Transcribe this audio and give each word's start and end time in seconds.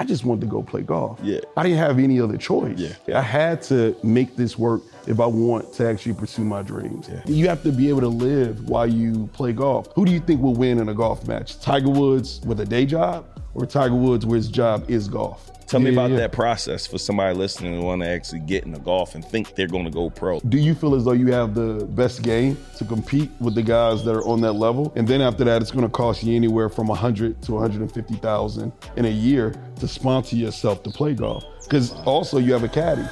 I 0.00 0.04
just 0.04 0.24
wanted 0.24 0.42
to 0.42 0.46
go 0.46 0.62
play 0.62 0.82
golf. 0.82 1.18
Yeah. 1.22 1.40
I 1.56 1.64
didn't 1.64 1.78
have 1.78 1.98
any 1.98 2.20
other 2.20 2.36
choice. 2.36 2.78
Yeah. 2.78 3.18
I 3.18 3.22
had 3.22 3.62
to 3.62 3.96
make 4.04 4.36
this 4.36 4.56
work 4.56 4.82
if 5.08 5.18
I 5.18 5.26
want 5.26 5.72
to 5.74 5.88
actually 5.88 6.14
pursue 6.14 6.44
my 6.44 6.62
dreams. 6.62 7.08
Yeah. 7.10 7.22
You 7.26 7.48
have 7.48 7.64
to 7.64 7.72
be 7.72 7.88
able 7.88 8.02
to 8.02 8.08
live 8.08 8.68
while 8.68 8.86
you 8.86 9.28
play 9.32 9.52
golf. 9.52 9.88
Who 9.94 10.04
do 10.04 10.12
you 10.12 10.20
think 10.20 10.40
will 10.40 10.54
win 10.54 10.78
in 10.78 10.88
a 10.88 10.94
golf 10.94 11.26
match? 11.26 11.60
Tiger 11.60 11.90
Woods 11.90 12.40
with 12.44 12.60
a 12.60 12.64
day 12.64 12.86
job 12.86 13.26
or 13.58 13.66
Tiger 13.66 13.94
Woods 13.94 14.24
where 14.24 14.36
his 14.36 14.48
job 14.48 14.88
is 14.88 15.08
golf? 15.08 15.50
Tell 15.66 15.80
me 15.80 15.86
Yeah, 15.90 15.92
about 15.94 16.10
yeah. 16.12 16.16
that 16.18 16.32
process 16.32 16.86
for 16.86 16.96
somebody 16.96 17.36
listening 17.36 17.74
who 17.74 17.82
want 17.82 18.00
to 18.02 18.08
actually 18.08 18.38
get 18.40 18.64
into 18.64 18.78
golf 18.78 19.14
and 19.14 19.22
think 19.24 19.54
they're 19.54 19.66
going 19.66 19.84
to 19.84 19.90
go 19.90 20.08
pro. 20.08 20.40
Do 20.40 20.56
you 20.56 20.74
feel 20.74 20.94
as 20.94 21.04
though 21.04 21.12
you 21.12 21.30
have 21.32 21.54
the 21.54 21.84
best 21.90 22.22
game 22.22 22.56
to 22.78 22.84
compete 22.86 23.30
with 23.40 23.54
the 23.54 23.62
guys 23.62 24.02
that 24.04 24.14
are 24.14 24.24
on 24.26 24.40
that 24.42 24.52
level? 24.54 24.92
And 24.96 25.06
then 25.06 25.20
after 25.20 25.44
that, 25.44 25.60
it's 25.60 25.70
going 25.70 25.84
to 25.84 25.90
cost 25.90 26.22
you 26.22 26.34
anywhere 26.36 26.70
from 26.70 26.86
100 26.86 27.42
to 27.42 27.52
150,000 27.52 28.72
in 28.96 29.04
a 29.04 29.08
year 29.10 29.54
to 29.80 29.88
sponsor 29.88 30.36
yourself 30.36 30.82
to 30.84 30.90
play 30.90 31.12
golf. 31.14 31.44
Because 31.64 31.92
also 32.06 32.38
you 32.38 32.52
have 32.54 32.62
a 32.64 32.68
caddy. 32.68 33.04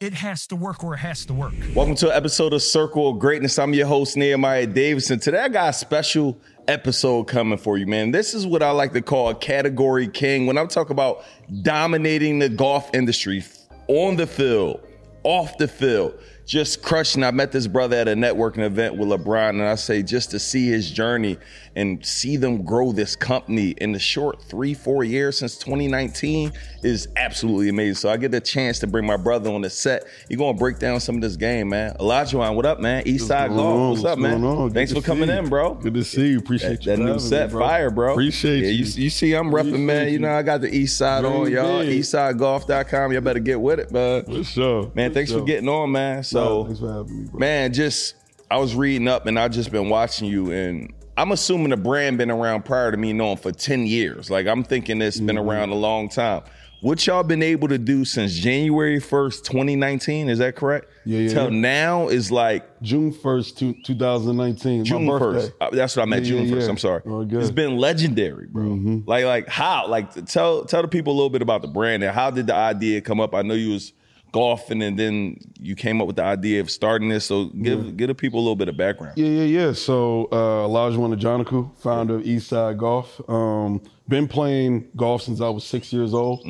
It 0.00 0.14
has 0.14 0.46
to 0.46 0.56
work 0.56 0.82
or 0.82 0.94
it 0.94 0.98
has 0.98 1.26
to 1.26 1.34
work. 1.34 1.52
Welcome 1.74 1.94
to 1.96 2.10
an 2.10 2.16
episode 2.16 2.54
of 2.54 2.62
Circle 2.62 3.10
of 3.10 3.18
Greatness. 3.18 3.58
I'm 3.58 3.74
your 3.74 3.86
host, 3.86 4.16
Nehemiah 4.16 4.66
Davis. 4.66 5.08
Today 5.08 5.40
I 5.40 5.48
got 5.48 5.68
a 5.68 5.72
special 5.74 6.38
episode 6.70 7.24
coming 7.24 7.58
for 7.58 7.76
you, 7.76 7.86
man. 7.86 8.12
This 8.12 8.32
is 8.32 8.46
what 8.46 8.62
I 8.62 8.70
like 8.70 8.92
to 8.92 9.02
call 9.02 9.28
a 9.28 9.34
category 9.34 10.06
king. 10.06 10.46
When 10.46 10.56
I'm 10.56 10.68
talking 10.68 10.92
about 10.92 11.24
dominating 11.62 12.38
the 12.38 12.48
golf 12.48 12.88
industry 12.94 13.42
on 13.88 14.14
the 14.14 14.26
field, 14.26 14.80
off 15.24 15.58
the 15.58 15.66
field, 15.66 16.14
just 16.46 16.82
crushing. 16.82 17.24
I 17.24 17.32
met 17.32 17.50
this 17.50 17.66
brother 17.66 17.96
at 17.96 18.06
a 18.06 18.14
networking 18.14 18.64
event 18.64 18.96
with 18.96 19.08
LeBron, 19.08 19.50
and 19.50 19.62
I 19.62 19.74
say 19.74 20.02
just 20.04 20.30
to 20.30 20.38
see 20.38 20.68
his 20.68 20.90
journey 20.90 21.38
and 21.76 22.04
see 22.04 22.36
them 22.36 22.64
grow 22.64 22.90
this 22.92 23.14
company 23.14 23.70
in 23.78 23.92
the 23.92 23.98
short 23.98 24.42
three, 24.42 24.74
four 24.74 25.04
years 25.04 25.38
since 25.38 25.56
2019 25.58 26.52
is 26.82 27.08
absolutely 27.16 27.68
amazing. 27.68 27.94
So 27.94 28.08
I 28.08 28.16
get 28.16 28.32
the 28.32 28.40
chance 28.40 28.78
to 28.80 28.86
bring 28.86 29.06
my 29.06 29.16
brother 29.16 29.50
on 29.50 29.60
the 29.60 29.70
set. 29.70 30.04
He's 30.28 30.36
gonna 30.38 30.58
break 30.58 30.78
down 30.78 30.98
some 31.00 31.14
of 31.16 31.20
this 31.20 31.36
game, 31.36 31.68
man. 31.68 31.94
Olajuwon, 32.00 32.54
what 32.56 32.66
up, 32.66 32.80
man? 32.80 33.04
East 33.06 33.26
Side 33.28 33.50
What's 33.50 33.62
Golf. 33.62 33.90
What's 33.98 34.04
up, 34.04 34.18
man? 34.18 34.40
Good 34.40 34.74
Thanks 34.74 34.92
for 34.92 35.00
coming 35.00 35.28
in, 35.28 35.48
bro. 35.48 35.74
Good 35.74 35.94
to 35.94 36.02
see 36.04 36.28
you. 36.28 36.38
Appreciate 36.38 36.82
That, 36.82 36.98
you. 36.98 37.04
that 37.06 37.12
new 37.12 37.18
set, 37.18 37.48
me, 37.48 37.52
bro. 37.52 37.66
fire, 37.66 37.90
bro. 37.90 38.12
Appreciate 38.12 38.62
yeah, 38.64 38.70
you. 38.70 38.84
you. 38.84 39.04
You 39.04 39.10
see, 39.10 39.32
I'm 39.34 39.50
repping, 39.50 39.80
man. 39.80 39.96
Appreciate 39.98 40.12
You 40.12 40.18
know. 40.18 40.32
I 40.32 40.42
got 40.42 40.60
the 40.62 40.74
East 40.74 40.96
Side 40.98 41.24
on, 41.24 41.50
y'all. 41.50 41.80
big. 41.80 42.00
EastsideGolf.com. 42.00 43.12
Y'all 43.12 43.20
better 43.20 43.38
get 43.40 43.60
with 43.60 43.78
it, 43.80 43.90
man. 43.92 44.24
For 44.24 44.44
sure. 44.44 44.90
Man, 44.94 45.10
For 45.10 45.14
thanks 45.14 45.32
for 45.32 45.42
getting 45.42 45.68
on, 45.68 45.92
man. 45.92 46.22
So, 46.24 46.64
thanks 46.64 46.80
for 46.80 46.92
having 46.92 47.22
me, 47.24 47.28
bro. 47.30 47.38
man, 47.38 47.72
just 47.72 48.14
I 48.50 48.58
was 48.58 48.74
reading 48.74 49.06
up 49.08 49.26
and 49.26 49.38
I 49.38 49.48
just 49.48 49.70
been 49.70 49.88
watching 49.88 50.26
you, 50.28 50.50
and 50.50 50.92
I'm 51.20 51.32
assuming 51.32 51.68
the 51.68 51.76
brand 51.76 52.16
been 52.16 52.30
around 52.30 52.64
prior 52.64 52.90
to 52.90 52.96
me 52.96 53.12
knowing 53.12 53.36
for 53.36 53.52
10 53.52 53.86
years. 53.86 54.30
Like 54.30 54.46
I'm 54.46 54.64
thinking 54.64 55.02
it's 55.02 55.20
been 55.20 55.36
Mm-hmm. 55.36 55.50
around 55.50 55.68
a 55.70 55.74
long 55.74 56.08
time. 56.08 56.42
What 56.80 57.06
y'all 57.06 57.22
been 57.22 57.42
able 57.42 57.68
to 57.68 57.76
do 57.76 58.06
since 58.06 58.32
January 58.32 58.98
1st, 59.00 59.44
2019? 59.44 60.30
Is 60.30 60.38
that 60.38 60.56
correct? 60.56 60.86
Yeah, 61.04 61.18
yeah, 61.18 61.28
Till 61.28 61.52
yeah. 61.52 61.60
now 61.60 62.08
is 62.08 62.32
like 62.32 62.80
June 62.80 63.12
1st, 63.12 63.56
two, 63.58 63.74
2019. 63.84 64.86
June 64.86 65.04
my 65.04 65.18
first. 65.18 65.52
Uh, 65.60 65.68
That's 65.72 65.94
what 65.94 66.04
I 66.04 66.06
meant. 66.06 66.24
Yeah, 66.24 66.30
June 66.30 66.46
yeah, 66.46 66.54
first. 66.54 66.64
yeah. 66.64 66.70
I'm 66.70 66.78
sorry. 66.78 67.02
Oh. 67.04 67.26
It's 67.30 67.50
been 67.50 67.76
legendary, 67.76 68.46
bro. 68.46 69.02
Like, 69.06 69.26
like 69.26 69.46
how? 69.48 69.88
Like, 69.88 70.24
tell 70.24 70.64
tell 70.64 70.80
the 70.80 70.88
people 70.88 71.12
a 71.12 71.16
little 71.16 71.28
bit 71.28 71.42
about 71.42 71.60
the 71.60 71.68
brand 71.68 72.02
and 72.02 72.14
how 72.14 72.30
did 72.30 72.46
the 72.46 72.54
idea 72.54 73.02
come 73.02 73.20
up? 73.20 73.34
I 73.34 73.42
know 73.42 73.52
you 73.52 73.72
was 73.72 73.92
golfing 74.32 74.82
and 74.82 74.98
then 74.98 75.36
you 75.60 75.74
came 75.74 76.00
up 76.00 76.06
with 76.06 76.16
the 76.16 76.24
idea 76.24 76.60
of 76.60 76.70
starting 76.70 77.08
this. 77.08 77.24
So 77.26 77.46
give 77.46 77.96
give 77.96 78.08
the 78.08 78.14
people 78.14 78.38
a 78.40 78.42
little 78.42 78.56
bit 78.56 78.68
of 78.68 78.76
background. 78.76 79.14
Yeah, 79.16 79.26
yeah, 79.28 79.44
yeah. 79.66 79.72
So 79.72 80.26
uh, 80.32 80.66
Olajuwon 80.68 81.18
Ajanaku, 81.18 81.70
founder 81.78 82.16
of 82.16 82.22
Eastside 82.22 82.76
Golf. 82.78 83.20
Um, 83.28 83.80
been 84.08 84.26
playing 84.26 84.88
golf 84.96 85.22
since 85.22 85.40
I 85.40 85.48
was 85.48 85.62
six 85.64 85.92
years 85.92 86.12
old. 86.14 86.40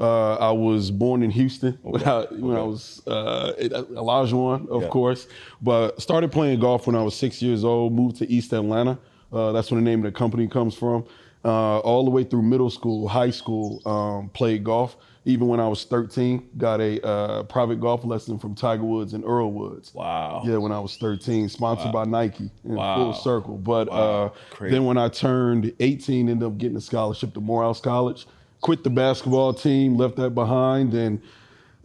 Uh, 0.00 0.34
I 0.34 0.50
was 0.50 0.90
born 0.90 1.22
in 1.22 1.30
Houston 1.30 1.78
when, 1.82 2.02
I, 2.02 2.22
when 2.30 2.56
I 2.56 2.62
was 2.62 3.02
uh, 3.06 3.52
Olajuwon, 3.58 4.68
of 4.68 4.82
Yeah. 4.82 4.88
course. 4.88 5.26
But 5.62 6.00
started 6.02 6.32
playing 6.32 6.60
golf 6.60 6.86
when 6.86 6.96
I 6.96 7.02
was 7.02 7.14
six 7.14 7.40
years 7.42 7.64
old. 7.64 7.92
Moved 7.92 8.16
to 8.16 8.30
East 8.30 8.52
Atlanta. 8.52 8.98
Uh, 9.32 9.52
that's 9.52 9.70
where 9.70 9.80
the 9.80 9.84
name 9.84 10.00
of 10.04 10.12
the 10.12 10.16
company 10.18 10.46
comes 10.48 10.74
from. 10.74 11.04
Uh, 11.44 11.78
all 11.80 12.04
the 12.04 12.10
way 12.10 12.24
through 12.24 12.42
middle 12.42 12.70
school, 12.70 13.06
high 13.06 13.30
school, 13.30 13.80
um, 13.86 14.28
played 14.30 14.64
golf. 14.64 14.96
Even 15.26 15.48
when 15.48 15.58
I 15.58 15.66
was 15.66 15.84
13, 15.84 16.50
got 16.58 16.82
a 16.82 17.00
uh, 17.06 17.42
private 17.44 17.80
golf 17.80 18.04
lesson 18.04 18.38
from 18.38 18.54
Tiger 18.54 18.84
Woods 18.84 19.14
and 19.14 19.24
Earl 19.24 19.52
Woods. 19.52 19.94
Wow. 19.94 20.42
Yeah, 20.44 20.58
when 20.58 20.70
I 20.70 20.78
was 20.78 20.96
13, 20.98 21.48
sponsored 21.48 21.92
by 21.92 22.04
Nike 22.04 22.50
in 22.64 22.74
Wow. 22.74 22.94
full 22.96 23.12
circle. 23.14 23.56
But 23.56 23.88
Wow. 23.90 24.32
uh, 24.60 24.64
then 24.68 24.84
when 24.84 24.98
I 24.98 25.08
turned 25.08 25.72
18, 25.80 26.28
ended 26.28 26.46
up 26.46 26.58
getting 26.58 26.76
a 26.76 26.80
scholarship 26.80 27.32
to 27.34 27.40
Morehouse 27.40 27.80
College. 27.80 28.26
Quit 28.60 28.84
the 28.84 28.90
basketball 28.90 29.54
team, 29.54 29.96
left 29.96 30.16
that 30.16 30.30
behind, 30.34 30.92
and 30.92 31.20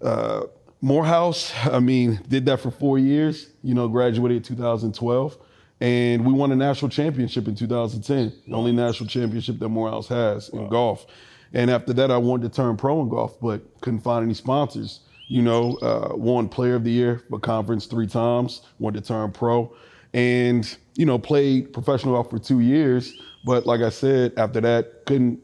uh, 0.01 0.41
Morehouse. 0.81 1.53
I 1.65 1.79
mean, 1.79 2.19
did 2.27 2.45
that 2.47 2.59
for 2.59 2.71
four 2.71 2.99
years. 2.99 3.47
You 3.63 3.73
know, 3.73 3.87
graduated 3.87 4.37
in 4.37 4.43
2012, 4.43 5.37
and 5.79 6.25
we 6.25 6.33
won 6.33 6.51
a 6.51 6.55
national 6.57 6.89
championship 6.89 7.47
in 7.47 7.55
2010. 7.55 8.33
The 8.47 8.53
only 8.55 8.71
national 8.73 9.07
championship 9.07 9.59
that 9.59 9.69
Morehouse 9.69 10.07
has 10.09 10.49
in 10.49 10.67
golf. 10.67 11.05
And 11.53 11.71
after 11.71 11.93
that, 11.93 12.11
I 12.11 12.17
wanted 12.17 12.51
to 12.51 12.55
turn 12.55 12.77
pro 12.77 13.01
in 13.01 13.09
golf, 13.09 13.39
but 13.41 13.61
couldn't 13.81 14.01
find 14.01 14.23
any 14.23 14.33
sponsors. 14.33 15.01
You 15.27 15.41
know, 15.41 15.75
uh, 15.81 16.15
won 16.15 16.49
Player 16.49 16.75
of 16.75 16.83
the 16.83 16.91
Year 16.91 17.23
for 17.29 17.39
conference 17.39 17.85
three 17.85 18.07
times. 18.07 18.61
Wanted 18.79 19.03
to 19.03 19.07
turn 19.07 19.31
pro, 19.31 19.71
and 20.13 20.77
you 20.95 21.05
know, 21.05 21.17
played 21.19 21.71
professional 21.71 22.15
golf 22.15 22.29
for 22.29 22.39
two 22.39 22.59
years. 22.61 23.13
But 23.45 23.65
like 23.65 23.81
I 23.81 23.89
said, 23.89 24.33
after 24.37 24.59
that, 24.61 25.05
couldn't 25.05 25.39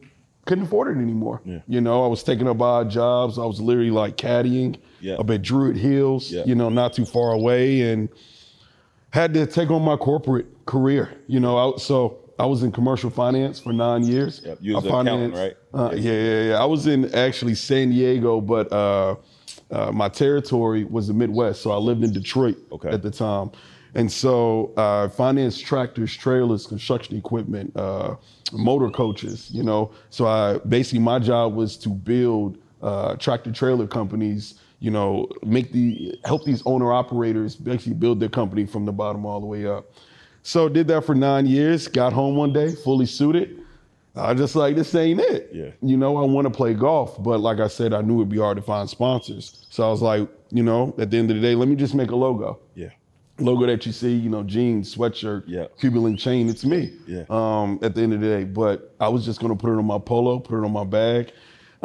couldn't 0.45 0.65
afford 0.65 0.95
it 0.95 0.99
anymore. 1.01 1.41
Yeah. 1.45 1.59
You 1.67 1.81
know, 1.81 2.03
I 2.03 2.07
was 2.07 2.21
taking 2.23 2.47
up 2.47 2.61
odd 2.61 2.89
jobs. 2.91 3.39
I 3.39 3.45
was 3.45 3.59
literally 3.59 3.89
like 3.91 4.15
caddying 4.17 4.77
Yeah. 5.01 5.15
up 5.15 5.29
at 5.31 5.41
Druid 5.41 5.75
Hills, 5.77 6.31
Yeah. 6.31 6.43
you 6.45 6.53
know, 6.55 6.69
not 6.69 6.93
too 6.93 7.05
far 7.05 7.31
away, 7.31 7.81
and 7.81 8.09
had 9.11 9.33
to 9.33 9.45
take 9.47 9.71
on 9.71 9.81
my 9.81 9.95
corporate 9.95 10.45
career. 10.65 11.09
You 11.27 11.39
know, 11.39 11.57
I, 11.57 11.77
so 11.77 12.17
I 12.37 12.45
was 12.45 12.63
in 12.63 12.71
commercial 12.71 13.09
finance 13.09 13.59
for 13.59 13.71
nine 13.71 14.03
years. 14.03 14.41
Yep. 14.43 14.57
You 14.61 14.75
was 14.75 14.85
accountant, 14.85 15.33
right? 15.33 15.55
Uh, 15.73 15.91
yeah, 15.95 16.11
yeah, 16.11 16.43
yeah. 16.49 16.61
I 16.61 16.65
was 16.65 16.87
in 16.87 17.13
actually 17.15 17.55
San 17.55 17.91
Diego, 17.91 18.41
but 18.41 18.71
uh, 18.71 19.15
uh, 19.71 19.91
my 19.91 20.09
territory 20.09 20.83
was 20.83 21.07
the 21.07 21.13
Midwest, 21.13 21.61
so 21.61 21.71
I 21.71 21.77
lived 21.77 22.03
in 22.03 22.11
Detroit 22.11 22.57
Okay. 22.71 22.89
at 22.89 23.01
the 23.01 23.11
time. 23.11 23.51
And 23.95 24.11
so 24.11 24.73
uh, 24.75 25.07
financed 25.07 25.65
tractors, 25.65 26.13
trailers, 26.13 26.67
construction 26.67 27.15
equipment, 27.15 27.71
uh, 27.77 28.15
motor 28.51 28.89
coaches, 28.89 29.49
you 29.51 29.63
know. 29.63 29.91
So 30.09 30.27
I 30.27 30.57
basically 30.67 30.99
my 30.99 31.19
job 31.19 31.55
was 31.55 31.77
to 31.77 31.89
build 31.89 32.57
uh, 32.81 33.15
tractor 33.15 33.53
trailer 33.53 33.87
companies, 33.87 34.55
you 34.79 34.91
know, 34.91 35.29
make 35.45 35.71
the 35.71 36.19
help 36.25 36.43
these 36.43 36.61
owner 36.65 36.91
operators 36.91 37.55
basically 37.55 37.93
build 37.93 38.19
their 38.19 38.29
company 38.29 38.65
from 38.65 38.83
the 38.83 38.91
bottom 38.91 39.25
all 39.25 39.39
the 39.39 39.45
way 39.45 39.65
up. 39.65 39.85
So 40.45 40.69
did 40.69 40.87
that 40.89 41.03
for 41.03 41.15
nine 41.15 41.47
years. 41.47 41.87
Got 41.87 42.13
home 42.13 42.35
one 42.35 42.53
day, 42.53 42.75
fully 42.75 43.07
suited. 43.07 43.61
I 44.15 44.35
just 44.35 44.55
like 44.55 44.75
this 44.75 44.93
ain't 44.93 45.19
it. 45.19 45.49
Yeah. 45.51 45.71
You 45.81 45.97
know, 45.97 46.17
I 46.17 46.21
want 46.25 46.45
to 46.45 46.51
play 46.51 46.75
golf, 46.75 47.21
but 47.21 47.39
like 47.39 47.59
I 47.59 47.67
said, 47.67 47.93
I 47.93 48.01
knew 48.01 48.17
it'd 48.17 48.29
be 48.29 48.37
hard 48.37 48.55
to 48.57 48.61
find 48.61 48.87
sponsors. 48.87 49.65
So 49.71 49.85
I 49.87 49.89
was 49.89 50.03
like, 50.03 50.29
you 50.51 50.61
know, 50.61 50.93
at 50.99 51.09
the 51.09 51.17
end 51.17 51.31
of 51.31 51.37
the 51.37 51.41
day, 51.41 51.55
let 51.55 51.67
me 51.67 51.75
just 51.75 51.95
make 51.95 52.11
a 52.11 52.15
logo 52.15 52.59
Yeah. 52.75 52.89
logo 53.39 53.65
that 53.65 53.87
you 53.87 53.91
see, 53.91 54.13
you 54.13 54.29
know, 54.29 54.43
jeans, 54.43 54.95
sweatshirt, 54.95 55.45
Yeah. 55.47 55.65
Cuban 55.79 56.03
link 56.03 56.19
chain, 56.19 56.47
it's 56.47 56.63
me. 56.63 56.93
Yeah. 57.07 57.23
Um, 57.31 57.79
at 57.81 57.95
the 57.95 58.03
end 58.03 58.13
of 58.13 58.21
the 58.21 58.27
day. 58.27 58.43
But 58.43 58.93
I 58.99 59.09
was 59.09 59.25
just 59.25 59.39
gonna 59.41 59.55
put 59.55 59.71
it 59.73 59.77
on 59.79 59.85
my 59.85 59.97
polo, 59.97 60.37
put 60.37 60.59
it 60.59 60.63
on 60.63 60.71
my 60.71 60.83
bag. 60.85 61.31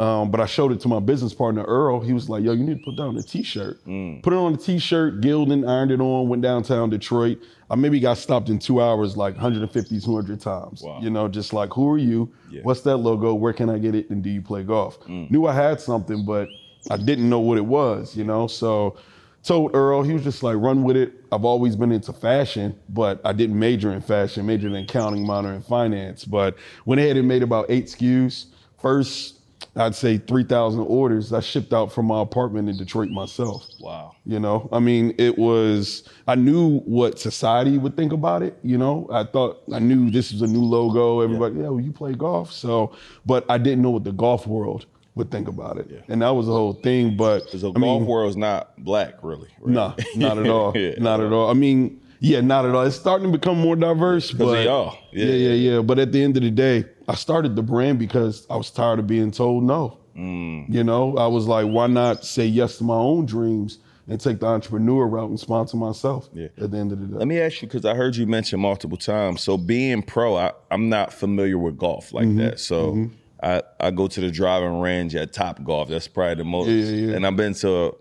Um, 0.01 0.31
but 0.31 0.41
I 0.41 0.47
showed 0.47 0.71
it 0.71 0.79
to 0.79 0.87
my 0.87 0.99
business 0.99 1.31
partner 1.31 1.63
Earl. 1.63 1.99
He 1.99 2.11
was 2.11 2.27
like, 2.27 2.43
"Yo, 2.43 2.53
you 2.53 2.63
need 2.63 2.79
to 2.79 2.83
put 2.83 2.97
down 2.97 3.15
a 3.17 3.21
T-shirt. 3.21 3.85
Mm. 3.85 4.23
Put 4.23 4.33
it 4.33 4.37
on 4.37 4.55
a 4.55 4.57
T-shirt. 4.57 5.21
Gildan 5.21 5.69
ironed 5.69 5.91
it 5.91 6.01
on. 6.01 6.27
Went 6.27 6.41
downtown 6.41 6.89
Detroit. 6.89 7.37
I 7.69 7.75
maybe 7.75 7.99
got 7.99 8.17
stopped 8.17 8.49
in 8.49 8.57
two 8.57 8.81
hours 8.81 9.15
like 9.15 9.35
150, 9.35 10.01
200 10.01 10.41
times. 10.41 10.81
Wow. 10.81 11.01
You 11.03 11.11
know, 11.11 11.27
just 11.27 11.53
like, 11.53 11.71
who 11.73 11.87
are 11.91 11.99
you? 11.99 12.33
Yeah. 12.49 12.61
Mm. 12.61 12.63
What's 12.63 12.81
that 12.81 12.97
logo? 12.97 13.35
Where 13.35 13.53
can 13.53 13.69
I 13.69 13.77
get 13.77 13.93
it? 13.93 14.09
And 14.09 14.23
do 14.23 14.31
you 14.31 14.41
play 14.41 14.63
golf? 14.63 14.97
Knew 15.07 15.45
I 15.45 15.53
had 15.53 15.79
something, 15.79 16.25
but 16.25 16.49
I 16.89 16.97
didn't 16.97 17.29
know 17.29 17.39
what 17.39 17.59
it 17.59 17.65
was. 17.65 18.17
You 18.17 18.23
know, 18.23 18.47
so 18.47 18.97
told 19.43 19.75
Earl, 19.75 20.01
he 20.01 20.13
was 20.13 20.23
just 20.23 20.41
like, 20.41 20.57
run 20.57 20.81
with 20.81 20.97
it. 20.97 21.13
I've 21.31 21.45
always 21.45 21.75
been 21.75 21.91
into 21.91 22.11
fashion, 22.11 22.75
but 22.89 23.21
I 23.23 23.33
didn't 23.33 23.59
major 23.59 23.93
in 23.93 24.01
fashion, 24.01 24.47
majored 24.47 24.71
in 24.71 24.83
accounting, 24.83 25.27
minor 25.27 25.53
in 25.53 25.61
finance. 25.61 26.25
But 26.25 26.55
went 26.85 26.99
ahead 26.99 27.17
and 27.17 27.27
made 27.27 27.43
about 27.43 27.67
eight 27.69 27.85
SKUs. 27.85 28.45
First, 28.79 29.40
I'd 29.75 29.95
say 29.95 30.17
3,000 30.17 30.81
orders 30.81 31.31
I 31.31 31.39
shipped 31.39 31.73
out 31.73 31.93
from 31.93 32.07
my 32.07 32.21
apartment 32.21 32.67
in 32.67 32.75
Detroit 32.77 33.09
myself. 33.09 33.69
Wow. 33.79 34.15
You 34.25 34.39
know, 34.39 34.67
I 34.71 34.79
mean, 34.79 35.15
it 35.17 35.37
was, 35.37 36.03
I 36.27 36.35
knew 36.35 36.79
what 36.81 37.19
society 37.19 37.77
would 37.77 37.95
think 37.95 38.11
about 38.11 38.43
it. 38.43 38.57
You 38.63 38.77
know, 38.77 39.07
I 39.11 39.23
thought, 39.23 39.63
I 39.73 39.79
knew 39.79 40.11
this 40.11 40.33
was 40.33 40.41
a 40.41 40.47
new 40.47 40.61
logo. 40.63 41.21
Everybody, 41.21 41.55
yeah, 41.55 41.69
well, 41.69 41.79
you 41.79 41.93
play 41.93 42.13
golf. 42.13 42.51
So, 42.51 42.93
but 43.25 43.45
I 43.49 43.57
didn't 43.57 43.81
know 43.81 43.91
what 43.91 44.03
the 44.03 44.11
golf 44.11 44.45
world 44.45 44.87
would 45.15 45.31
think 45.31 45.47
about 45.47 45.77
it. 45.77 46.03
And 46.09 46.21
that 46.21 46.29
was 46.31 46.47
the 46.47 46.53
whole 46.53 46.73
thing. 46.73 47.15
But 47.15 47.49
the 47.51 47.59
I 47.73 47.79
mean, 47.79 47.99
golf 47.99 48.03
world's 48.03 48.37
not 48.37 48.77
black, 48.83 49.15
really. 49.21 49.49
right? 49.61 49.73
no, 49.73 49.95
not 50.15 50.37
at 50.37 50.47
all. 50.47 50.73
Yeah. 50.77 50.95
Not 50.97 51.21
at 51.21 51.31
all. 51.31 51.49
I 51.49 51.53
mean, 51.53 52.01
Yeah, 52.23 52.39
not 52.41 52.65
at 52.65 52.75
all. 52.75 52.83
It's 52.83 52.95
starting 52.95 53.31
to 53.31 53.37
become 53.37 53.57
more 53.59 53.75
diverse. 53.75 54.31
But 54.31 54.63
y'all. 54.63 54.95
Yeah. 55.11 55.25
Yeah. 55.25 55.33
yeah, 55.33 55.53
yeah, 55.73 55.81
But 55.81 55.97
at 55.97 56.11
the 56.11 56.23
end 56.23 56.37
of 56.37 56.43
the 56.43 56.51
day, 56.51 56.85
I 57.07 57.15
started 57.15 57.55
the 57.55 57.63
brand 57.63 57.97
because 57.97 58.45
I 58.49 58.55
was 58.55 58.69
tired 58.69 58.99
of 58.99 59.07
being 59.07 59.31
told 59.31 59.63
no. 59.63 59.97
Mm. 60.15 60.65
You 60.69 60.83
know, 60.83 61.17
I 61.17 61.25
was 61.27 61.47
like, 61.47 61.65
why 61.65 61.87
not 61.87 62.23
say 62.23 62.45
yes 62.45 62.77
to 62.77 62.83
my 62.83 62.93
own 62.95 63.25
dreams 63.25 63.79
and 64.07 64.19
take 64.21 64.39
the 64.39 64.45
entrepreneur 64.45 65.07
route 65.07 65.29
and 65.29 65.39
sponsor 65.39 65.77
myself 65.77 66.29
Yeah. 66.33 66.49
at 66.61 66.69
the 66.69 66.77
end 66.77 66.91
of 66.91 66.99
the 66.99 67.07
day? 67.07 67.15
Let 67.15 67.27
me 67.27 67.39
ask 67.39 67.61
you 67.61 67.67
because 67.67 67.85
I 67.85 67.95
heard 67.95 68.15
you 68.15 68.27
mention 68.27 68.59
multiple 68.59 68.97
times. 68.97 69.41
So 69.41 69.57
being 69.57 70.03
pro, 70.03 70.35
I, 70.35 70.51
I'm 70.69 70.89
not 70.89 71.11
familiar 71.13 71.57
with 71.57 71.75
golf 71.77 72.13
like 72.13 72.27
Mm-hmm. 72.27 72.37
that. 72.37 72.59
So 72.59 73.09
I, 73.41 73.63
I 73.79 73.89
go 73.89 74.05
to 74.07 74.21
the 74.21 74.29
driving 74.29 74.79
range 74.79 75.15
at 75.15 75.33
Top 75.33 75.63
Golf. 75.63 75.89
That's 75.89 76.07
probably 76.07 76.35
the 76.35 76.43
most. 76.43 76.67
Yeah, 76.67 76.75
yeah, 76.83 77.07
yeah. 77.07 77.15
And 77.15 77.25
I've 77.25 77.35
been 77.35 77.55
to. 77.55 77.95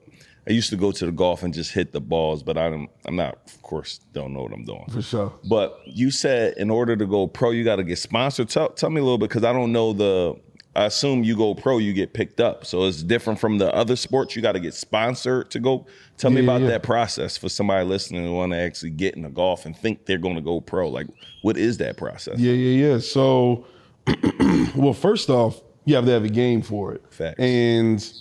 I 0.48 0.52
used 0.52 0.70
to 0.70 0.76
go 0.76 0.90
to 0.90 1.06
the 1.06 1.12
golf 1.12 1.42
and 1.42 1.52
just 1.54 1.72
hit 1.72 1.92
the 1.92 2.00
balls, 2.00 2.42
but 2.42 2.56
I'm 2.58 2.88
I'm 3.06 3.16
not. 3.16 3.38
Of 3.46 3.62
course, 3.62 4.00
don't 4.12 4.32
know 4.32 4.42
what 4.42 4.52
I'm 4.52 4.64
doing. 4.64 4.86
For 4.90 5.02
sure. 5.02 5.32
But 5.48 5.78
you 5.86 6.10
said 6.10 6.54
in 6.56 6.70
order 6.70 6.96
to 6.96 7.06
go 7.06 7.26
pro, 7.26 7.50
you 7.50 7.62
got 7.64 7.76
to 7.76 7.84
get 7.84 7.98
sponsored. 7.98 8.48
Tell, 8.48 8.70
tell 8.70 8.90
me 8.90 9.00
a 9.00 9.04
little 9.04 9.18
bit 9.18 9.28
because 9.28 9.44
I 9.44 9.52
don't 9.52 9.72
know 9.72 9.92
the. 9.92 10.40
I 10.76 10.84
assume 10.84 11.24
you 11.24 11.36
go 11.36 11.52
pro, 11.54 11.78
you 11.78 11.92
get 11.92 12.14
picked 12.14 12.40
up. 12.40 12.64
So 12.64 12.84
it's 12.84 13.02
different 13.02 13.40
from 13.40 13.58
the 13.58 13.74
other 13.74 13.96
sports. 13.96 14.36
You 14.36 14.40
got 14.42 14.52
to 14.52 14.60
get 14.60 14.72
sponsored 14.72 15.50
to 15.50 15.58
go. 15.58 15.86
Tell 16.16 16.30
me 16.30 16.36
Yeah, 16.36 16.44
about 16.44 16.60
yeah. 16.62 16.68
that 16.68 16.84
process 16.84 17.36
for 17.36 17.48
somebody 17.48 17.84
listening 17.84 18.24
who 18.24 18.34
want 18.34 18.52
to 18.52 18.58
actually 18.58 18.90
get 18.90 19.16
into 19.16 19.30
golf 19.30 19.66
and 19.66 19.76
think 19.76 20.06
they're 20.06 20.16
going 20.16 20.36
to 20.36 20.40
go 20.40 20.60
pro. 20.60 20.88
Like, 20.88 21.08
what 21.42 21.56
is 21.56 21.78
that 21.78 21.96
process? 21.96 22.38
Yeah, 22.38 22.52
yeah, 22.52 22.86
yeah. 22.92 22.98
So, 23.00 23.66
well, 24.76 24.92
first 24.92 25.28
off, 25.28 25.60
you 25.86 25.96
have 25.96 26.04
to 26.04 26.12
have 26.12 26.24
a 26.24 26.28
game 26.28 26.62
for 26.62 26.92
it. 26.94 27.02
Facts. 27.10 27.40
And 27.40 28.12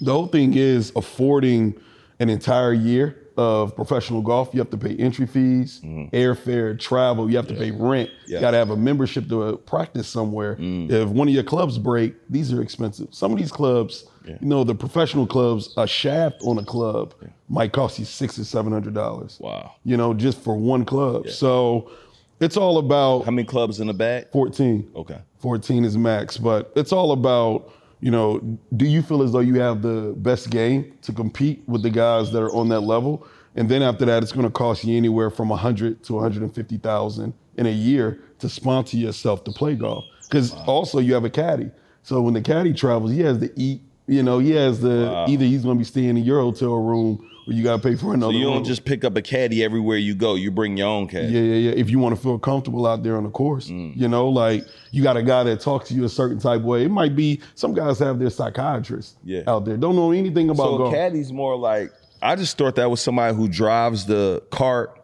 the 0.00 0.12
whole 0.12 0.26
thing 0.26 0.54
is 0.56 0.92
affording 0.96 1.80
an 2.18 2.28
entire 2.28 2.72
year 2.72 3.16
of 3.36 3.74
professional 3.74 4.20
golf. 4.20 4.50
You 4.52 4.60
have 4.60 4.70
to 4.70 4.76
pay 4.76 4.94
entry 4.96 5.26
fees, 5.26 5.80
mm-hmm. 5.82 6.14
airfare, 6.14 6.78
travel. 6.78 7.30
You 7.30 7.36
have 7.36 7.48
to 7.48 7.54
pay 7.54 7.70
rent. 7.70 8.10
Yeah. 8.26 8.36
You 8.36 8.40
got 8.40 8.50
to 8.50 8.56
have 8.58 8.70
a 8.70 8.76
membership 8.76 9.28
to 9.28 9.56
practice 9.58 10.08
somewhere. 10.08 10.56
Mm. 10.56 10.90
If 10.90 11.08
one 11.08 11.28
of 11.28 11.34
your 11.34 11.44
clubs 11.44 11.78
break, 11.78 12.14
these 12.28 12.52
are 12.52 12.60
expensive. 12.60 13.08
Some 13.12 13.32
of 13.32 13.38
these 13.38 13.52
clubs, 13.52 14.06
you 14.26 14.36
know, 14.42 14.64
the 14.64 14.74
professional 14.74 15.26
clubs, 15.26 15.72
a 15.76 15.86
shaft 15.86 16.42
on 16.42 16.58
a 16.58 16.64
club 16.64 17.14
might 17.48 17.72
cost 17.72 17.98
you 17.98 18.04
six 18.04 18.38
or 18.38 18.44
seven 18.44 18.72
hundred 18.72 18.94
dollars. 18.94 19.38
Wow. 19.40 19.74
You 19.84 19.96
know, 19.96 20.12
just 20.12 20.38
for 20.40 20.56
one 20.56 20.84
club. 20.84 21.28
So 21.30 21.90
it's 22.40 22.56
all 22.56 22.78
about 22.78 23.24
How 23.24 23.30
many 23.30 23.46
clubs 23.46 23.80
in 23.80 23.86
the 23.86 23.94
bag? 23.94 24.28
14. 24.32 24.92
Okay. 24.96 25.18
14 25.40 25.84
is 25.84 25.96
max, 25.96 26.36
but 26.36 26.72
it's 26.74 26.92
all 26.92 27.12
about, 27.12 27.70
you 28.00 28.10
know, 28.10 28.40
do 28.76 28.86
you 28.86 29.02
feel 29.02 29.22
as 29.22 29.32
though 29.32 29.40
you 29.40 29.60
have 29.60 29.82
the 29.82 30.14
best 30.16 30.50
game 30.50 30.92
to 31.02 31.12
compete 31.12 31.62
with 31.66 31.82
the 31.82 31.90
guys 31.90 32.32
that 32.32 32.42
are 32.42 32.52
on 32.54 32.68
that 32.70 32.80
level? 32.80 33.26
And 33.56 33.68
then 33.68 33.82
after 33.82 34.04
that, 34.06 34.22
it's 34.22 34.32
going 34.32 34.46
to 34.46 34.50
cost 34.50 34.84
you 34.84 34.96
anywhere 34.96 35.28
from 35.30 35.48
100 35.48 36.02
to 36.04 36.12
150,000 36.14 37.34
in 37.56 37.66
a 37.66 37.70
year 37.70 38.22
to 38.38 38.48
sponsor 38.48 38.96
yourself 38.96 39.44
to 39.44 39.52
play 39.52 39.74
golf. 39.74 40.04
Because 40.22 40.54
also 40.66 40.98
you 40.98 41.14
have 41.14 41.24
a 41.24 41.30
caddy. 41.30 41.70
So 42.02 42.22
when 42.22 42.34
the 42.34 42.40
caddy 42.40 42.72
travels, 42.72 43.10
he 43.10 43.20
has 43.20 43.38
to 43.38 43.50
eat. 43.60 43.82
You 44.06 44.22
know, 44.24 44.38
he 44.40 44.52
has 44.52 44.80
the 44.80 45.26
either 45.28 45.44
he's 45.44 45.62
going 45.62 45.76
to 45.76 45.78
be 45.78 45.84
staying 45.84 46.10
in 46.10 46.18
your 46.18 46.40
hotel 46.40 46.74
room 46.76 47.29
or 47.46 47.52
you 47.52 47.62
got 47.62 47.82
to 47.82 47.88
pay 47.88 47.94
for 47.96 48.14
another. 48.14 48.32
So 48.32 48.38
you 48.38 48.44
don't 48.44 48.64
just 48.64 48.84
pick 48.84 49.04
up 49.04 49.16
a 49.16 49.22
caddy 49.22 49.62
everywhere 49.64 49.96
you 49.96 50.14
go. 50.14 50.34
You 50.34 50.50
bring 50.50 50.76
your 50.76 50.88
own 50.88 51.08
caddy. 51.08 51.28
Yeah, 51.28 51.40
yeah, 51.40 51.54
yeah. 51.54 51.70
If 51.72 51.90
you 51.90 51.98
want 51.98 52.14
to 52.16 52.20
feel 52.20 52.38
comfortable 52.38 52.86
out 52.86 53.02
there 53.02 53.16
on 53.16 53.24
the 53.24 53.30
course, 53.30 53.68
Mm. 53.68 53.96
you 53.96 54.08
know, 54.08 54.28
like 54.28 54.64
you 54.90 55.02
got 55.02 55.16
a 55.16 55.22
guy 55.22 55.42
that 55.44 55.60
talks 55.60 55.88
to 55.88 55.94
you 55.94 56.04
a 56.04 56.08
certain 56.08 56.38
type 56.38 56.62
way. 56.62 56.84
It 56.84 56.90
might 56.90 57.16
be 57.16 57.40
some 57.54 57.72
guys 57.74 57.98
have 58.00 58.18
their 58.18 58.30
psychiatrist 58.30 59.16
Yeah. 59.24 59.42
out 59.46 59.64
there, 59.64 59.76
don't 59.76 59.96
know 59.96 60.12
anything 60.12 60.50
about 60.50 60.64
So 60.64 60.78
golf. 60.78 60.94
caddy's 60.94 61.32
more 61.32 61.56
like 61.56 61.90
I 62.22 62.36
just 62.36 62.58
thought 62.58 62.74
that 62.76 62.90
was 62.90 63.00
somebody 63.00 63.34
who 63.34 63.48
drives 63.48 64.04
the 64.06 64.42
cart 64.50 64.94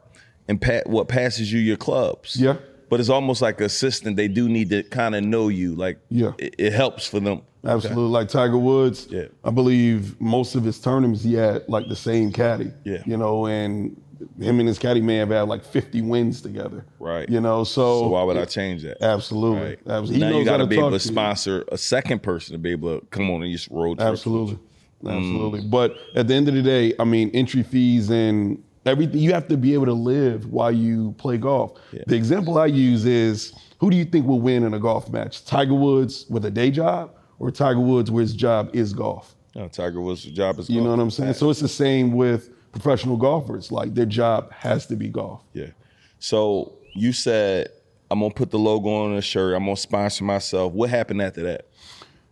and 0.49 0.63
what 0.87 1.09
passes 1.09 1.51
you 1.53 1.59
your 1.61 1.77
clubs. 1.79 2.37
Yeah. 2.39 2.57
But 2.89 3.01
it's 3.01 3.09
almost 3.09 3.43
like 3.43 3.61
assistant. 3.61 4.17
They 4.17 4.29
do 4.29 4.49
need 4.49 4.71
to 4.71 4.83
kind 4.85 5.15
of 5.17 5.25
know 5.25 5.49
you. 5.49 5.75
Like 5.75 5.99
Yeah. 6.11 6.33
it, 6.39 6.55
it 6.59 6.73
helps 6.73 7.07
for 7.07 7.19
them. 7.19 7.41
Absolutely, 7.69 8.11
like 8.11 8.29
Tiger 8.29 8.59
Woods. 8.59 9.07
Yeah. 9.11 9.27
I 9.45 9.51
believe 9.51 10.21
most 10.21 10.55
of 10.55 10.65
his 10.65 10.79
tournaments 10.81 11.23
he 11.23 11.35
had 11.35 11.69
like 11.69 11.89
the 11.89 11.97
same 11.97 12.33
caddy. 12.33 12.73
Yeah. 12.85 13.03
you 13.07 13.17
know, 13.17 13.47
and 13.47 14.01
him 14.41 14.59
and 14.61 14.67
his 14.69 14.79
caddy 14.79 15.01
may 15.01 15.17
have 15.17 15.29
had 15.31 15.43
like 15.43 15.65
50 15.65 16.01
wins 16.03 16.41
together. 16.41 16.85
Right. 16.99 17.29
You 17.29 17.41
know, 17.41 17.65
so, 17.65 18.01
So 18.03 18.09
why 18.09 18.23
would 18.23 18.37
I 18.37 18.45
change 18.47 18.83
that? 18.83 19.03
Absolutely, 19.03 19.61
Right. 19.69 19.79
absolutely. 19.87 20.19
Now 20.19 20.39
you 20.39 20.45
got 20.45 20.57
to 20.59 20.67
be 20.67 20.79
able 20.79 20.91
to 20.91 20.99
to 20.99 21.05
you. 21.05 21.13
sponsor 21.13 21.65
a 21.71 21.79
second 21.79 22.23
person 22.23 22.53
to 22.55 22.59
be 22.59 22.71
able 22.71 23.01
to 23.01 23.07
come 23.07 23.31
on 23.31 23.43
and 23.43 23.53
just 23.53 23.69
road 23.71 23.99
trip. 23.99 24.09
Absolutely. 24.11 24.59
Absolutely. 25.07 25.61
Mm. 25.61 25.71
But 25.71 25.97
at 26.15 26.27
the 26.29 26.35
end 26.35 26.49
of 26.49 26.55
the 26.55 26.63
day, 26.63 26.95
I 26.99 27.05
mean, 27.05 27.31
entry 27.35 27.63
fees 27.63 28.09
and 28.11 28.63
everything, 28.87 29.21
you 29.21 29.33
have 29.35 29.49
to 29.49 29.57
be 29.57 29.75
able 29.75 29.85
to 29.87 29.93
live 29.93 30.47
while 30.51 30.73
you 30.73 31.15
play 31.19 31.37
golf. 31.37 31.79
Yeah. 31.93 32.03
The 32.07 32.17
example 32.17 32.57
I 32.59 32.67
use 32.67 33.05
is 33.05 33.53
who 33.79 33.91
do 33.91 33.97
you 33.97 34.05
think 34.07 34.27
will 34.27 34.41
win 34.41 34.65
in 34.65 34.73
a 34.73 34.79
golf 34.79 35.11
match? 35.11 35.45
Tiger 35.45 35.75
Woods 35.75 36.25
with 36.31 36.45
a 36.47 36.51
day 36.51 36.71
job 36.71 37.11
or 37.39 37.51
Tiger 37.51 37.81
Woods 37.81 38.11
where 38.11 38.23
his 38.23 38.35
job 38.35 38.71
is 38.75 38.93
golf? 38.93 39.35
No, 39.55 39.69
Tiger 39.69 40.01
Woods' 40.01 40.25
job 40.25 40.59
is 40.59 40.69
golf. 40.69 40.71
You 40.71 40.83
know 40.83 40.91
what 40.91 41.01
I'm 41.01 41.11
saying? 41.11 41.35
So 41.35 41.51
it's 41.51 41.61
the 41.61 41.69
same 41.69 42.13
with 42.13 42.51
professional 42.73 43.17
golfers. 43.17 43.73
Like 43.73 43.95
their 43.95 44.07
job 44.07 44.53
has 44.53 44.87
to 44.87 44.97
be 44.97 45.09
golf. 45.09 45.43
Yeah. 45.53 45.71
So 46.19 46.75
you 46.95 47.13
said 47.13 47.69
I'm 48.11 48.21
gonna 48.21 48.33
put 48.33 48.51
the 48.51 48.59
logo 48.59 48.89
on 48.89 49.17
the 49.17 49.23
shirt. 49.23 49.55
I'm 49.55 49.65
gonna 49.65 49.77
sponsor 49.77 50.25
myself. 50.25 50.73
What 50.73 50.91
happened 50.91 51.23
after 51.23 51.43
that? 51.45 51.67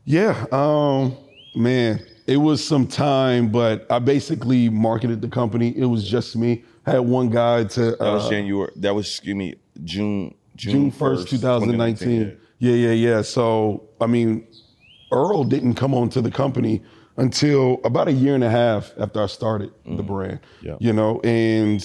Yeah, 0.05 0.45
um, 0.53 1.17
man, 1.55 2.05
it 2.27 2.37
was 2.37 2.67
some 2.67 2.87
time, 2.87 3.51
but 3.51 3.87
I 3.91 3.99
basically 3.99 4.69
marketed 4.69 5.23
the 5.23 5.29
company. 5.29 5.77
It 5.77 5.87
was 5.87 6.09
just 6.09 6.37
me. 6.37 6.62
I 6.87 6.93
had 6.93 7.01
one 7.01 7.31
guy 7.31 7.65
to 7.65 7.93
That 7.93 8.01
was 8.01 8.27
uh, 8.27 8.31
January. 8.31 8.71
That 8.77 8.95
was 8.95 9.06
excuse 9.06 9.35
me 9.35 9.55
June 9.83 10.35
June 10.56 10.93
1st, 10.93 11.29
2019. 11.29 12.39
Yeah, 12.59 12.73
yeah, 12.73 12.91
yeah. 12.93 13.23
So, 13.23 13.89
I 14.01 14.06
mean, 14.06 14.47
Earl 15.14 15.44
didn't 15.44 15.75
come 15.75 15.94
onto 15.94 16.20
the 16.20 16.31
company 16.31 16.82
until 17.16 17.81
about 17.84 18.08
a 18.08 18.12
year 18.12 18.34
and 18.34 18.44
a 18.44 18.50
half 18.50 18.93
after 18.99 19.22
I 19.22 19.26
started 19.26 19.72
the 19.84 19.90
mm-hmm. 19.90 20.06
brand. 20.06 20.40
Yeah. 20.61 20.76
You 20.81 20.93
know, 20.93 21.20
and 21.20 21.82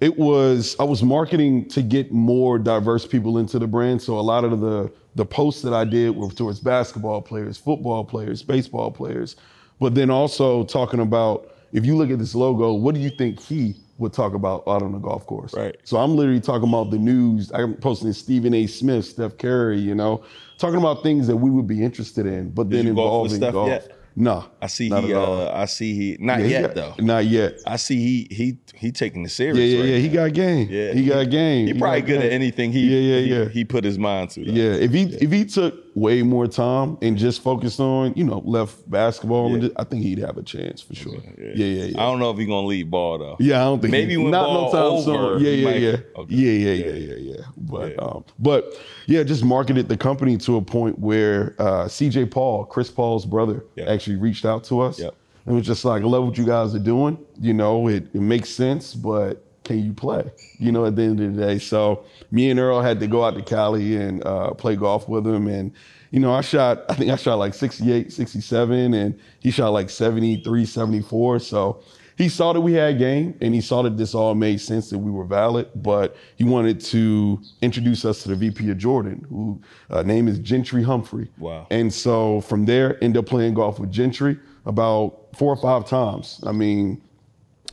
it 0.00 0.16
was 0.16 0.76
I 0.78 0.84
was 0.84 1.02
marketing 1.02 1.68
to 1.70 1.82
get 1.82 2.12
more 2.12 2.58
diverse 2.58 3.06
people 3.06 3.38
into 3.38 3.58
the 3.58 3.66
brand. 3.66 4.00
So 4.00 4.18
a 4.18 4.22
lot 4.22 4.44
of 4.44 4.60
the 4.60 4.90
the 5.16 5.26
posts 5.26 5.62
that 5.62 5.74
I 5.74 5.84
did 5.84 6.16
were 6.16 6.30
towards 6.30 6.60
basketball 6.60 7.20
players, 7.20 7.58
football 7.58 8.04
players, 8.04 8.42
baseball 8.42 8.90
players, 8.90 9.36
but 9.80 9.94
then 9.94 10.10
also 10.10 10.64
talking 10.64 11.00
about 11.00 11.54
if 11.72 11.84
you 11.84 11.96
look 11.96 12.10
at 12.10 12.18
this 12.18 12.34
logo, 12.34 12.72
what 12.72 12.94
do 12.94 13.00
you 13.00 13.10
think 13.10 13.40
he 13.40 13.76
would 14.00 14.12
talk 14.12 14.34
about 14.34 14.64
out 14.66 14.82
on 14.82 14.92
the 14.92 14.98
golf 14.98 15.26
course? 15.26 15.54
Right. 15.54 15.76
So 15.84 15.98
I'm 15.98 16.16
literally 16.16 16.40
talking 16.40 16.68
about 16.68 16.90
the 16.90 16.98
news. 16.98 17.52
I'm 17.52 17.74
posting 17.74 18.12
Stephen 18.12 18.54
A. 18.54 18.66
Smith, 18.66 19.04
Steph 19.04 19.38
Curry, 19.38 19.78
you 19.78 19.94
know, 19.94 20.24
talking 20.58 20.78
about 20.78 21.02
things 21.02 21.26
that 21.28 21.36
we 21.36 21.50
would 21.50 21.66
be 21.66 21.82
interested 21.84 22.26
in, 22.26 22.50
but 22.50 22.70
then 22.70 22.94
golf 22.94 23.24
with 23.30 23.34
involving 23.34 23.52
golf. 23.52 23.68
yet? 23.68 23.96
Nah, 24.16 24.46
I 24.60 24.66
see 24.66 24.88
he. 24.88 25.14
Uh, 25.14 25.50
I 25.52 25.66
see 25.66 25.94
he. 25.94 26.16
Not 26.18 26.40
Yeah, 26.40 26.44
he 26.44 26.50
yet 26.50 26.62
got- 26.62 26.74
though. 26.74 27.04
Not 27.04 27.26
yet. 27.26 27.58
I 27.64 27.76
see 27.76 27.96
he. 28.28 28.34
He. 28.34 28.58
He 28.74 28.90
taking 28.90 29.24
it 29.24 29.30
serious. 29.30 29.58
Yeah, 29.58 29.64
yeah, 29.64 29.80
right 29.80 29.88
yeah. 29.90 29.96
He 29.98 30.08
got 30.08 30.32
game. 30.32 30.68
Yeah, 30.70 30.92
he, 30.92 31.04
got 31.06 31.30
game. 31.30 31.66
He 31.68 31.74
probably 31.74 32.00
got 32.00 32.06
good 32.08 32.20
at 32.22 32.32
anything. 32.32 32.72
He. 32.72 32.80
Yeah, 32.80 33.16
yeah, 33.18 33.38
yeah. 33.42 33.48
He, 33.50 33.64
put 33.64 33.84
his 33.84 33.98
mind 33.98 34.30
to. 34.30 34.44
Though. 34.44 34.50
Yeah, 34.52 34.72
if 34.72 34.90
he 34.90 35.02
if 35.04 35.30
he 35.30 35.44
took 35.44 35.74
way 35.94 36.22
more 36.22 36.46
time 36.46 36.96
and 37.02 37.16
just 37.18 37.42
focused 37.42 37.80
on 37.80 38.12
you 38.16 38.24
know 38.24 38.42
left 38.44 38.88
basketball, 38.90 39.52
and 39.52 39.62
just- 39.62 39.74
I 39.76 39.84
think 39.84 40.02
he'd 40.02 40.18
have 40.18 40.36
a 40.38 40.42
chance 40.42 40.80
for 40.80 40.94
sure. 40.94 41.14
Yeah, 41.38 41.52
yeah, 41.54 41.84
yeah. 41.86 42.00
I 42.00 42.10
don't 42.10 42.18
know 42.20 42.30
if 42.30 42.38
he 42.38 42.46
gonna 42.46 42.66
lead 42.66 42.90
ball 42.90 43.18
though. 43.18 43.36
Yeah, 43.40 43.60
I 43.60 43.64
don't 43.64 43.80
think 43.80 43.92
Maybe 43.92 44.12
he, 44.12 44.16
when 44.16 44.30
not 44.30 44.46
ball 44.46 44.66
no 44.66 44.72
time 44.72 45.12
over, 45.14 45.38
soon. 45.38 45.44
Yeah, 45.44 45.50
yeah, 45.52 45.64
might- 45.64 45.80
yeah. 45.80 45.96
Okay. 46.20 46.34
yeah, 46.34 46.52
yeah, 46.52 46.84
yeah, 46.84 46.94
yeah, 47.14 47.14
yeah. 47.36 47.44
But 47.56 47.90
Yeah. 47.92 48.02
um, 48.02 48.24
but 48.38 48.72
yeah, 49.06 49.22
just 49.24 49.44
marketed 49.44 49.88
the 49.88 49.96
company 49.96 50.36
to 50.38 50.56
a 50.56 50.62
point 50.62 50.98
where 50.98 51.56
uh, 51.58 51.84
CJ 51.88 52.30
Paul, 52.30 52.64
Chris 52.66 52.90
Paul's 52.90 53.26
brother, 53.26 53.64
Yeah. 53.76 53.84
actually 53.90 54.16
reached 54.16 54.44
out 54.44 54.64
to 54.64 54.80
us. 54.80 54.98
Yep. 55.00 55.14
And 55.46 55.56
was 55.56 55.66
just 55.66 55.84
like, 55.84 56.02
I 56.02 56.06
love 56.06 56.24
what 56.24 56.36
you 56.38 56.44
guys 56.46 56.74
are 56.74 56.78
doing. 56.78 57.18
You 57.40 57.54
know, 57.54 57.88
it, 57.88 58.04
it 58.14 58.20
makes 58.20 58.50
sense, 58.50 58.94
but 58.94 59.44
can 59.70 59.84
you 59.84 59.92
play? 59.92 60.30
You 60.58 60.72
know, 60.72 60.84
at 60.84 60.96
the 60.96 61.02
end 61.02 61.20
of 61.20 61.36
the 61.36 61.46
day. 61.46 61.58
So 61.58 62.04
me 62.30 62.50
and 62.50 62.58
Earl 62.58 62.82
had 62.82 63.00
to 63.00 63.06
go 63.06 63.24
out 63.24 63.34
to 63.34 63.42
Cali 63.42 63.96
and 63.96 64.24
uh, 64.26 64.52
play 64.54 64.76
golf 64.76 65.08
with 65.08 65.26
him. 65.26 65.46
And, 65.46 65.72
you 66.10 66.20
know, 66.20 66.32
I 66.32 66.40
shot, 66.40 66.84
I 66.88 66.94
think 66.94 67.10
I 67.10 67.16
shot 67.16 67.36
like 67.36 67.54
68, 67.54 68.12
67, 68.12 68.94
and 68.94 69.18
he 69.38 69.50
shot 69.50 69.68
like 69.68 69.90
73, 69.90 70.64
74. 70.64 71.38
So 71.38 71.82
he 72.16 72.28
saw 72.28 72.52
that 72.52 72.60
we 72.60 72.72
had 72.72 72.98
game 72.98 73.36
and 73.40 73.54
he 73.54 73.60
saw 73.60 73.82
that 73.82 73.96
this 73.96 74.14
all 74.14 74.34
made 74.34 74.60
sense 74.60 74.90
that 74.90 74.98
we 74.98 75.10
were 75.10 75.24
valid, 75.24 75.68
but 75.76 76.16
he 76.36 76.44
wanted 76.44 76.80
to 76.80 77.40
introduce 77.62 78.04
us 78.04 78.22
to 78.24 78.30
the 78.30 78.34
VP 78.34 78.70
of 78.70 78.78
Jordan, 78.78 79.24
who 79.28 79.60
uh, 79.88 80.02
name 80.02 80.26
is 80.26 80.38
Gentry 80.40 80.82
Humphrey. 80.82 81.30
Wow. 81.38 81.66
And 81.70 81.92
so 81.92 82.40
from 82.42 82.64
there, 82.66 83.02
end 83.02 83.16
up 83.16 83.26
playing 83.26 83.54
golf 83.54 83.78
with 83.78 83.92
Gentry 83.92 84.38
about 84.66 85.28
four 85.36 85.52
or 85.52 85.56
five 85.56 85.88
times. 85.88 86.40
I 86.44 86.52
mean, 86.52 87.00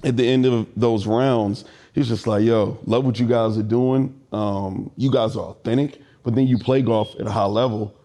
at 0.04 0.16
the 0.16 0.27
end 0.27 0.46
of 0.46 0.68
those 0.75 1.08
rounds, 1.08 1.66
he's 1.98 2.08
just 2.08 2.27
like, 2.27 2.44
yo, 2.44 2.77
love 2.86 3.04
what 3.06 3.20
you 3.20 3.25
guys 3.27 3.58
are 3.58 3.63
doing. 3.63 4.20
Um, 4.32 4.92
you 4.98 5.12
guys 5.12 5.36
are 5.36 5.46
authentic, 5.46 6.00
but 6.24 6.36
then 6.36 6.46
you 6.48 6.58
play 6.60 6.82
golf 6.84 7.16
at 7.20 7.25
a 7.25 7.32
high 7.32 7.46
level. 7.46 7.96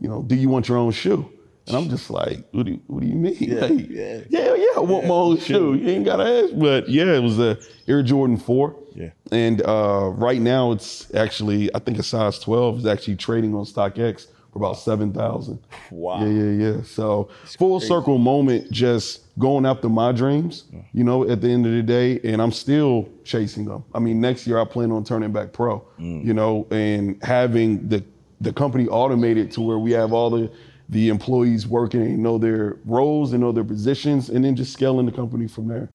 You 0.00 0.08
know, 0.08 0.22
do 0.22 0.34
you 0.34 0.48
want 0.48 0.68
your 0.68 0.78
own 0.78 0.90
shoe? 0.92 1.30
And 1.68 1.76
I'm 1.76 1.88
just 1.90 2.10
like, 2.10 2.44
what 2.52 2.66
do 2.66 2.72
you, 2.72 2.80
what 2.86 3.02
do 3.02 3.06
you 3.06 3.14
mean? 3.14 3.36
Yeah, 3.38 3.60
Like, 3.60 3.88
yeah. 3.88 4.20
yeah, 4.28 4.54
yeah, 4.54 4.66
I 4.76 4.80
want 4.80 5.06
my 5.06 5.14
own 5.14 5.38
shoe. 5.38 5.74
You 5.74 5.88
ain't 5.90 6.04
gotta 6.04 6.24
ask. 6.24 6.58
But 6.58 6.88
yeah, 6.88 7.14
it 7.14 7.22
was 7.22 7.38
a 7.38 7.58
Air 7.86 8.02
Jordan 8.02 8.36
4. 8.36 8.76
Yeah. 8.94 9.10
And 9.30 9.62
uh, 9.62 10.10
right 10.14 10.40
now 10.40 10.72
it's 10.72 11.14
actually, 11.14 11.72
I 11.74 11.78
think 11.78 11.98
a 11.98 12.02
size 12.02 12.38
12 12.40 12.78
is 12.78 12.86
actually 12.86 13.16
trading 13.16 13.54
on 13.54 13.64
StockX 13.64 14.26
for 14.52 14.58
about 14.58 14.74
7,000. 14.74 15.58
Wow. 15.90 16.24
Yeah, 16.24 16.30
yeah, 16.30 16.50
yeah. 16.50 16.82
So 16.82 17.30
full 17.58 17.80
circle 17.80 18.18
moment, 18.18 18.70
just 18.70 19.22
going 19.38 19.64
after 19.64 19.88
my 19.88 20.12
dreams, 20.12 20.64
you 20.92 21.04
know, 21.04 21.28
at 21.28 21.40
the 21.40 21.48
end 21.48 21.64
of 21.64 21.72
the 21.72 21.82
day, 21.82 22.20
and 22.22 22.40
I'm 22.40 22.52
still 22.52 23.08
chasing 23.24 23.64
them. 23.64 23.82
I 23.94 23.98
mean, 23.98 24.20
next 24.20 24.46
year 24.46 24.58
I 24.58 24.64
plan 24.64 24.92
on 24.92 25.04
turning 25.04 25.32
back 25.32 25.52
pro, 25.52 25.80
mm. 25.98 26.24
you 26.24 26.34
know, 26.34 26.66
and 26.70 27.22
having 27.22 27.88
the 27.88 28.04
the 28.42 28.52
company 28.52 28.88
automated 28.88 29.52
to 29.52 29.60
where 29.60 29.78
we 29.78 29.92
have 29.92 30.12
all 30.12 30.28
the 30.28 30.50
the 30.88 31.08
employees 31.08 31.66
working 31.66 32.02
and 32.02 32.18
know 32.18 32.36
their 32.36 32.76
roles 32.84 33.32
and 33.32 33.40
know 33.40 33.52
their 33.52 33.64
positions, 33.64 34.28
and 34.28 34.44
then 34.44 34.54
just 34.54 34.72
scaling 34.72 35.06
the 35.06 35.12
company 35.12 35.48
from 35.48 35.68
there. 35.68 35.88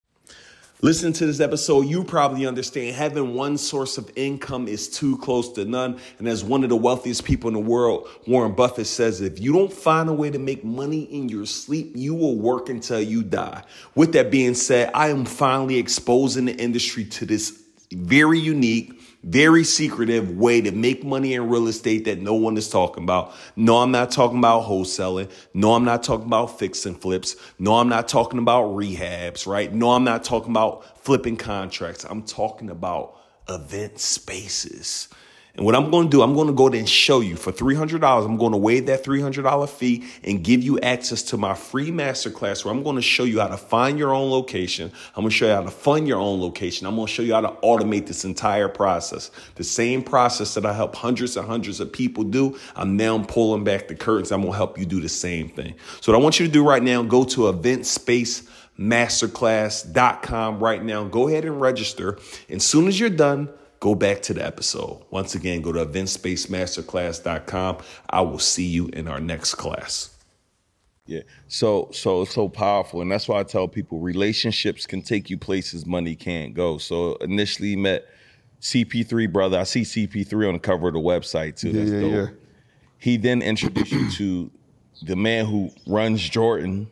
Listen 0.80 1.12
to 1.12 1.26
this 1.26 1.40
episode, 1.40 1.86
you 1.86 2.04
probably 2.04 2.46
understand 2.46 2.94
having 2.94 3.34
one 3.34 3.58
source 3.58 3.98
of 3.98 4.08
income 4.14 4.68
is 4.68 4.88
too 4.88 5.18
close 5.18 5.50
to 5.54 5.64
none. 5.64 5.98
And 6.20 6.28
as 6.28 6.44
one 6.44 6.62
of 6.62 6.68
the 6.68 6.76
wealthiest 6.76 7.24
people 7.24 7.48
in 7.48 7.54
the 7.54 7.60
world, 7.60 8.06
Warren 8.28 8.54
Buffett 8.54 8.86
says, 8.86 9.20
if 9.20 9.40
you 9.40 9.52
don't 9.52 9.72
find 9.72 10.08
a 10.08 10.12
way 10.12 10.30
to 10.30 10.38
make 10.38 10.62
money 10.62 11.02
in 11.02 11.28
your 11.28 11.46
sleep, 11.46 11.94
you 11.96 12.14
will 12.14 12.36
work 12.36 12.68
until 12.68 13.00
you 13.00 13.24
die. 13.24 13.64
With 13.96 14.12
that 14.12 14.30
being 14.30 14.54
said, 14.54 14.92
I 14.94 15.08
am 15.08 15.24
finally 15.24 15.78
exposing 15.78 16.44
the 16.44 16.54
industry 16.54 17.04
to 17.06 17.26
this 17.26 17.60
very 17.92 18.38
unique, 18.38 18.97
very 19.24 19.64
secretive 19.64 20.36
way 20.36 20.60
to 20.60 20.70
make 20.70 21.04
money 21.04 21.34
in 21.34 21.48
real 21.48 21.66
estate 21.66 22.04
that 22.04 22.20
no 22.20 22.34
one 22.34 22.56
is 22.56 22.70
talking 22.70 23.02
about. 23.02 23.34
No, 23.56 23.78
I'm 23.78 23.90
not 23.90 24.10
talking 24.10 24.38
about 24.38 24.64
wholesaling. 24.64 25.30
No, 25.54 25.74
I'm 25.74 25.84
not 25.84 26.02
talking 26.02 26.26
about 26.26 26.58
fix 26.58 26.86
and 26.86 27.00
flips. 27.00 27.36
No, 27.58 27.74
I'm 27.76 27.88
not 27.88 28.08
talking 28.08 28.38
about 28.38 28.70
rehabs, 28.76 29.46
right? 29.46 29.72
No, 29.72 29.90
I'm 29.90 30.04
not 30.04 30.24
talking 30.24 30.50
about 30.50 30.98
flipping 31.04 31.36
contracts. 31.36 32.04
I'm 32.04 32.22
talking 32.22 32.70
about 32.70 33.16
event 33.48 33.98
spaces. 33.98 35.08
And 35.58 35.66
what 35.66 35.74
I'm 35.74 35.90
going 35.90 36.06
to 36.06 36.10
do, 36.10 36.22
I'm 36.22 36.34
going 36.34 36.46
to 36.46 36.52
go 36.52 36.68
there 36.68 36.78
and 36.78 36.88
show 36.88 37.18
you 37.18 37.34
for 37.34 37.50
$300. 37.50 38.24
I'm 38.24 38.36
going 38.36 38.52
to 38.52 38.58
waive 38.58 38.86
that 38.86 39.04
$300 39.04 39.68
fee 39.68 40.04
and 40.22 40.44
give 40.44 40.62
you 40.62 40.78
access 40.78 41.20
to 41.24 41.36
my 41.36 41.54
free 41.54 41.90
masterclass 41.90 42.64
where 42.64 42.72
I'm 42.72 42.84
going 42.84 42.94
to 42.94 43.02
show 43.02 43.24
you 43.24 43.40
how 43.40 43.48
to 43.48 43.56
find 43.56 43.98
your 43.98 44.14
own 44.14 44.30
location. 44.30 44.92
I'm 45.16 45.22
going 45.22 45.30
to 45.30 45.36
show 45.36 45.46
you 45.46 45.54
how 45.54 45.62
to 45.62 45.70
fund 45.72 46.06
your 46.06 46.20
own 46.20 46.40
location. 46.40 46.86
I'm 46.86 46.94
going 46.94 47.08
to 47.08 47.12
show 47.12 47.22
you 47.22 47.34
how 47.34 47.40
to 47.40 47.56
automate 47.64 48.06
this 48.06 48.24
entire 48.24 48.68
process. 48.68 49.32
The 49.56 49.64
same 49.64 50.00
process 50.00 50.54
that 50.54 50.64
I 50.64 50.72
help 50.72 50.94
hundreds 50.94 51.36
and 51.36 51.44
hundreds 51.44 51.80
of 51.80 51.92
people 51.92 52.22
do, 52.22 52.56
I'm 52.76 52.96
now 52.96 53.18
pulling 53.24 53.64
back 53.64 53.88
the 53.88 53.96
curtains. 53.96 54.30
I'm 54.30 54.42
going 54.42 54.52
to 54.52 54.56
help 54.56 54.78
you 54.78 54.86
do 54.86 55.00
the 55.00 55.08
same 55.08 55.48
thing. 55.48 55.74
So 56.00 56.12
what 56.12 56.20
I 56.20 56.22
want 56.22 56.38
you 56.38 56.46
to 56.46 56.52
do 56.52 56.64
right 56.64 56.84
now, 56.84 57.02
go 57.02 57.24
to 57.24 57.48
event 57.48 57.84
space 57.84 58.48
masterclass.com 58.78 60.60
right 60.60 60.84
now. 60.84 61.02
Go 61.02 61.26
ahead 61.26 61.44
and 61.44 61.60
register. 61.60 62.16
And 62.48 62.58
as 62.58 62.64
soon 62.64 62.86
as 62.86 63.00
you're 63.00 63.10
done, 63.10 63.48
go 63.80 63.94
back 63.94 64.22
to 64.22 64.34
the 64.34 64.44
episode. 64.44 65.02
Once 65.10 65.34
again, 65.34 65.62
go 65.62 65.72
to 65.72 65.84
eventspacemasterclass.com. 65.84 67.78
I 68.10 68.20
will 68.22 68.38
see 68.38 68.66
you 68.66 68.88
in 68.88 69.08
our 69.08 69.20
next 69.20 69.54
class. 69.54 70.10
Yeah. 71.06 71.22
So 71.48 71.88
so 71.92 72.22
it's 72.22 72.34
so 72.34 72.48
powerful. 72.48 73.00
And 73.00 73.10
that's 73.10 73.28
why 73.28 73.40
I 73.40 73.42
tell 73.42 73.66
people 73.66 73.98
relationships 73.98 74.86
can 74.86 75.00
take 75.00 75.30
you 75.30 75.38
places 75.38 75.86
money 75.86 76.14
can't 76.14 76.52
go. 76.52 76.76
So 76.78 77.14
initially 77.16 77.76
met 77.76 78.06
CP3 78.60 79.32
brother. 79.32 79.58
I 79.58 79.64
see 79.64 79.82
CP3 79.82 80.48
on 80.48 80.52
the 80.54 80.60
cover 80.60 80.88
of 80.88 80.94
the 80.94 81.00
website 81.00 81.56
too. 81.56 81.70
Yeah, 81.70 81.80
That's 81.80 81.90
yeah, 81.92 82.00
dope. 82.00 82.12
yeah. 82.12 82.26
He 82.98 83.16
then 83.16 83.40
introduced 83.40 83.92
you 83.92 84.10
to 84.10 84.50
the 85.02 85.16
man 85.16 85.46
who 85.46 85.70
runs 85.86 86.28
Jordan. 86.28 86.90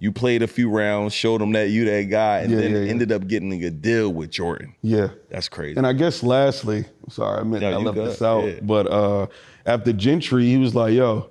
You 0.00 0.12
played 0.12 0.42
a 0.42 0.46
few 0.46 0.70
rounds, 0.70 1.12
showed 1.12 1.42
him 1.42 1.52
that 1.52 1.70
you 1.70 1.84
that 1.86 2.02
guy, 2.04 2.38
and 2.40 2.52
Yeah, 2.52 2.58
then 2.60 2.72
yeah, 2.72 2.78
yeah. 2.82 2.90
ended 2.90 3.10
up 3.12 3.26
getting 3.26 3.52
a 3.64 3.70
deal 3.70 4.10
with 4.12 4.30
Jordan. 4.30 4.74
Yeah. 4.82 5.08
That's 5.28 5.48
crazy. 5.48 5.76
And 5.76 5.86
I 5.86 5.92
guess 5.92 6.22
lastly, 6.22 6.84
sorry, 7.08 7.40
I 7.40 7.42
meant 7.42 7.62
No, 7.62 7.72
I 7.72 7.76
left 7.76 7.96
this 7.96 8.22
out, 8.22 8.48
but 8.62 8.86
uh, 8.86 9.26
after 9.66 9.92
Gentry, 9.92 10.44
he 10.46 10.56
was 10.56 10.74
like, 10.74 10.94
"Yo, 10.94 11.28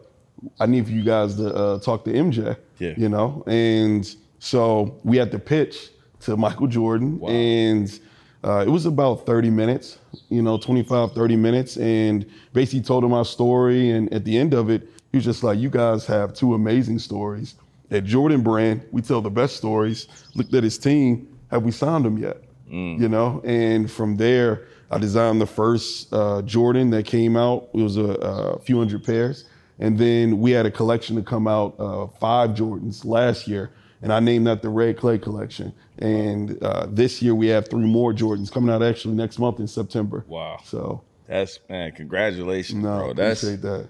I 0.60 0.66
need 0.66 0.86
for 0.86 0.92
you 0.92 1.04
guys 1.04 1.36
to 1.38 1.54
uh, 1.56 1.80
talk 1.80 2.04
to 2.06 2.12
MJ." 2.14 2.58
Yeah. 2.80 2.94
You 2.98 3.10
know, 3.10 3.44
and 3.48 4.06
so 4.40 5.00
we 5.04 5.18
had 5.18 5.32
to 5.32 5.40
pitch 5.40 5.90
to 6.22 6.36
Michael 6.38 6.68
Jordan, 6.68 7.20
Wow. 7.20 7.30
and 7.30 8.00
uh, 8.44 8.64
it 8.68 8.70
was 8.70 8.86
about 8.86 9.26
30 9.26 9.50
minutes, 9.50 9.98
you 10.30 10.42
know, 10.42 10.58
25, 10.58 11.14
30 11.14 11.36
minutes, 11.36 11.78
and 11.78 12.26
basically 12.54 12.82
told 12.82 13.04
him 13.04 13.14
our 13.14 13.26
story. 13.26 13.90
And 13.92 14.14
at 14.14 14.26
the 14.26 14.38
end 14.38 14.54
of 14.54 14.70
it, 14.70 14.88
he 15.12 15.18
was 15.18 15.26
just 15.26 15.42
like, 15.44 15.58
"You 15.58 15.70
guys 15.70 16.06
have 16.08 16.34
two 16.34 16.54
amazing 16.54 17.00
stories." 17.00 17.56
At 17.89 18.03
Jordan 18.03 18.41
Brand, 18.41 18.86
we 18.91 19.01
tell 19.01 19.22
the 19.22 19.29
best 19.29 19.56
stories. 19.58 20.08
Looked 20.36 20.53
at 20.53 20.63
his 20.63 20.77
team. 20.77 21.27
Have 21.51 21.63
we 21.63 21.72
signed 21.72 22.06
him 22.06 22.17
yet? 22.17 22.44
you 22.70 23.08
know 23.08 23.41
and 23.46 23.89
from 23.89 24.17
there 24.17 24.67
i 24.91 24.98
designed 24.98 25.39
the 25.39 25.46
first 25.48 26.12
uh, 26.13 26.41
jordan 26.41 26.89
that 26.89 27.06
came 27.06 27.38
out 27.38 27.70
it 27.74 27.82
was 27.82 27.96
a, 27.96 28.01
a 28.03 28.60
few 28.60 28.77
hundred 28.77 29.06
pairs 29.06 29.46
and 29.79 29.98
then 29.98 30.41
we 30.41 30.51
had 30.51 30.65
a 30.65 30.72
collection 30.72 31.15
to 31.15 31.22
come 31.22 31.48
out 31.48 31.79
uh, 31.79 32.08
five 32.20 32.50
jordans 32.50 33.06
last 33.06 33.48
year 33.48 33.72
and 34.01 34.12
i 34.12 34.20
named 34.20 34.46
that 34.48 34.62
the 34.62 34.67
red 34.67 34.98
clay 34.98 35.17
collection 35.17 35.72
and 36.00 36.62
uh, 36.62 36.86
this 36.89 37.22
year 37.22 37.34
we 37.34 37.48
have 37.48 37.70
three 37.70 37.86
more 37.86 38.12
jordans 38.12 38.51
coming 38.51 38.70
out 38.70 38.84
actually 38.84 39.13
next 39.13 39.39
month 39.39 39.62
in 39.62 39.67
september 39.67 40.25
Wow. 40.27 40.58
so 40.65 41.01
That's 41.25 41.60
man, 41.70 41.94
congratulations, 41.94 42.84
no 42.84 42.98
bro. 43.00 43.13
That's 43.13 43.44
appreciate 43.44 43.62
that 43.62 43.88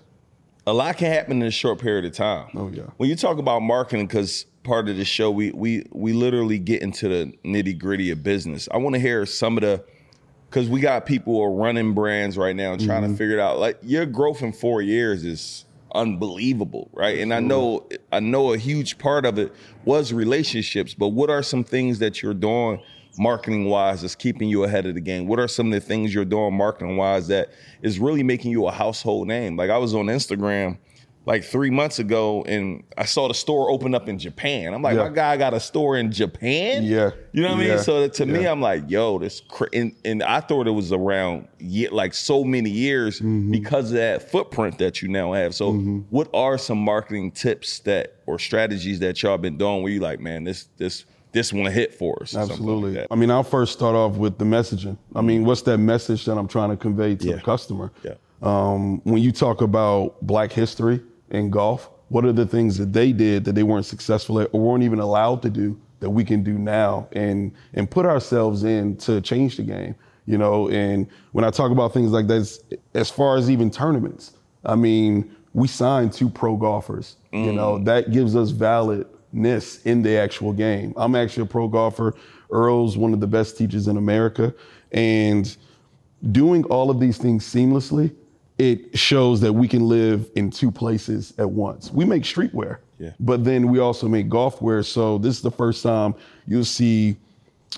a 0.68 0.74
lot 0.74 0.98
can 0.98 1.12
happen 1.12 1.42
in 1.42 1.48
a 1.48 1.52
short 1.52 1.80
period 1.80 2.06
of 2.06 2.12
time. 2.12 2.50
Oh, 2.54 2.68
yeah. 2.68 2.84
When 2.98 3.10
you 3.10 3.16
talk 3.16 3.38
about 3.40 3.62
marketing, 3.62 4.06
because 4.06 4.46
part 4.64 4.90
of 4.90 4.98
the 4.98 5.06
show, 5.06 5.32
we 5.32 5.52
we 5.52 5.86
we 5.92 6.14
literally 6.14 6.60
get 6.60 6.82
into 6.84 7.08
the 7.08 7.34
nitty 7.46 7.80
gritty 7.80 8.12
of 8.12 8.22
business. 8.22 8.68
I 8.72 8.78
want 8.78 8.94
to 8.96 9.00
hear 9.00 9.26
some 9.26 9.58
of 9.58 9.62
the, 9.62 9.84
because 10.50 10.68
we 10.70 10.82
got 10.82 11.06
people 11.06 11.34
who 11.36 11.42
are 11.42 11.52
running 11.52 11.94
brands 11.94 12.38
right 12.38 12.56
now 12.56 12.74
and 12.74 12.86
trying 12.86 13.02
Mm-hmm. 13.04 13.14
to 13.14 13.18
figure 13.18 13.38
it 13.38 13.42
out. 13.42 13.60
Like 13.60 13.80
your 13.82 14.06
growth 14.06 14.44
in 14.44 14.52
four 14.52 14.82
years 14.82 15.24
is 15.24 15.64
unbelievable, 15.96 16.90
right? 16.94 17.20
And 17.20 17.34
I 17.34 17.40
know 17.40 17.88
I 18.12 18.20
know 18.20 18.54
a 18.54 18.58
huge 18.58 18.98
part 18.98 19.26
of 19.26 19.40
it 19.40 19.54
was 19.86 20.12
relationships, 20.12 20.94
but 20.94 21.10
what 21.10 21.30
are 21.30 21.42
some 21.42 21.64
things 21.64 22.00
that 22.00 22.22
you're 22.22 22.34
doing? 22.34 22.82
Marketing 23.18 23.66
wise 23.66 24.02
that's 24.02 24.16
keeping 24.16 24.50
you 24.50 24.64
ahead 24.64 24.86
of 24.86 24.96
the 24.96 25.02
game? 25.02 25.28
What 25.28 25.40
are 25.40 25.48
some 25.48 25.68
of 25.68 25.74
the 25.74 25.80
things 25.82 26.14
you're 26.14 26.26
doing 26.26 26.54
marketing 26.56 26.98
wise 26.98 27.28
that 27.28 27.50
is 27.82 28.00
really 28.00 28.24
making 28.24 28.52
you 28.52 28.68
a 28.68 28.72
household 28.72 29.28
name? 29.28 29.56
Like 29.58 29.70
I 29.70 29.78
was 29.78 29.94
on 29.96 30.06
Instagram 30.08 30.78
like 31.26 31.44
three 31.44 31.70
months 31.70 32.00
ago 32.00 32.42
and 32.48 32.82
I 32.98 33.04
saw 33.04 33.28
the 33.28 33.34
store 33.34 33.70
open 33.70 33.94
up 33.94 34.08
in 34.08 34.18
Japan. 34.18 34.74
I'm 34.74 34.82
like, 34.82 34.96
Yeah. 34.96 35.10
my 35.10 35.14
guy 35.14 35.36
got 35.36 35.54
a 35.54 35.60
store 35.60 35.98
in 35.98 36.10
Japan? 36.10 36.84
Yeah. 36.86 37.10
You 37.34 37.42
know 37.42 37.50
what 37.50 37.58
I 37.66 37.68
mean? 37.68 37.80
So 37.80 38.08
to 38.08 38.26
me, 38.26 38.46
I'm 38.48 38.62
like, 38.62 38.90
yo, 38.90 39.20
this 39.20 39.42
cra- 39.42 39.68
and, 39.74 39.94
and 40.06 40.24
I 40.24 40.40
thought 40.40 40.68
it 40.68 40.72
was 40.72 40.94
around 40.94 41.50
ye- 41.60 41.90
like 41.90 42.14
so 42.14 42.46
many 42.46 42.70
years 42.70 43.18
Mm-hmm. 43.20 43.52
because 43.52 43.92
of 43.92 43.98
that 43.98 44.32
footprint 44.32 44.78
that 44.78 45.02
you 45.02 45.10
now 45.10 45.34
have. 45.34 45.54
So 45.54 45.74
what 46.12 46.30
are 46.34 46.58
some 46.58 46.78
marketing 46.78 47.32
tips 47.32 47.80
that 47.80 48.16
or 48.26 48.40
strategies 48.40 49.00
that 49.00 49.22
y'all 49.22 49.38
been 49.38 49.58
doing 49.58 49.84
where 49.84 49.92
you 49.92 50.00
like, 50.00 50.22
man, 50.22 50.46
this 50.46 50.70
this 50.78 51.04
this 51.32 51.52
one 51.54 51.72
hit 51.72 51.94
for 51.94 52.22
us? 52.22 52.32
something 52.32 52.50
like 52.50 52.60
Absolutely. 52.60 53.06
I 53.12 53.16
mean, 53.16 53.30
I'll 53.32 53.44
first 53.44 53.74
start 53.74 53.96
off 53.96 54.16
with 54.18 54.38
the 54.38 54.46
messaging. 54.46 54.98
I 55.16 55.22
mean, 55.22 55.46
what's 55.46 55.62
that 55.64 55.78
message 55.78 56.26
that 56.26 56.38
I'm 56.38 56.48
trying 56.48 56.70
to 56.72 56.78
convey 56.78 57.16
to 57.16 57.28
Yeah. 57.28 57.36
the 57.36 57.42
customer? 57.42 57.92
Yeah. 58.04 58.14
Um, 58.42 59.02
when 59.04 59.22
you 59.22 59.32
talk 59.32 59.62
about 59.62 60.22
Black 60.26 60.52
history 60.52 61.02
in 61.32 61.50
golf, 61.50 61.90
what 62.10 62.24
are 62.26 62.32
the 62.34 62.46
things 62.46 62.78
that 62.78 62.94
they 62.94 63.12
did 63.12 63.44
that 63.46 63.56
they 63.56 63.64
weren't 63.64 63.86
successful 63.86 64.40
at 64.40 64.50
or 64.54 64.62
weren't 64.62 64.84
even 64.84 65.00
allowed 65.00 65.42
to 65.42 65.50
do 65.50 65.78
that 66.00 66.10
we 66.10 66.24
can 66.24 66.44
do 66.44 66.54
now 66.58 67.08
and 67.14 67.52
and 67.74 67.90
put 67.90 68.06
ourselves 68.06 68.64
in 68.64 68.96
to 68.98 69.20
change 69.22 69.58
the 69.58 69.64
game? 69.64 69.96
You 70.26 70.38
know, 70.38 70.70
and 70.70 71.08
when 71.32 71.44
I 71.46 71.50
talk 71.52 71.72
about 71.72 71.94
things 71.94 72.12
like 72.12 72.28
that, 72.28 72.78
as 72.94 73.10
far 73.10 73.38
as 73.38 73.50
even 73.50 73.72
tournaments, 73.72 74.34
I 74.66 74.76
mean, 74.76 75.34
we 75.54 75.68
signed 75.68 76.14
two 76.14 76.30
pro 76.30 76.56
golfers. 76.58 77.16
You 77.34 77.52
know, 77.54 77.78
that 77.84 78.12
gives 78.12 78.36
us 78.36 78.52
validness 79.34 79.86
in 79.86 80.02
the 80.02 80.18
actual 80.18 80.54
game. 80.54 80.94
I'm 80.98 81.16
actually 81.16 81.44
a 81.44 81.48
pro 81.48 81.68
golfer. 81.68 82.16
Earl's 82.52 82.98
one 82.98 83.14
of 83.14 83.20
the 83.20 83.28
best 83.28 83.58
teachers 83.58 83.88
in 83.88 83.98
America. 83.98 84.54
And 84.92 85.56
doing 86.32 86.64
all 86.66 86.90
of 86.90 87.00
these 87.00 87.18
things 87.18 87.46
seamlessly, 87.46 88.14
it 88.58 88.98
shows 88.98 89.42
that 89.42 89.54
we 89.54 89.68
can 89.68 89.88
live 89.88 90.30
in 90.36 90.50
two 90.50 90.72
places 90.72 91.34
at 91.38 91.50
once. 91.50 91.92
We 91.92 92.06
make 92.06 92.24
streetwear, 92.24 92.78
Yeah. 93.00 93.12
but 93.20 93.44
then 93.44 93.70
we 93.70 93.80
also 93.80 94.08
make 94.08 94.30
golf 94.30 94.62
wear. 94.62 94.82
So 94.82 95.18
this 95.18 95.36
is 95.36 95.42
the 95.42 95.52
first 95.52 95.84
time 95.84 96.16
you'll 96.48 96.66
see, 96.66 97.18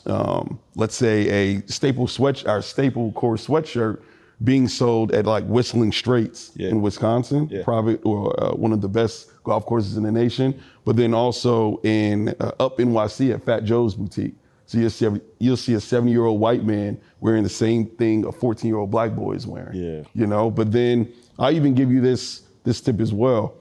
um, 0.05 0.59
let's 0.75 0.95
say, 0.95 1.27
a 1.57 1.61
staple 1.67 2.07
sweat, 2.07 2.47
our 2.47 2.61
staple 2.61 3.11
core 3.13 3.35
sweatshirt 3.35 3.99
being 4.43 4.67
sold 4.67 5.11
at 5.11 5.25
like 5.25 5.43
Whistling 5.45 5.91
Straits 5.91 6.51
Yeah. 6.55 6.69
in 6.69 6.81
Wisconsin, 6.81 7.49
Yeah. 7.51 7.63
private 7.63 7.99
or 8.05 8.41
uh, 8.41 8.51
one 8.55 8.71
of 8.71 8.79
the 8.81 8.87
best 8.87 9.31
golf 9.43 9.65
courses 9.65 9.97
in 9.97 10.03
the 10.03 10.11
nation. 10.11 10.57
But 10.85 10.95
then 10.95 11.13
also 11.13 11.79
in 11.83 12.29
uh, 12.39 12.51
up 12.59 12.77
NYC 12.79 13.33
at 13.33 13.43
Fat 13.43 13.63
Joe's 13.65 13.95
boutique. 13.95 14.35
So 14.65 14.77
you'll 14.77 14.91
see 14.91 15.05
a, 15.07 15.21
you'll 15.39 15.57
see 15.57 15.73
a 15.73 15.79
70 15.81 16.11
year 16.11 16.25
old 16.25 16.39
white 16.39 16.63
man 16.63 16.97
wearing 17.19 17.43
the 17.43 17.49
same 17.49 17.85
thing 17.87 18.25
a 18.25 18.31
14 18.31 18.69
year 18.69 18.77
old 18.77 18.91
black 18.91 19.11
boy 19.13 19.33
is 19.33 19.45
wearing. 19.47 19.75
Yeah. 19.75 20.03
You 20.13 20.27
know, 20.27 20.49
but 20.51 20.71
then 20.71 21.11
I 21.37 21.51
even 21.51 21.73
give 21.75 21.91
you 21.91 21.99
this 22.01 22.43
this 22.63 22.79
tip 22.81 22.99
as 23.01 23.11
well. 23.13 23.55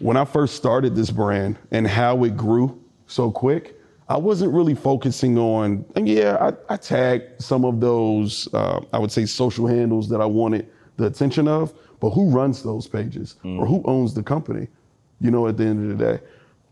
when 0.00 0.16
I 0.16 0.24
first 0.24 0.56
started 0.56 0.94
this 0.94 1.10
brand 1.10 1.56
and 1.70 1.86
how 1.86 2.24
it 2.24 2.36
grew 2.36 2.80
so 3.06 3.30
quick, 3.30 3.73
I 4.08 4.18
wasn't 4.18 4.52
really 4.52 4.74
focusing 4.74 5.38
on, 5.38 5.84
and 5.96 6.06
yeah, 6.06 6.36
I, 6.68 6.74
I 6.74 6.76
tagged 6.76 7.42
some 7.42 7.64
of 7.64 7.80
those, 7.80 8.52
uh, 8.52 8.80
I 8.92 8.98
would 8.98 9.10
say, 9.10 9.24
social 9.24 9.66
handles 9.66 10.08
that 10.10 10.20
I 10.20 10.26
wanted 10.26 10.68
the 10.96 11.06
attention 11.06 11.48
of, 11.48 11.72
but 12.00 12.10
who 12.10 12.28
runs 12.28 12.62
those 12.62 12.86
pages 12.86 13.36
or 13.44 13.64
who 13.66 13.82
owns 13.86 14.12
the 14.12 14.22
company, 14.22 14.68
you 15.20 15.30
know, 15.30 15.48
at 15.48 15.56
the 15.56 15.64
end 15.64 15.90
of 15.90 15.98
the 15.98 16.04
day? 16.04 16.20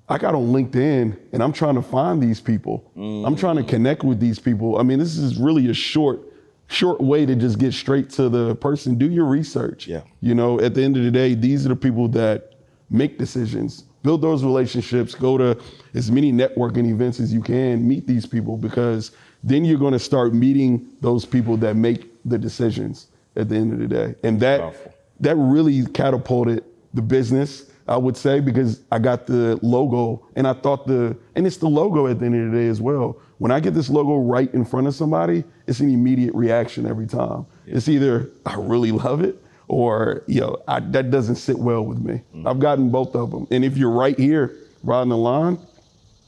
I 0.08 0.18
got 0.18 0.34
on 0.34 0.48
LinkedIn 0.48 1.16
and 1.32 1.42
I'm 1.42 1.52
trying 1.52 1.74
to 1.76 1.82
find 1.82 2.22
these 2.22 2.38
people. 2.40 2.90
I'm 2.96 3.34
trying 3.34 3.56
to 3.56 3.62
connect 3.62 4.04
with 4.04 4.20
these 4.20 4.38
people. 4.38 4.76
I 4.76 4.82
mean, 4.82 4.98
this 4.98 5.16
is 5.16 5.38
really 5.38 5.70
a 5.70 5.74
short, 5.74 6.20
short 6.66 7.00
way 7.00 7.24
to 7.24 7.34
just 7.34 7.58
get 7.58 7.72
straight 7.72 8.10
to 8.10 8.28
the 8.28 8.54
person. 8.56 8.98
Do 8.98 9.10
your 9.10 9.24
research. 9.24 9.86
Yeah. 9.86 10.02
You 10.20 10.34
know, 10.34 10.60
at 10.60 10.74
the 10.74 10.82
end 10.82 10.98
of 10.98 11.04
the 11.04 11.10
day, 11.10 11.34
these 11.34 11.64
are 11.64 11.70
the 11.70 11.76
people 11.76 12.08
that 12.08 12.51
make 12.92 13.18
decisions. 13.18 13.84
Build 14.02 14.20
those 14.20 14.44
relationships. 14.44 15.14
Go 15.14 15.38
to 15.38 15.58
as 15.94 16.11
many 16.11 16.32
networking 16.32 16.90
events 16.90 17.20
as 17.20 17.32
you 17.32 17.40
can. 17.40 17.87
Meet 17.87 18.06
these 18.06 18.26
people 18.26 18.56
because 18.56 19.12
then 19.42 19.64
you're 19.64 19.78
going 19.78 19.92
to 19.92 19.99
start 19.99 20.34
meeting 20.34 20.88
those 21.00 21.25
people 21.25 21.56
that 21.58 21.76
make 21.76 22.08
the 22.25 22.38
decisions 22.38 23.08
at 23.37 23.49
the 23.49 23.56
end 23.56 23.72
of 23.72 23.78
the 23.78 23.88
day. 23.88 24.14
And 24.22 24.38
that 24.40 24.61
Powerful. 24.61 24.94
that 25.20 25.37
really 25.37 25.87
catapulted 25.87 26.64
the 26.94 27.02
business, 27.02 27.70
I 27.88 27.96
would 27.96 28.16
say, 28.16 28.40
because 28.40 28.82
I 28.92 28.99
got 28.99 29.26
the 29.26 29.58
logo 29.62 30.26
and 30.37 30.46
I 30.46 30.52
thought 30.52 30.87
the 30.87 31.16
and 31.34 31.46
it's 31.46 31.56
the 31.56 31.68
logo 31.68 32.06
at 32.06 32.18
the 32.18 32.26
end 32.26 32.46
of 32.46 32.52
the 32.52 32.58
day 32.58 32.68
as 32.68 32.80
well. 32.80 33.18
When 33.38 33.50
I 33.50 33.58
get 33.58 33.75
this 33.75 33.90
logo 33.90 34.18
right 34.18 34.52
in 34.54 34.64
front 34.64 34.87
of 34.87 34.94
somebody, 34.94 35.42
it's 35.66 35.80
an 35.80 35.90
immediate 35.90 36.34
reaction 36.34 36.87
every 36.87 37.06
time. 37.06 37.46
It's 37.66 37.88
either 37.88 38.30
I 38.46 38.54
really 38.56 38.92
love 38.92 39.22
it 39.22 39.41
or 39.73 40.23
you 40.26 40.38
know 40.38 40.62
I, 40.69 40.81
that 40.81 41.11
doesn't 41.11 41.37
sit 41.37 41.59
well 41.59 41.83
with 41.83 41.99
me. 41.99 42.21
Mm. 42.37 42.47
I've 42.47 42.61
gotten 42.61 42.91
both 42.91 43.17
of 43.17 43.31
them, 43.31 43.47
and 43.50 43.64
if 43.64 43.79
you're 43.79 43.91
right 43.91 44.19
here, 44.19 44.55
riding 44.85 45.09
the 45.09 45.17
line, 45.17 45.59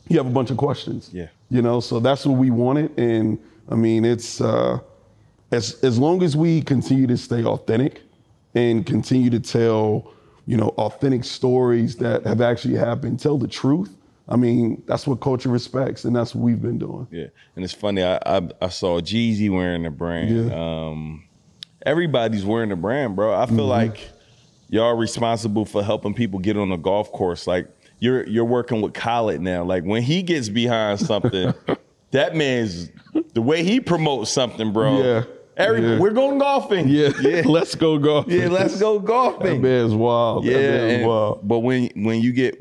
you 0.08 0.16
have 0.16 0.26
a 0.26 0.30
bunch 0.30 0.50
of 0.50 0.56
questions. 0.56 1.10
Yeah. 1.12 1.28
You 1.50 1.60
know, 1.60 1.80
so 1.80 2.00
that's 2.00 2.24
what 2.24 2.38
we 2.38 2.50
wanted, 2.50 2.98
and 2.98 3.38
I 3.68 3.74
mean, 3.74 4.06
it's 4.06 4.40
uh, 4.40 4.78
as 5.52 5.78
as 5.84 5.98
long 5.98 6.22
as 6.22 6.34
we 6.36 6.62
continue 6.62 7.06
to 7.06 7.18
stay 7.18 7.44
authentic 7.44 8.00
and 8.54 8.86
continue 8.86 9.28
to 9.28 9.40
tell, 9.40 10.10
you 10.46 10.56
know, 10.56 10.68
authentic 10.78 11.22
stories 11.24 11.96
that 11.96 12.24
have 12.24 12.40
actually 12.40 12.76
happened, 12.76 13.20
tell 13.20 13.36
the 13.36 13.48
truth. 13.48 13.94
I 14.26 14.36
mean, 14.36 14.82
that's 14.86 15.06
what 15.06 15.20
culture 15.20 15.50
respects, 15.50 16.06
and 16.06 16.16
that's 16.16 16.34
what 16.34 16.42
we've 16.42 16.62
been 16.62 16.78
doing. 16.78 17.06
Yeah, 17.10 17.26
and 17.56 17.62
it's 17.62 17.74
funny. 17.74 18.02
I 18.02 18.16
I, 18.24 18.48
I 18.62 18.68
saw 18.70 19.00
Jeezy 19.00 19.50
wearing 19.50 19.82
the 19.82 19.90
brand. 19.90 20.48
Yeah. 20.48 20.88
Um, 20.88 21.24
everybody's 21.84 22.44
wearing 22.44 22.70
the 22.70 22.76
brand, 22.76 23.16
bro. 23.16 23.34
I 23.34 23.46
feel 23.46 23.56
Mm-hmm. 23.58 23.68
like 23.68 24.08
y'all 24.68 24.94
responsible 24.94 25.64
for 25.64 25.82
helping 25.82 26.14
people 26.14 26.38
get 26.40 26.56
on 26.56 26.70
the 26.70 26.76
golf 26.76 27.12
course. 27.12 27.46
Like 27.46 27.68
you're 28.00 28.26
you're 28.26 28.44
working 28.44 28.80
with 28.80 28.94
Khaled 28.94 29.40
now. 29.40 29.64
Like 29.64 29.84
when 29.84 30.02
he 30.02 30.22
gets 30.22 30.48
behind 30.48 31.00
something, 31.00 31.54
that 32.10 32.34
man's 32.34 32.90
the 33.34 33.42
way 33.42 33.62
he 33.62 33.80
promotes 33.80 34.30
something, 34.30 34.72
bro. 34.72 35.02
Yeah. 35.02 35.24
Every 35.56 35.82
Yeah. 35.82 35.98
we're 36.00 36.10
going 36.10 36.38
golfing. 36.38 36.88
Yeah, 36.88 37.10
yeah, 37.20 37.42
let's 37.46 37.76
go 37.76 37.96
golf. 37.98 38.26
yeah. 38.28 38.48
Let's 38.48 38.80
go 38.80 38.98
golfing. 38.98 39.38
That 39.38 39.44
golfing. 39.46 39.62
man's 39.62 39.94
wild. 39.94 40.44
Yeah, 40.44 40.54
that 40.54 40.86
man's 40.88 41.06
wild. 41.06 41.46
but 41.48 41.60
when 41.60 41.90
when 41.94 42.20
you 42.20 42.32
get 42.32 42.60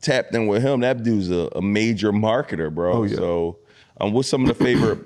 tapped 0.00 0.34
in 0.34 0.46
with 0.46 0.62
him, 0.62 0.80
that 0.80 1.02
dude's 1.02 1.30
a, 1.30 1.48
a 1.54 1.60
major 1.62 2.10
marketer, 2.10 2.74
bro. 2.74 2.92
Oh, 2.94 3.02
yeah. 3.04 3.16
So, 3.16 3.58
um, 4.00 4.12
what's 4.12 4.28
some 4.28 4.42
of 4.42 4.48
the 4.48 4.64
favorite? 4.64 4.98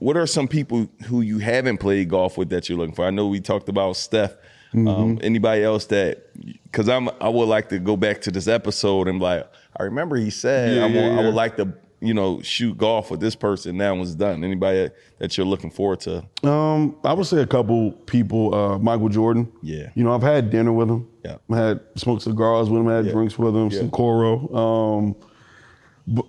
What 0.00 0.16
are 0.16 0.26
some 0.26 0.48
people 0.48 0.88
who 1.06 1.20
you 1.20 1.38
haven't 1.38 1.78
played 1.78 2.08
golf 2.08 2.36
with 2.36 2.50
that 2.50 2.68
you're 2.68 2.76
looking 2.78 2.94
for? 2.94 3.04
I 3.06 3.10
know 3.10 3.26
we 3.28 3.40
talked 3.40 3.68
about 3.68 3.96
Steph. 3.96 4.32
Mm-hmm. 4.74 4.88
Um, 4.88 5.18
anybody 5.22 5.62
else 5.62 5.84
that? 5.86 6.26
Because 6.64 6.88
I'm, 6.88 7.08
I 7.20 7.28
would 7.28 7.48
like 7.48 7.68
to 7.70 7.78
go 7.78 7.96
back 7.96 8.20
to 8.22 8.30
this 8.30 8.48
episode 8.48 9.08
and 9.08 9.18
be 9.18 9.24
like, 9.24 9.46
I 9.78 9.82
remember 9.84 10.16
he 10.16 10.30
said 10.30 10.76
Yeah, 10.76 10.84
I, 10.84 10.86
yeah, 10.88 11.14
wa- 11.14 11.20
I 11.22 11.24
would 11.26 11.34
like 11.34 11.56
to, 11.56 11.72
you 12.00 12.14
know, 12.14 12.40
shoot 12.40 12.78
golf 12.78 13.10
with 13.10 13.20
this 13.20 13.34
person. 13.34 13.76
Now 13.76 13.94
it's 14.00 14.14
done. 14.14 14.42
Anybody 14.42 14.90
that 15.18 15.36
you're 15.36 15.46
looking 15.46 15.70
forward 15.70 16.00
to? 16.00 16.24
Um, 16.48 16.96
I 17.04 17.12
would 17.12 17.26
say 17.26 17.42
a 17.42 17.46
couple 17.46 17.90
people. 17.92 18.54
Uh, 18.54 18.78
Michael 18.78 19.08
Jordan. 19.10 19.52
Yeah. 19.62 19.90
You 19.94 20.04
know, 20.04 20.14
I've 20.14 20.22
had 20.22 20.50
dinner 20.50 20.72
with 20.72 20.88
him. 20.88 21.08
Yeah. 21.24 21.36
I 21.50 21.56
had 21.58 21.80
smoked 21.96 22.22
cigars 22.22 22.70
with 22.70 22.80
him. 22.80 22.88
I 22.88 22.94
had 22.96 23.06
Yeah. 23.06 23.12
drinks 23.12 23.38
with 23.38 23.54
him. 23.54 23.68
Yeah. 23.70 23.80
Cincoro. 23.82 24.54
Um, 24.54 25.16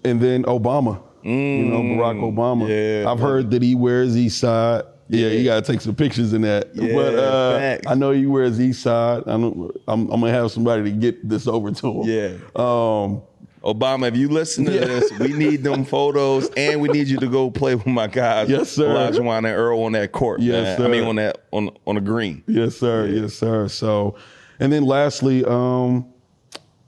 and 0.04 0.20
then 0.20 0.44
Obama. 0.44 1.02
You 1.24 1.66
know, 1.66 1.82
Barack 1.82 2.20
Obama. 2.22 2.68
Mm. 2.68 3.04
yeah. 3.04 3.12
I've 3.12 3.20
heard 3.20 3.52
that 3.52 3.62
he 3.62 3.76
wears 3.76 4.16
East 4.18 4.40
Side. 4.40 4.84
Yeah, 5.10 5.28
you 5.28 5.44
gotta 5.44 5.62
take 5.66 5.82
some 5.82 5.94
pictures 5.94 6.32
in 6.32 6.42
that. 6.44 6.70
Yeah, 6.74 6.94
but 6.94 7.16
uh. 7.16 7.78
I 7.86 7.96
know 7.96 8.12
he 8.12 8.26
wears 8.26 8.62
East 8.62 8.82
Side. 8.82 9.24
I 9.28 9.32
don't, 9.32 9.70
I'm, 9.88 10.10
I'm 10.10 10.22
gonna 10.22 10.32
have 10.32 10.52
somebody 10.52 10.84
to 10.84 10.92
get 10.92 11.28
this 11.28 11.48
over 11.48 11.70
to 11.72 12.02
him. 12.02 12.04
Yeah. 12.04 12.38
Um, 12.56 13.22
Obama, 13.64 14.08
if 14.08 14.16
you 14.18 14.28
listen 14.30 14.66
to 14.66 14.72
Yeah. 14.74 14.86
this, 14.86 15.12
we 15.20 15.34
need 15.34 15.64
them 15.64 15.86
photos, 15.86 16.50
and 16.58 16.82
we 16.82 16.88
need 16.90 17.08
you 17.08 17.18
to 17.18 17.28
go 17.28 17.52
play 17.52 17.76
with 17.76 17.86
my 17.86 18.08
guys, 18.08 18.50
Yes, 18.50 18.72
sir. 18.72 18.88
Olajuwon 18.88 19.38
and 19.40 19.48
Earl 19.48 19.84
on 19.84 19.92
that 19.92 20.12
court. 20.14 20.40
Yes, 20.40 20.80
man. 20.80 20.88
I 20.88 20.92
mean 20.92 21.04
on 21.04 21.16
that 21.18 21.44
on 21.52 21.70
on 21.86 21.96
the 21.96 22.02
green. 22.02 22.44
Yes, 22.48 22.78
sir. 22.78 23.06
Yes, 23.08 23.34
sir. 23.34 23.68
So, 23.68 24.16
and 24.60 24.72
then 24.72 24.84
lastly, 24.84 25.44
um, 25.46 26.06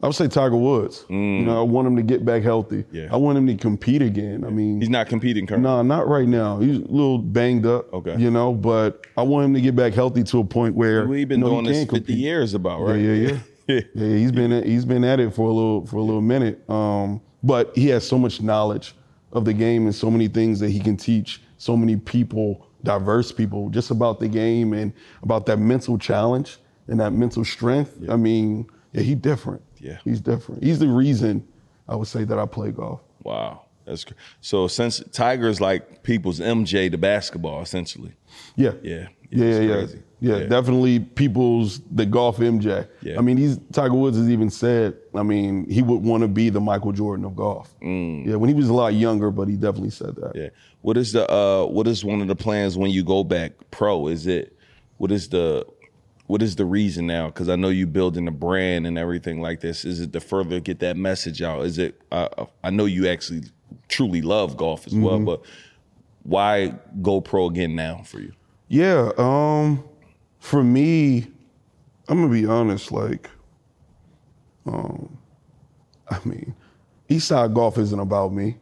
I 0.03 0.07
would 0.07 0.15
say 0.15 0.27
Tiger 0.27 0.57
Woods. 0.57 1.05
You 1.09 1.15
know, 1.15 1.57
I 1.59 1.63
want 1.63 1.87
him 1.87 1.95
to 1.95 2.01
get 2.03 2.25
back 2.25 2.43
healthy. 2.43 2.83
Mm. 2.83 2.85
Yeah. 2.91 3.07
I 3.09 3.15
want 3.15 3.37
him 3.37 3.47
to 3.47 3.55
compete 3.55 4.01
again. 4.01 4.43
I 4.45 4.49
mean, 4.49 4.81
He's 4.81 4.89
not 4.89 5.07
competing 5.07 5.47
currently. 5.47 5.63
no, 5.69 5.81
not 5.81 6.09
right 6.09 6.27
now. 6.27 6.59
He's 6.59 6.77
a 6.77 6.81
little 6.81 7.17
banged 7.19 7.65
up. 7.65 7.91
Okay. 7.93 8.17
You 8.17 8.29
know, 8.29 8.53
but 8.53 9.07
I 9.17 9.21
want 9.23 9.45
him 9.45 9.53
to 9.53 9.61
get 9.61 9.77
back 9.77 9.93
healthy 9.93 10.23
to 10.23 10.39
a 10.39 10.43
point 10.43 10.75
where 10.75 11.07
We've 11.07 11.25
been 11.27 11.39
you 11.39 11.45
know, 11.45 11.51
he 11.51 11.55
doing 11.61 11.65
this 11.67 11.77
50 11.85 11.95
compete. 11.99 12.17
years 12.17 12.53
about, 12.53 12.81
Yeah, 12.81 12.85
right? 12.91 12.99
yeah, 13.01 13.13
yeah. 13.13 13.27
yeah. 13.29 13.39
Yeah, 13.95 14.17
he's 14.17 14.33
been 14.33 14.51
at, 14.51 14.65
he's 14.65 14.83
been 14.83 15.05
at 15.05 15.21
it 15.21 15.33
for 15.33 15.47
a 15.49 15.53
little 15.53 15.85
for 15.85 15.95
a 15.95 16.01
little 16.01 16.21
minute. 16.21 16.69
Um, 16.69 17.21
but 17.41 17.71
he 17.77 17.87
has 17.87 18.05
so 18.05 18.19
much 18.19 18.41
knowledge 18.41 18.93
of 19.31 19.45
the 19.45 19.53
game 19.53 19.85
and 19.85 19.95
so 19.95 20.11
many 20.11 20.27
things 20.27 20.59
that 20.59 20.69
he 20.69 20.81
can 20.81 20.97
teach 20.97 21.41
so 21.57 21.77
many 21.77 21.95
people, 21.95 22.67
diverse 22.83 23.31
people, 23.31 23.69
just 23.69 23.89
about 23.89 24.19
the 24.19 24.27
game 24.27 24.73
and 24.73 24.91
about 25.21 25.45
that 25.45 25.59
mental 25.59 25.97
challenge 25.97 26.57
and 26.89 26.99
that 26.99 27.11
mental 27.13 27.45
strength. 27.45 27.97
I 28.09 28.17
mean, 28.17 28.67
yeah, 28.91 29.01
he's 29.01 29.15
different. 29.15 29.61
Yeah. 29.83 29.97
he's 30.03 30.21
different. 30.21 30.63
He's 30.63 30.79
the 30.79 30.87
reason 30.87 31.45
I 31.87 31.95
would 31.95 32.07
say 32.07 32.23
that 32.23 32.39
I 32.39 32.45
play 32.45 32.71
golf. 32.71 33.01
Wow, 33.23 33.63
that's 33.85 34.05
cr- 34.05 34.13
so. 34.41 34.67
Since 34.67 35.03
Tiger's 35.11 35.59
like 35.61 36.03
people's 36.03 36.39
MJ 36.39 36.89
to 36.91 36.97
basketball, 36.97 37.61
essentially. 37.61 38.13
Yeah, 38.55 38.71
Yeah, 38.81 39.07
yeah, 39.29 39.45
yeah, 39.45 39.59
yeah. 39.59 39.85
Yeah, 40.21 40.37
Yeah. 40.37 40.45
definitely 40.45 40.99
people's 41.01 41.81
the 41.91 42.05
golf 42.05 42.37
MJ. 42.37 42.87
Yeah. 43.01 43.17
I 43.17 43.21
mean, 43.21 43.35
he's 43.35 43.59
Tiger 43.73 43.93
Woods 43.93 44.15
has 44.17 44.29
even 44.29 44.49
said, 44.49 44.95
I 45.13 45.21
mean, 45.23 45.69
he 45.69 45.81
would 45.81 46.01
want 46.01 46.21
to 46.21 46.29
be 46.29 46.47
the 46.49 46.61
Michael 46.61 46.93
Jordan 46.93 47.25
of 47.25 47.35
golf. 47.35 47.75
Yeah, 47.81 48.35
when 48.37 48.47
he 48.47 48.55
was 48.55 48.69
a 48.69 48.73
lot 48.73 48.93
younger, 48.93 49.31
but 49.31 49.49
he 49.49 49.55
definitely 49.57 49.89
said 49.89 50.15
that. 50.15 50.33
Mm. 50.33 50.43
Yeah. 50.43 50.49
What 50.81 50.95
is 50.95 51.11
the 51.11 51.29
uh 51.29 51.65
what 51.65 51.87
is 51.87 52.05
one 52.05 52.21
of 52.21 52.29
the 52.29 52.35
plans 52.37 52.77
when 52.77 52.89
you 52.91 53.03
go 53.03 53.23
back 53.25 53.51
pro? 53.71 54.07
Is 54.07 54.25
it 54.27 54.55
what 54.97 55.11
is 55.11 55.27
the 55.27 55.65
what 56.27 56.41
is 56.41 56.55
the 56.55 56.65
reason 56.65 57.05
now? 57.07 57.27
Because 57.27 57.49
I 57.49 57.55
know 57.55 57.69
you 57.69 57.85
building 57.85 58.27
a 58.27 58.31
brand 58.31 58.87
and 58.87 58.97
everything 58.97 59.41
like 59.41 59.59
this. 59.59 59.83
Is 59.85 59.99
it 59.99 60.13
to 60.13 60.19
further 60.19 60.59
get 60.59 60.79
that 60.79 60.97
message 60.97 61.41
out? 61.41 61.65
Is 61.65 61.77
it? 61.77 62.01
Uh, 62.11 62.45
I 62.63 62.69
know 62.69 62.85
you 62.85 63.07
actually 63.07 63.43
truly 63.89 64.21
love 64.21 64.55
golf 64.57 64.87
as 64.87 64.95
well, 64.95 65.19
but 65.19 65.41
why 66.23 66.73
go 67.01 67.19
pro 67.21 67.47
again 67.47 67.75
now 67.75 68.03
for 68.05 68.19
you? 68.19 68.31
Yeah, 68.69 69.11
um, 69.17 69.83
for 70.39 70.63
me, 70.63 71.27
I'm 72.07 72.21
gonna 72.21 72.29
be 72.31 72.45
honest. 72.45 72.91
Like, 72.91 73.29
um, 74.65 75.17
I 76.09 76.19
mean, 76.25 76.55
Eastside 77.09 77.53
Golf 77.53 77.77
isn't 77.77 77.99
about 77.99 78.33
me. 78.33 78.57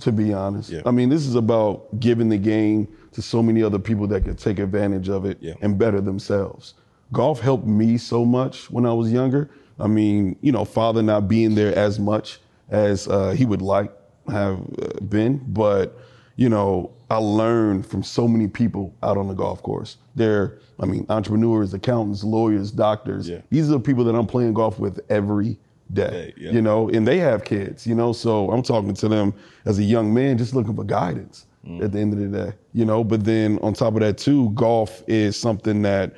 To 0.00 0.12
be 0.12 0.32
honest, 0.32 0.70
Mm. 0.70 0.74
Yeah. 0.74 0.82
I 0.84 0.90
mean, 0.90 1.08
this 1.08 1.26
is 1.26 1.34
about 1.34 1.98
giving 2.00 2.28
the 2.28 2.38
game 2.38 2.86
to 3.12 3.22
so 3.22 3.42
many 3.42 3.62
other 3.62 3.78
people 3.78 4.06
that 4.08 4.24
could 4.24 4.38
take 4.38 4.58
advantage 4.58 5.08
of 5.08 5.24
it 5.24 5.38
Yeah. 5.40 5.54
and 5.60 5.78
better 5.78 6.00
themselves. 6.00 6.74
Golf 7.12 7.40
helped 7.40 7.66
me 7.66 7.96
so 7.96 8.24
much 8.24 8.70
when 8.70 8.84
I 8.84 8.92
was 8.92 9.10
younger. 9.12 9.50
I 9.80 9.86
mean, 9.86 10.36
you 10.40 10.52
know, 10.52 10.64
father 10.64 11.02
not 11.02 11.28
being 11.28 11.54
there 11.54 11.74
as 11.76 11.98
much 11.98 12.40
as 12.68 13.08
uh, 13.08 13.30
he 13.30 13.44
would 13.46 13.62
like 13.62 13.90
have 14.28 14.58
uh, 14.82 15.00
been, 15.08 15.40
but 15.48 15.96
you 16.36 16.48
know, 16.48 16.90
I 17.10 17.16
learned 17.16 17.86
from 17.86 18.02
so 18.02 18.28
many 18.28 18.46
people 18.46 18.94
out 19.02 19.16
on 19.16 19.26
the 19.28 19.34
golf 19.34 19.62
course. 19.62 19.96
They're, 20.14 20.58
I 20.78 20.86
mean, 20.86 21.06
entrepreneurs, 21.08 21.72
accountants, 21.74 22.22
lawyers, 22.22 22.70
doctors. 22.70 23.28
Yeah. 23.28 23.40
These 23.50 23.68
are 23.68 23.72
the 23.72 23.80
people 23.80 24.04
that 24.04 24.14
I'm 24.14 24.26
playing 24.26 24.52
golf 24.54 24.78
with 24.78 25.00
every 25.08 25.58
day. 25.92 26.34
Yeah. 26.36 26.50
You 26.52 26.60
know, 26.62 26.88
and 26.90 27.08
they 27.08 27.18
have 27.18 27.44
kids. 27.44 27.86
You 27.86 27.94
know, 27.94 28.12
so 28.12 28.50
I'm 28.52 28.62
talking 28.62 28.94
to 28.94 29.08
them 29.08 29.32
as 29.64 29.78
a 29.78 29.82
young 29.82 30.12
man, 30.12 30.36
just 30.38 30.54
looking 30.54 30.76
for 30.76 30.84
guidance 30.84 31.46
Mm. 31.68 31.84
at 31.84 31.92
the 31.92 31.98
end 31.98 32.12
of 32.14 32.18
the 32.18 32.26
day. 32.46 32.52
You 32.72 32.84
know, 32.84 33.04
but 33.04 33.24
then 33.24 33.58
on 33.62 33.74
top 33.74 33.94
of 33.94 34.00
that 34.00 34.18
too, 34.18 34.50
golf 34.50 35.02
is 35.06 35.36
something 35.36 35.82
that 35.82 36.14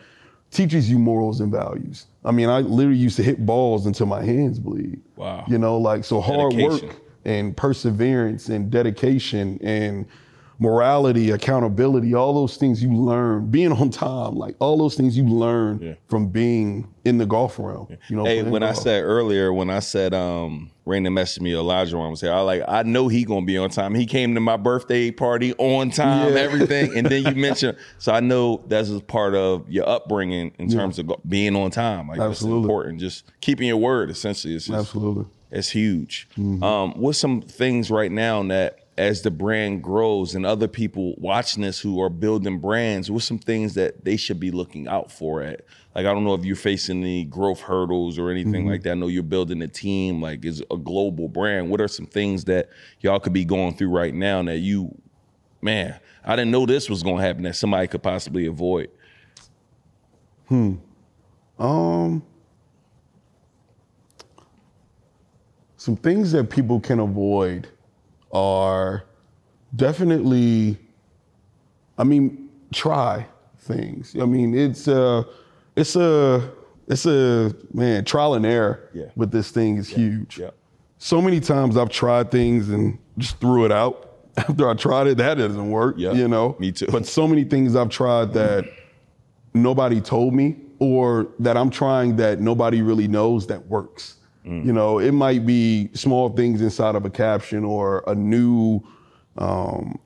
teaches 0.50 0.90
you 0.90 0.98
morals 0.98 1.40
and 1.40 1.50
values. 1.50 2.06
I 2.24 2.32
mean, 2.32 2.48
I 2.48 2.60
literally 2.60 2.98
used 2.98 3.16
to 3.16 3.22
hit 3.22 3.44
balls 3.44 3.86
until 3.86 4.06
my 4.06 4.22
hands 4.24 4.58
bleed. 4.58 5.00
Wow. 5.16 5.44
You 5.48 5.58
know, 5.58 5.78
like 5.78 6.04
so 6.04 6.20
hard 6.20 6.52
Dedication. 6.52 6.88
work 6.88 6.96
and 7.24 7.56
perseverance 7.56 8.48
and 8.48 8.70
dedication 8.70 9.58
and 9.62 10.06
morality, 10.60 11.30
accountability, 11.30 12.14
all 12.14 12.34
those 12.34 12.56
things 12.58 12.82
you 12.82 12.92
learn, 12.94 13.50
being 13.50 13.72
on 13.72 13.88
time, 13.90 14.36
like 14.36 14.54
all 14.60 14.76
those 14.76 14.94
things 14.94 15.16
you 15.16 15.24
learn 15.26 15.80
Yeah. 15.82 15.94
from 16.08 16.28
being 16.28 16.86
in 17.06 17.16
the 17.16 17.24
golf 17.26 17.58
realm. 17.58 17.88
You 18.08 18.16
know, 18.16 18.24
Hey, 18.26 18.40
playing 18.40 18.50
when 18.52 18.62
I 18.62 18.74
said 18.74 19.02
earlier, 19.02 19.52
when 19.52 19.70
I 19.70 19.78
said 19.80 20.12
um 20.14 20.70
Raina 20.86 21.08
messaged 21.08 21.40
me, 21.40 21.54
Elijah 21.54 21.96
I 21.96 22.08
was 22.08 22.20
here, 22.20 22.32
I 22.32 22.40
like 22.40 22.62
I 22.68 22.82
know 22.82 23.08
he 23.08 23.24
gonna 23.24 23.46
be 23.46 23.56
on 23.56 23.70
time. 23.70 23.94
He 23.94 24.04
came 24.04 24.34
to 24.34 24.40
my 24.40 24.58
birthday 24.58 25.10
party 25.10 25.54
on 25.54 25.90
time, 25.90 26.34
Yeah. 26.34 26.40
everything. 26.40 26.94
And 26.96 27.06
then 27.06 27.24
you 27.24 27.34
mentioned, 27.40 27.78
so 27.98 28.12
I 28.12 28.20
know 28.20 28.62
that's 28.68 28.90
a 28.90 29.00
part 29.00 29.34
of 29.34 29.68
your 29.68 29.88
upbringing 29.88 30.52
in 30.58 30.68
terms 30.68 30.98
of 30.98 31.06
go- 31.06 31.20
being 31.26 31.56
on 31.56 31.70
time. 31.70 32.06
Like 32.08 32.18
that's 32.18 32.32
Absolutely. 32.32 32.62
important. 32.64 33.00
Just 33.00 33.24
keeping 33.40 33.66
your 33.66 33.78
word 33.78 34.10
essentially 34.10 34.54
is 34.54 34.66
just, 34.66 34.78
absolutely. 34.78 35.24
it's 35.50 35.70
huge. 35.70 36.28
Mm-hmm. 36.36 36.62
Um, 36.62 36.92
what's 37.00 37.18
some 37.18 37.40
things 37.40 37.90
right 37.90 38.12
now 38.12 38.42
that 38.48 38.79
as 38.98 39.22
the 39.22 39.30
brand 39.30 39.82
grows 39.82 40.34
and 40.34 40.44
other 40.44 40.68
people 40.68 41.14
watching 41.16 41.62
this 41.62 41.80
who 41.80 42.00
are 42.02 42.10
building 42.10 42.58
brands, 42.58 43.10
what's 43.10 43.24
some 43.24 43.38
things 43.38 43.74
that 43.74 44.04
they 44.04 44.16
should 44.16 44.38
be 44.38 44.50
looking 44.50 44.86
out 44.88 45.10
for 45.10 45.42
at? 45.42 45.62
Like 45.94 46.06
I 46.06 46.12
don't 46.12 46.24
know 46.24 46.34
if 46.34 46.44
you're 46.44 46.56
facing 46.56 47.00
any 47.02 47.24
growth 47.24 47.60
hurdles 47.60 48.18
or 48.18 48.30
anything 48.30 48.52
Mm-hmm. 48.62 48.68
like 48.70 48.82
that. 48.82 48.90
I 48.92 48.94
know 48.94 49.06
you're 49.08 49.22
building 49.22 49.62
a 49.62 49.68
team, 49.68 50.20
like 50.20 50.44
is 50.44 50.62
a 50.70 50.76
global 50.76 51.28
brand. 51.28 51.70
What 51.70 51.80
are 51.80 51.88
some 51.88 52.06
things 52.06 52.44
that 52.44 52.68
y'all 53.00 53.20
could 53.20 53.32
be 53.32 53.44
going 53.44 53.74
through 53.74 53.88
right 53.90 54.14
now 54.14 54.42
that 54.42 54.58
you 54.58 54.94
man, 55.62 55.98
I 56.24 56.36
didn't 56.36 56.50
know 56.50 56.66
this 56.66 56.90
was 56.90 57.02
gonna 57.02 57.22
happen 57.22 57.42
that 57.44 57.56
somebody 57.56 57.86
could 57.86 58.02
possibly 58.02 58.46
avoid. 58.46 58.90
Hmm. 60.48 60.74
Um, 61.58 62.22
some 65.76 65.96
things 65.96 66.32
that 66.32 66.50
people 66.50 66.80
can 66.80 66.98
avoid 67.00 67.68
are 68.32 69.04
definitely, 69.74 70.78
I 71.98 72.04
mean, 72.04 72.48
try 72.72 73.26
things. 73.58 74.14
I 74.20 74.24
mean, 74.24 74.54
it's 74.54 74.88
a, 74.88 75.24
it's 75.76 75.96
a, 75.96 76.50
it's 76.88 77.06
a 77.06 77.54
man 77.72 78.04
trial 78.04 78.34
and 78.34 78.44
error 78.46 78.88
Yeah. 78.92 79.06
with 79.16 79.30
this 79.30 79.50
thing 79.50 79.76
is 79.76 79.88
huge. 79.88 80.38
Yeah. 80.38 80.50
So 80.98 81.22
many 81.22 81.40
times 81.40 81.76
I've 81.76 81.88
tried 81.90 82.30
things 82.30 82.68
and 82.68 82.98
just 83.18 83.38
threw 83.40 83.64
it 83.64 83.72
out 83.72 84.16
after 84.36 84.68
I 84.68 84.74
tried 84.74 85.06
it. 85.06 85.16
That 85.18 85.34
doesn't 85.38 85.70
work. 85.70 85.94
Yeah, 85.98 86.12
You 86.12 86.28
know. 86.28 86.56
me 86.58 86.72
too. 86.72 86.86
But 86.90 87.06
so 87.06 87.26
many 87.26 87.44
things 87.44 87.74
I've 87.76 87.88
tried 87.90 88.32
that 88.34 88.64
nobody 89.54 90.00
told 90.00 90.34
me 90.34 90.56
or 90.78 91.28
that 91.38 91.56
I'm 91.56 91.70
trying 91.70 92.16
that 92.16 92.40
nobody 92.40 92.82
really 92.82 93.08
knows 93.08 93.46
that 93.48 93.66
works. 93.66 94.16
You 94.44 94.72
know, 94.72 94.98
it 94.98 95.12
might 95.12 95.44
be 95.44 95.90
small 95.94 96.30
things 96.30 96.62
inside 96.62 96.94
of 96.94 97.04
a 97.04 97.10
caption 97.10 97.62
or 97.64 98.02
a 98.06 98.14
new, 98.14 98.80
um, 99.36 99.98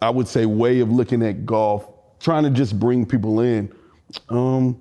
I 0.00 0.08
would 0.10 0.26
say, 0.28 0.46
way 0.46 0.80
of 0.80 0.90
looking 0.90 1.22
at 1.22 1.44
golf, 1.44 1.86
trying 2.18 2.44
to 2.44 2.50
just 2.50 2.78
bring 2.78 3.04
people 3.04 3.40
in. 3.40 3.70
Um, 4.30 4.80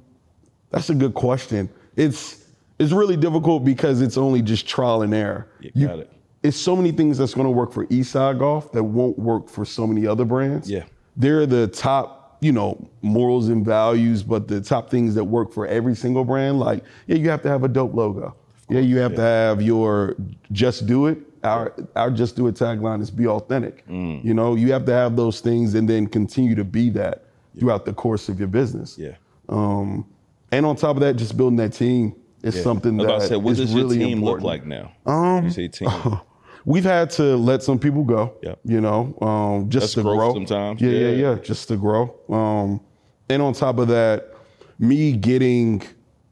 that's 0.72 0.90
a 0.90 0.96
good 0.96 1.14
question. 1.14 1.70
It's 1.98 2.46
it's 2.80 2.92
really 2.92 3.18
difficult 3.18 3.64
because 3.66 4.02
it's 4.02 4.18
only 4.18 4.42
just 4.42 4.68
trial 4.68 5.02
and 5.02 5.14
error. 5.14 5.48
Yeah, 5.60 5.88
got 5.88 6.00
it. 6.00 6.12
It's 6.44 6.58
so 6.58 6.76
many 6.76 6.92
things 6.92 7.18
that's 7.18 7.34
going 7.34 7.46
to 7.48 7.52
work 7.52 7.74
for 7.74 7.86
Eastside 7.88 8.40
Golf 8.40 8.72
that 8.74 8.84
won't 8.84 9.18
work 9.18 9.50
for 9.50 9.66
so 9.66 9.88
many 9.88 10.06
other 10.08 10.26
brands. 10.26 10.70
Yeah. 10.70 10.84
they're 11.18 11.46
the 11.46 11.68
top, 11.68 12.38
you 12.42 12.52
know, 12.52 12.88
morals 13.02 13.48
and 13.50 13.66
values, 13.66 14.22
but 14.24 14.48
the 14.48 14.62
top 14.62 14.90
things 14.90 15.16
that 15.16 15.24
work 15.24 15.52
for 15.54 15.66
every 15.68 15.96
single 15.96 16.24
brand. 16.26 16.60
Like, 16.60 16.84
yeah, 17.08 17.16
you 17.16 17.30
have 17.30 17.42
to 17.44 17.50
have 17.50 17.64
a 17.64 17.68
dope 17.68 17.94
logo. 17.94 18.36
Yeah, 18.70 18.80
you 18.80 18.98
have 18.98 19.16
to 19.16 19.22
have 19.22 19.62
your 19.62 20.16
just 20.52 20.86
do 20.88 21.06
it. 21.08 21.20
Our 21.44 21.74
our 21.96 22.10
just 22.10 22.36
do 22.36 22.48
it 22.48 22.56
tagline 22.56 23.02
is 23.02 23.12
be 23.12 23.28
authentic. 23.28 23.88
Mm. 23.88 24.24
You 24.24 24.34
know, 24.34 24.56
you 24.56 24.72
have 24.74 24.86
to 24.86 24.92
have 24.94 25.16
those 25.16 25.40
things 25.40 25.76
and 25.76 25.88
then 25.88 26.08
continue 26.08 26.56
to 26.56 26.64
be 26.64 26.90
that 26.92 27.26
throughout 27.60 27.86
the 27.86 27.94
course 27.94 28.28
of 28.30 28.40
your 28.40 28.48
business. 28.48 28.98
Yeah. 28.98 29.16
Um, 29.50 30.06
and 30.52 30.66
on 30.66 30.76
top 30.76 30.96
of 30.96 31.02
that, 31.02 31.16
just 31.16 31.38
building 31.38 31.58
that 31.58 31.74
team 31.74 32.16
is 32.42 32.56
Yeah. 32.56 32.64
something 32.64 32.98
that 32.98 33.22
say, 33.24 33.36
what 33.36 33.52
is 33.52 33.58
does 33.60 33.76
really 33.76 33.98
your 34.00 34.08
team 34.08 34.18
important. 34.20 34.44
look 34.44 34.52
like 34.52 34.66
now? 34.66 34.92
Um, 35.06 35.46
you 35.46 35.52
say 35.52 35.68
team. 35.68 35.90
We've 36.66 36.84
had 36.84 37.12
to 37.12 37.36
let 37.36 37.62
some 37.62 37.78
people 37.78 38.04
go. 38.04 38.34
Yep. 38.42 38.60
You 38.66 38.82
know, 38.82 39.16
um, 39.22 39.70
just 39.70 39.84
That's 39.84 39.94
to 39.96 40.02
grow. 40.02 40.34
sometimes. 40.34 40.82
Yeah, 40.82 40.90
yeah, 40.90 41.10
Yeah. 41.10 41.30
yeah, 41.34 41.36
Just 41.36 41.68
to 41.68 41.78
grow. 41.78 42.16
Um, 42.28 42.82
and 43.30 43.42
on 43.44 43.54
top 43.54 43.78
of 43.78 43.88
that, 43.90 44.34
me 44.80 45.12
getting 45.14 45.84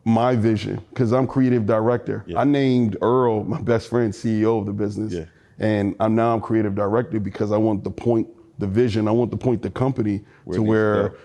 my 0.06 0.36
vision 0.36 0.82
because 0.90 1.12
I'm 1.12 1.28
creative 1.28 1.66
director. 1.66 2.24
Yeah. 2.28 2.40
I 2.40 2.44
named 2.44 2.98
Earl 3.02 3.44
my 3.44 3.62
best 3.62 3.90
friend 3.90 4.12
CEO 4.14 4.60
of 4.60 4.66
the 4.66 4.74
business, 4.74 5.14
Yeah. 5.14 5.26
and 5.60 5.96
I'm 6.00 6.16
now 6.16 6.34
I'm 6.34 6.42
creative 6.42 6.76
director 6.76 7.20
because 7.20 7.52
I 7.52 7.58
want 7.58 7.84
to 7.86 7.90
point 7.90 8.28
the 8.60 8.68
vision. 8.68 9.08
I 9.08 9.12
want 9.12 9.32
to 9.32 9.38
point 9.38 9.62
the 9.62 9.70
company 9.70 10.22
Where 10.44 10.58
to 10.58 10.64
where 10.64 11.10
go. 11.10 11.16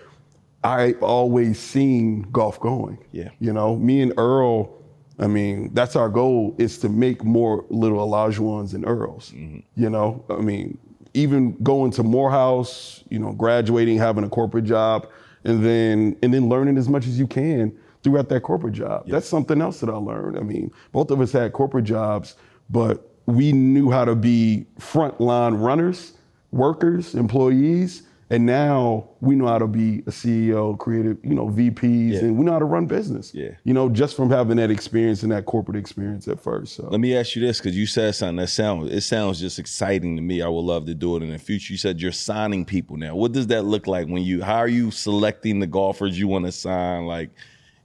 I 0.63 0.93
always 1.01 1.59
seen 1.59 2.23
golf 2.31 2.59
going. 2.59 2.97
Yeah. 3.11 3.29
You 3.39 3.53
know, 3.53 3.75
me 3.75 4.01
and 4.01 4.13
Earl, 4.17 4.69
I 5.17 5.27
mean, 5.27 5.73
that's 5.73 5.95
our 5.95 6.09
goal 6.09 6.55
is 6.57 6.77
to 6.79 6.89
make 6.89 7.23
more 7.23 7.65
little 7.69 7.97
Olajuwons 8.05 8.73
and 8.73 8.85
Earls. 8.85 9.31
Mm-hmm. 9.35 9.59
You 9.81 9.89
know, 9.89 10.23
I 10.29 10.37
mean, 10.41 10.77
even 11.13 11.51
going 11.63 11.91
to 11.91 12.03
Morehouse, 12.03 13.03
you 13.09 13.19
know, 13.19 13.33
graduating, 13.33 13.97
having 13.97 14.23
a 14.23 14.29
corporate 14.29 14.65
job, 14.65 15.07
and 15.43 15.63
then 15.65 16.17
and 16.23 16.33
then 16.33 16.47
learning 16.49 16.77
as 16.77 16.87
much 16.89 17.07
as 17.07 17.17
you 17.19 17.27
can 17.27 17.77
throughout 18.03 18.29
that 18.29 18.41
corporate 18.41 18.73
job. 18.73 19.07
That's 19.07 19.27
something 19.27 19.61
else 19.61 19.79
that 19.81 19.89
I 19.89 19.97
learned. 19.97 20.37
I 20.37 20.41
mean, 20.41 20.71
both 20.91 21.11
of 21.11 21.19
us 21.21 21.31
had 21.31 21.53
corporate 21.53 21.85
jobs, 21.85 22.35
but 22.69 23.09
we 23.25 23.51
knew 23.51 23.91
how 23.91 24.05
to 24.05 24.15
be 24.15 24.65
frontline 24.79 25.61
runners, 25.61 26.13
workers, 26.51 27.13
employees, 27.15 28.03
and 28.31 28.45
now 28.45 29.09
we 29.21 29.35
know 29.35 29.47
how 29.47 29.57
to 29.57 29.65
be 29.65 29.99
a 30.05 30.11
CEO, 30.11 30.77
creative, 30.77 31.17
you 31.23 31.33
know, 31.33 31.47
VPs, 31.47 32.13
Yeah. 32.13 32.19
and 32.19 32.37
we 32.37 32.45
know 32.45 32.51
how 32.51 32.59
to 32.59 32.65
run 32.65 32.85
business. 32.85 33.33
Yeah. 33.33 33.49
You 33.63 33.73
know, 33.73 33.89
just 33.89 34.15
from 34.15 34.29
having 34.29 34.57
that 34.57 34.69
experience 34.69 35.23
and 35.23 35.31
that 35.31 35.45
corporate 35.45 35.77
experience 35.77 36.27
at 36.27 36.39
first. 36.39 36.75
So 36.75 36.87
Let 36.91 36.99
me 36.99 37.15
ask 37.17 37.35
you 37.35 37.41
this, 37.41 37.57
because 37.57 37.75
you 37.75 37.87
said 37.87 38.13
something 38.13 38.35
that 38.35 38.49
sounds 38.49 38.91
it 38.91 39.01
sounds 39.01 39.39
just 39.39 39.57
exciting 39.57 40.15
to 40.15 40.21
me. 40.21 40.43
I 40.43 40.47
would 40.47 40.61
love 40.61 40.85
to 40.85 40.93
do 40.93 41.17
it 41.17 41.23
in 41.23 41.31
the 41.31 41.39
future. 41.39 41.73
You 41.73 41.77
said 41.77 41.99
you're 41.99 42.11
signing 42.11 42.65
people 42.65 42.97
now. 42.97 43.15
What 43.15 43.31
does 43.31 43.47
that 43.47 43.65
look 43.65 43.87
like 43.87 44.07
when 44.07 44.21
you 44.21 44.43
how 44.43 44.57
are 44.57 44.67
you 44.67 44.91
selecting 44.91 45.59
the 45.59 45.67
golfers 45.67 46.17
you 46.19 46.27
want 46.27 46.45
to 46.45 46.51
sign? 46.51 47.07
Like, 47.07 47.31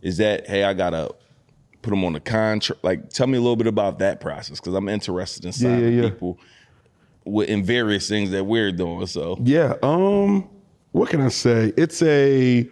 is 0.04 0.18
that 0.18 0.46
hey, 0.46 0.62
I 0.62 0.74
gotta 0.74 1.12
put 1.82 1.90
them 1.90 2.04
on 2.04 2.12
the 2.12 2.20
contract? 2.20 2.84
Like, 2.84 3.10
tell 3.10 3.26
me 3.26 3.36
a 3.36 3.40
little 3.40 3.56
bit 3.56 3.66
about 3.66 3.98
that 3.98 4.20
process 4.20 4.60
because 4.60 4.74
I'm 4.74 4.88
interested 4.88 5.44
in 5.44 5.52
Yeah, 5.56 5.78
yeah, 5.78 5.88
yeah. 6.02 6.10
people 6.10 6.38
with 7.24 7.48
in 7.48 7.64
various 7.64 8.08
things 8.08 8.30
that 8.30 8.44
we're 8.44 8.70
doing. 8.70 9.06
So 9.06 9.36
Yeah. 9.42 9.74
Um, 9.82 10.48
what 10.92 11.08
can 11.08 11.20
I 11.20 11.28
say? 11.28 11.72
It's 11.76 12.02
a 12.02 12.68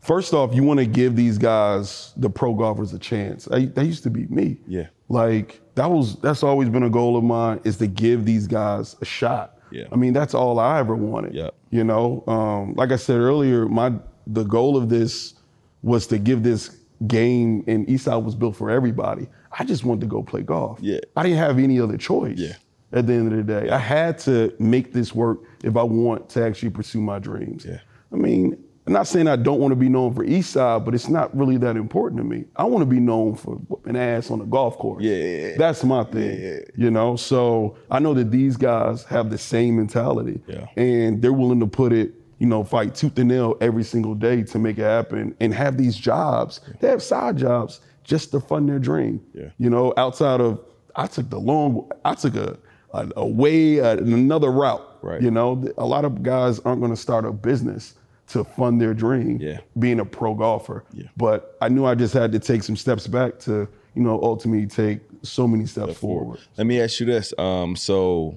first 0.00 0.34
off, 0.34 0.54
you 0.54 0.62
want 0.62 0.78
to 0.78 0.86
give 0.86 1.16
these 1.16 1.38
guys, 1.38 2.12
the 2.16 2.28
pro 2.28 2.54
golfers, 2.54 2.92
a 2.92 2.98
chance. 2.98 3.48
I, 3.50 3.64
that 3.66 3.86
used 3.86 4.02
to 4.02 4.10
be 4.10 4.26
me. 4.26 4.58
Yeah. 4.66 4.88
Like 5.08 5.60
that 5.74 5.90
was 5.90 6.16
that's 6.16 6.42
always 6.42 6.68
been 6.68 6.82
a 6.82 6.90
goal 6.90 7.16
of 7.16 7.24
mine 7.24 7.60
is 7.64 7.78
to 7.78 7.86
give 7.86 8.26
these 8.26 8.46
guys 8.46 8.94
a 9.00 9.04
shot. 9.06 9.58
Yeah. 9.70 9.84
I 9.90 9.96
mean, 9.96 10.12
that's 10.12 10.34
all 10.34 10.58
I 10.58 10.78
ever 10.80 10.94
wanted. 10.94 11.34
Yeah. 11.34 11.48
You 11.70 11.84
know, 11.84 12.24
um, 12.26 12.74
like 12.74 12.92
I 12.92 12.96
said 12.96 13.18
earlier, 13.18 13.66
my 13.66 13.94
the 14.26 14.44
goal 14.44 14.76
of 14.76 14.90
this 14.90 15.34
was 15.82 16.06
to 16.08 16.18
give 16.18 16.42
this 16.42 16.76
game 17.06 17.64
and 17.66 17.86
Eastside 17.88 18.22
was 18.22 18.34
built 18.34 18.56
for 18.56 18.70
everybody. 18.70 19.28
I 19.58 19.64
just 19.64 19.84
wanted 19.84 20.02
to 20.02 20.06
go 20.06 20.22
play 20.22 20.42
golf. 20.42 20.78
Yeah. 20.80 21.00
I 21.16 21.24
didn't 21.24 21.38
have 21.38 21.58
any 21.58 21.80
other 21.80 21.96
choice 21.96 22.38
Yeah. 22.38 22.54
at 22.92 23.06
the 23.06 23.12
end 23.14 23.32
of 23.32 23.36
the 23.46 23.60
day. 23.60 23.68
I 23.70 23.78
had 23.78 24.18
to 24.20 24.54
make 24.58 24.92
this 24.92 25.14
work 25.14 25.40
if 25.64 25.76
I 25.76 25.82
want 25.82 26.28
to 26.30 26.44
actually 26.46 26.70
pursue 26.70 27.00
my 27.00 27.18
dreams. 27.18 27.64
Yeah. 27.68 27.80
I 28.12 28.16
mean, 28.16 28.56
I'm 28.86 28.92
not 28.92 29.06
saying 29.06 29.28
I 29.28 29.36
don't 29.36 29.60
want 29.60 29.70
to 29.72 29.76
be 29.76 29.88
known 29.88 30.12
for 30.12 30.24
East 30.24 30.50
Side, 30.52 30.84
but 30.84 30.92
it's 30.94 31.08
not 31.08 31.36
really 31.36 31.56
that 31.58 31.76
important 31.76 32.18
to 32.20 32.24
me. 32.24 32.44
I 32.56 32.64
want 32.64 32.82
to 32.82 32.86
be 32.86 32.98
known 32.98 33.36
for 33.36 33.54
whooping 33.54 33.96
ass 33.96 34.30
on 34.30 34.40
the 34.40 34.44
golf 34.44 34.76
course. 34.78 35.02
Yeah, 35.04 35.14
yeah, 35.16 35.46
yeah. 35.48 35.56
That's 35.56 35.84
my 35.84 36.02
thing. 36.04 36.40
Yeah, 36.42 36.58
You 36.76 36.90
know, 36.90 37.14
so 37.16 37.76
I 37.90 38.00
know 38.00 38.12
that 38.14 38.30
these 38.32 38.56
guys 38.56 39.04
have 39.04 39.30
the 39.30 39.38
same 39.38 39.76
mentality. 39.76 40.40
Yeah. 40.48 40.66
And 40.76 41.22
they're 41.22 41.32
willing 41.32 41.60
to 41.60 41.66
put 41.68 41.92
it, 41.92 42.12
you 42.42 42.48
know, 42.48 42.64
fight 42.64 42.92
tooth 42.92 43.16
and 43.20 43.28
nail 43.28 43.56
every 43.60 43.84
single 43.84 44.16
day 44.16 44.42
to 44.42 44.58
make 44.58 44.76
it 44.76 44.82
happen 44.82 45.32
and 45.38 45.54
have 45.54 45.76
these 45.76 45.94
jobs. 45.94 46.58
They 46.80 46.88
have 46.88 47.00
side 47.00 47.36
jobs 47.36 47.80
just 48.02 48.32
to 48.32 48.40
fund 48.40 48.68
their 48.68 48.80
dream. 48.80 49.24
Yeah. 49.32 49.50
You 49.58 49.70
know, 49.70 49.94
outside 49.96 50.40
of 50.40 50.58
I 50.96 51.06
took 51.06 51.30
the 51.30 51.38
long 51.38 51.88
I 52.04 52.16
took 52.16 52.34
a 52.34 52.58
a, 52.94 53.08
a 53.14 53.24
way 53.24 53.78
uh, 53.78 53.96
another 53.96 54.50
route. 54.50 54.84
Right. 55.02 55.22
You 55.22 55.30
know, 55.30 55.72
a 55.78 55.86
lot 55.86 56.04
of 56.04 56.24
guys 56.24 56.58
aren't 56.64 56.80
going 56.80 56.90
to 56.90 57.00
start 57.00 57.24
a 57.24 57.30
business 57.30 57.94
to 58.30 58.42
fund 58.42 58.80
their 58.80 58.92
dream. 58.92 59.38
Yeah. 59.40 59.60
Being 59.78 60.00
a 60.00 60.04
pro 60.04 60.34
golfer. 60.34 60.84
Yeah. 60.92 61.06
But 61.16 61.56
I 61.60 61.68
knew 61.68 61.84
I 61.84 61.94
just 61.94 62.12
had 62.12 62.32
to 62.32 62.40
take 62.40 62.64
some 62.64 62.74
steps 62.74 63.06
back 63.06 63.38
to, 63.40 63.68
you 63.94 64.02
know, 64.02 64.20
ultimately 64.20 64.66
take 64.66 64.98
so 65.22 65.46
many 65.46 65.66
steps 65.66 65.96
forward. 65.96 66.40
Let 66.56 66.66
me 66.66 66.80
ask 66.80 66.98
you 66.98 67.06
this. 67.06 67.32
Um, 67.38 67.76
so 67.76 68.36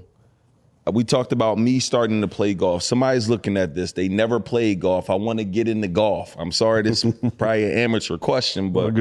we 0.93 1.04
talked 1.04 1.32
about 1.32 1.58
me 1.58 1.80
starting 1.80 2.21
to 2.21 2.28
play 2.28 2.54
golf. 2.54 2.84
Somebody's 2.84 3.28
looking 3.28 3.58
at 3.58 3.74
this. 3.74 3.93
They 3.93 4.08
never 4.08 4.39
played 4.39 4.80
golf. 4.80 5.10
I 5.10 5.15
want 5.15 5.39
to 5.39 5.45
get 5.45 5.67
into 5.67 5.88
golf. 5.88 6.36
I'm 6.38 6.52
sorry, 6.52 6.84
this 6.84 7.04
is 7.04 7.13
probably 7.38 7.63
an 7.63 7.78
amateur 7.78 8.17
question, 8.17 8.71
but 8.71 8.93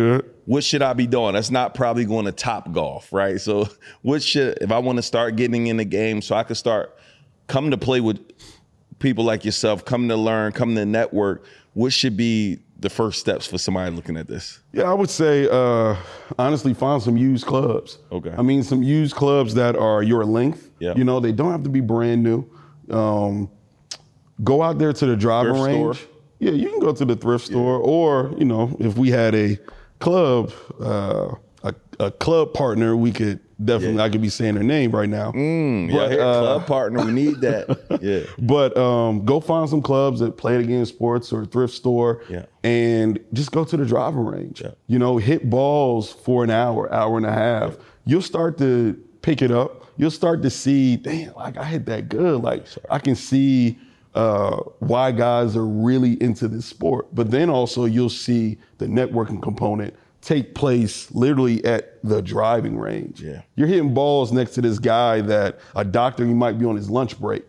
what 0.46 0.64
should 0.64 0.80
I 0.80 0.94
be 0.94 1.06
doing? 1.06 1.34
That's 1.34 1.50
not 1.50 1.74
probably 1.74 2.06
going 2.06 2.24
to 2.24 2.32
top 2.32 2.72
golf, 2.72 3.12
right? 3.12 3.38
So 3.40 3.68
what 4.02 4.22
should 4.22 4.58
if 4.62 4.72
I 4.72 4.78
want 4.78 4.96
to 4.96 5.02
start 5.02 5.36
getting 5.36 5.66
in 5.66 5.76
the 5.76 5.84
game 5.84 6.22
so 6.22 6.34
I 6.34 6.42
could 6.42 6.56
start 6.56 6.96
come 7.48 7.70
to 7.70 7.76
play 7.76 8.00
with 8.00 8.18
people 8.98 9.24
like 9.24 9.44
yourself 9.44 9.84
come 9.84 10.08
to 10.08 10.16
learn, 10.16 10.52
come 10.52 10.74
to 10.74 10.86
network, 10.86 11.44
what 11.74 11.92
should 11.92 12.16
be 12.16 12.58
the 12.80 12.90
first 12.90 13.20
steps 13.20 13.46
for 13.46 13.58
somebody 13.58 13.94
looking 13.94 14.16
at 14.16 14.26
this? 14.28 14.60
Yeah, 14.72 14.84
I 14.90 14.94
would 14.94 15.10
say 15.10 15.48
uh, 15.50 15.96
honestly, 16.38 16.74
find 16.74 17.02
some 17.02 17.16
used 17.16 17.46
clubs. 17.46 17.98
Okay. 18.10 18.34
I 18.36 18.42
mean, 18.42 18.62
some 18.62 18.82
used 18.82 19.14
clubs 19.14 19.54
that 19.54 19.76
are 19.76 20.02
your 20.02 20.24
length. 20.24 20.70
Yeah. 20.80 20.94
You 20.96 21.04
know, 21.04 21.20
they 21.20 21.32
don't 21.32 21.52
have 21.52 21.62
to 21.64 21.70
be 21.70 21.80
brand 21.80 22.22
new. 22.22 22.48
Um, 22.90 23.50
go 24.42 24.62
out 24.62 24.78
there 24.78 24.92
to 24.92 25.06
the 25.06 25.16
driving 25.16 25.52
Thrift 25.54 25.66
range. 25.66 25.96
store. 25.98 26.08
Yeah, 26.40 26.50
you 26.50 26.68
can 26.68 26.80
go 26.80 26.92
to 26.92 27.04
the 27.04 27.16
thrift 27.16 27.46
store, 27.46 27.78
or 27.78 28.34
you 28.36 28.44
know, 28.44 28.76
if 28.78 28.98
we 28.98 29.08
had 29.08 29.34
a 29.34 29.56
club, 30.00 30.52
uh, 30.80 31.28
a, 32.00 32.10
club 32.10 32.54
partner, 32.54 32.96
we 32.96 33.12
could 33.12 33.40
definitely. 33.64 34.00
I 34.00 34.08
could 34.08 34.20
be 34.22 34.28
saying 34.28 34.54
their 34.54 34.62
name 34.64 34.90
right 34.90 35.08
now. 35.08 35.32
Mm, 35.32 35.92
But, 35.92 36.10
here, 36.10 36.20
uh, 36.22 36.40
club 36.40 36.66
partner, 36.66 37.04
we 37.04 37.12
need 37.12 37.40
that. 37.40 37.98
yeah. 38.02 38.20
But 38.38 38.76
um, 38.76 39.24
go 39.24 39.40
find 39.40 39.68
some 39.68 39.82
clubs 39.82 40.20
that 40.20 40.36
Play 40.36 40.56
It 40.56 40.62
Again 40.62 40.84
Sports 40.86 41.32
or 41.32 41.44
thrift 41.44 41.74
store, 41.74 42.22
Yeah. 42.28 42.46
and 42.62 43.18
just 43.32 43.52
go 43.52 43.64
to 43.64 43.76
the 43.76 43.84
driving 43.84 44.24
range. 44.24 44.60
Yeah. 44.62 44.72
You 44.86 44.98
know, 44.98 45.16
hit 45.18 45.48
balls 45.48 46.12
for 46.12 46.44
an 46.44 46.50
hour, 46.50 46.92
hour 46.92 47.16
and 47.16 47.26
a 47.26 47.32
half. 47.32 47.76
You'll 48.04 48.22
start 48.22 48.58
to 48.58 48.98
pick 49.22 49.40
it 49.42 49.50
up. 49.50 49.86
You'll 49.96 50.10
start 50.10 50.42
to 50.42 50.50
see, 50.50 50.96
damn, 50.96 51.34
like 51.34 51.56
I 51.56 51.64
hit 51.64 51.86
that 51.86 52.08
good. 52.08 52.42
Like 52.42 52.66
I 52.90 52.98
can 52.98 53.14
see 53.14 53.78
uh, 54.14 54.56
why 54.80 55.12
guys 55.12 55.56
are 55.56 55.66
really 55.66 56.20
into 56.22 56.48
this 56.48 56.66
sport. 56.66 57.14
But 57.14 57.30
then 57.30 57.48
also 57.48 57.84
you'll 57.84 58.10
see 58.10 58.58
the 58.78 58.86
networking 58.86 59.40
component 59.42 59.94
take 60.24 60.54
place 60.54 61.10
literally 61.12 61.64
at 61.64 61.98
the 62.02 62.22
driving 62.22 62.78
range. 62.78 63.20
Yeah. 63.20 63.42
You're 63.56 63.68
hitting 63.68 63.92
balls 63.92 64.32
next 64.32 64.52
to 64.54 64.62
this 64.62 64.78
guy 64.78 65.20
that 65.20 65.60
a 65.76 65.84
doctor 65.84 66.24
he 66.24 66.32
might 66.32 66.58
be 66.58 66.64
on 66.64 66.76
his 66.76 66.90
lunch 66.90 67.20
break 67.20 67.44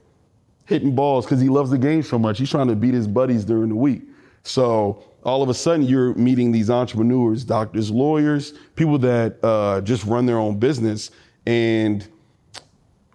hitting 0.66 0.96
balls 0.96 1.26
because 1.26 1.40
he 1.40 1.50
loves 1.50 1.70
the 1.70 1.78
game 1.78 2.04
so 2.04 2.20
much. 2.20 2.40
He's 2.40 2.50
trying 2.50 2.68
to 2.68 2.76
beat 2.76 2.94
his 2.94 3.08
buddies 3.08 3.46
during 3.46 3.70
the 3.70 3.76
week. 3.76 4.04
So 4.44 5.04
all 5.24 5.42
of 5.42 5.50
a 5.50 5.54
sudden, 5.54 5.84
you're 5.84 6.14
meeting 6.16 6.52
these 6.52 6.70
entrepreneurs, 6.70 7.44
doctors, 7.44 7.90
lawyers, 7.90 8.54
people 8.76 8.98
that 9.00 9.44
uh, 9.44 9.82
just 9.82 10.06
run 10.06 10.26
their 10.26 10.38
own 10.38 10.60
business, 10.60 11.12
and 11.46 12.08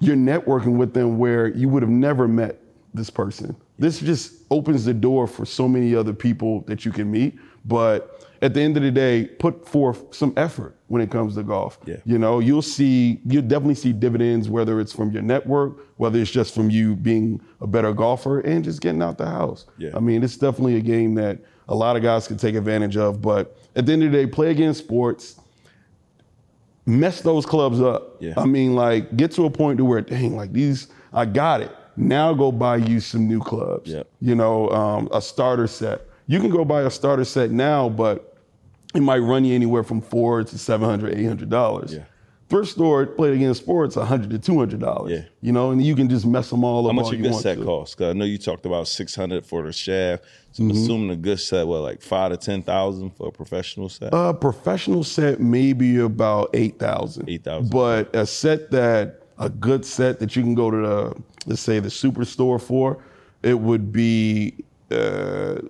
you're 0.01 0.17
networking 0.17 0.77
with 0.77 0.95
them 0.95 1.19
where 1.19 1.49
you 1.49 1.69
would 1.69 1.83
have 1.83 1.91
never 1.91 2.27
met 2.27 2.61
this 2.95 3.11
person. 3.11 3.55
This 3.81 3.99
just 3.99 4.35
opens 4.51 4.85
the 4.85 4.93
door 4.93 5.27
for 5.27 5.47
so 5.47 5.67
many 5.67 5.95
other 5.95 6.13
people 6.13 6.61
that 6.69 6.85
you 6.85 6.93
can 6.93 7.11
meet. 7.11 7.39
But 7.65 8.27
at 8.43 8.53
the 8.53 8.61
end 8.61 8.77
of 8.77 8.83
the 8.83 8.91
day, 8.91 9.25
put 9.25 9.67
forth 9.67 10.15
some 10.15 10.35
effort 10.37 10.77
when 10.89 11.01
it 11.01 11.11
comes 11.11 11.35
to 11.37 11.43
golf. 11.43 11.79
Yeah. 11.87 11.97
You 12.05 12.19
know, 12.19 12.41
you'll 12.41 12.61
see, 12.61 13.21
you'll 13.25 13.43
definitely 13.43 13.75
see 13.75 13.95
dividends, 13.95 14.51
whether 14.51 14.81
it's 14.81 14.93
from 14.93 15.11
your 15.13 15.23
network, 15.23 15.79
whether 15.97 16.19
it's 16.19 16.31
just 16.31 16.55
from 16.55 16.69
you 16.69 16.95
being 16.95 17.41
a 17.63 17.67
better 17.67 17.95
golfer 17.95 18.41
and 18.41 18.63
just 18.63 18.83
getting 18.83 19.03
out 19.03 19.17
the 19.17 19.27
house. 19.27 19.65
Yeah. 19.79 19.93
I 19.95 20.01
mean, 20.01 20.23
it's 20.23 20.37
definitely 20.37 20.77
a 20.77 20.83
game 20.83 21.15
that 21.15 21.39
a 21.69 21.75
lot 21.75 21.97
of 21.97 22.03
guys 22.03 22.29
can 22.29 22.37
take 22.37 22.57
advantage 22.57 22.99
of. 22.99 23.23
But 23.23 23.57
at 23.77 23.87
the 23.87 23.95
end 23.95 24.03
of 24.03 24.13
the 24.13 24.19
day, 24.19 24.27
play 24.27 24.51
against 24.51 24.81
sports, 24.81 25.41
mess 26.85 27.23
those 27.23 27.47
clubs 27.47 27.81
up. 27.81 28.17
Yeah. 28.21 28.35
I 28.37 28.45
mean, 28.45 28.75
like, 28.75 29.17
get 29.17 29.31
to 29.33 29.47
a 29.47 29.51
point 29.51 29.79
to 29.79 29.87
where, 29.87 30.03
dang, 30.03 30.37
like 30.37 30.53
these, 30.53 30.89
I 31.15 31.25
got 31.25 31.63
it. 31.63 31.75
Now 31.97 32.33
go 32.35 32.51
buy 32.53 32.77
you 32.77 33.01
some 33.01 33.27
new 33.29 33.41
clubs. 33.41 33.91
Yeah. 33.91 34.03
You 34.21 34.35
know, 34.35 34.69
um, 34.71 35.09
a 35.13 35.21
starter 35.21 35.67
set. 35.67 36.03
You 36.27 36.41
can 36.41 36.51
go 36.51 36.65
buy 36.65 36.83
a 36.83 36.91
starter 36.91 37.25
set 37.25 37.51
now, 37.51 37.89
but 37.89 38.37
it 38.95 39.01
might 39.01 39.19
run 39.19 39.45
you 39.45 39.55
anywhere 39.55 39.83
from 39.83 40.01
four 40.01 40.43
to 40.45 40.59
seven 40.59 40.89
hundred, 40.89 41.15
eight 41.19 41.25
hundred 41.27 41.51
dollars. 41.51 41.95
Yeah. 41.95 42.05
Thrift 42.49 42.71
store 42.71 43.07
Play 43.07 43.29
It 43.29 43.35
Again 43.37 43.55
Sports, 43.55 43.97
a 43.97 44.05
hundred 44.05 44.31
to 44.31 44.39
two 44.41 44.59
hundred 44.59 44.81
dollars. 44.81 45.13
Yeah. 45.13 45.23
You 45.41 45.53
know, 45.53 45.71
and 45.71 45.81
you 45.85 45.95
can 45.95 46.09
just 46.09 46.27
mess 46.27 46.51
them 46.51 46.65
all 46.65 46.87
up. 46.87 46.93
How 46.93 46.97
much 47.01 47.07
all 47.15 47.17
good 47.21 47.35
set 47.37 47.59
to. 47.59 47.65
cost? 47.65 47.97
Because 47.97 48.11
I 48.15 48.19
know 48.19 48.25
you 48.25 48.39
talked 48.39 48.67
about 48.67 48.89
six 48.89 49.15
hundred 49.15 49.47
for 49.47 49.63
the 49.63 49.73
shaft. 49.73 50.25
So 50.53 50.63
Mm-hmm. 50.65 50.71
I'm 50.73 50.77
assuming 50.77 51.11
a 51.11 51.17
good 51.17 51.39
set, 51.39 51.69
what, 51.69 51.81
like 51.83 52.03
five 52.03 52.33
to 52.33 52.37
ten 52.37 52.63
thousand 52.63 53.11
for 53.11 53.29
a 53.29 53.31
professional 53.31 53.89
set? 53.89 54.09
A 54.13 54.35
professional 54.35 55.05
set 55.05 55.39
maybe 55.41 55.99
about 55.99 56.51
eight 56.55 56.77
thousand. 56.79 57.29
8,000. 57.31 57.71
But 57.71 58.15
a 58.17 58.27
set 58.27 58.73
that 58.73 59.23
a 59.39 59.49
good 59.49 59.85
set 59.87 60.19
that 60.19 60.35
you 60.35 60.43
can 60.43 60.55
go 60.57 60.71
to 60.73 60.77
the 60.77 61.23
let's 61.47 61.61
say 61.63 61.79
the 61.81 61.89
superstore 61.89 62.61
for, 62.61 63.03
it 63.43 63.59
would 63.59 63.93
be 63.93 64.55
uh, 64.91 65.61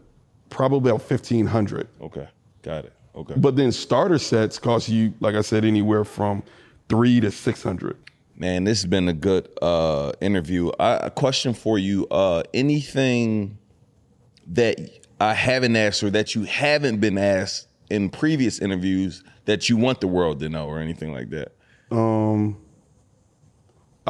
probably 0.49 0.91
about 0.91 1.03
fifteen 1.03 1.47
hundred. 1.47 1.89
okay, 2.01 2.29
got 2.63 2.85
it. 2.85 2.93
Okay. 3.15 3.35
But 3.37 3.57
then 3.57 3.73
starter 3.73 4.19
sets 4.19 4.59
cost 4.59 4.89
you, 4.89 5.13
like 5.21 5.35
I 5.35 5.41
said, 5.41 5.65
anywhere 5.65 6.05
from 6.05 6.43
three 6.89 7.21
to 7.21 7.31
six 7.31 7.63
hundred. 7.63 7.97
Man, 8.37 8.65
this 8.65 8.81
has 8.83 8.89
been 8.89 9.09
a 9.09 9.13
good 9.13 9.49
uh, 9.61 10.13
interview. 10.21 10.71
I, 10.79 10.95
a 10.95 11.11
question 11.11 11.53
for 11.53 11.79
you: 11.79 12.07
uh, 12.11 12.43
Anything 12.55 13.59
that 14.47 14.79
I 15.21 15.35
haven't 15.35 15.77
asked 15.77 16.03
or 16.03 16.11
that 16.11 16.35
you 16.35 16.45
haven't 16.45 17.01
been 17.01 17.19
asked 17.19 17.69
in 17.91 18.09
previous 18.09 18.59
interviews 18.61 19.23
that 19.45 19.69
you 19.69 19.77
want 19.77 20.01
the 20.01 20.07
world 20.07 20.41
to 20.41 20.49
know, 20.49 20.67
or 20.67 20.79
anything 20.79 21.13
like 21.13 21.31
that? 21.31 21.53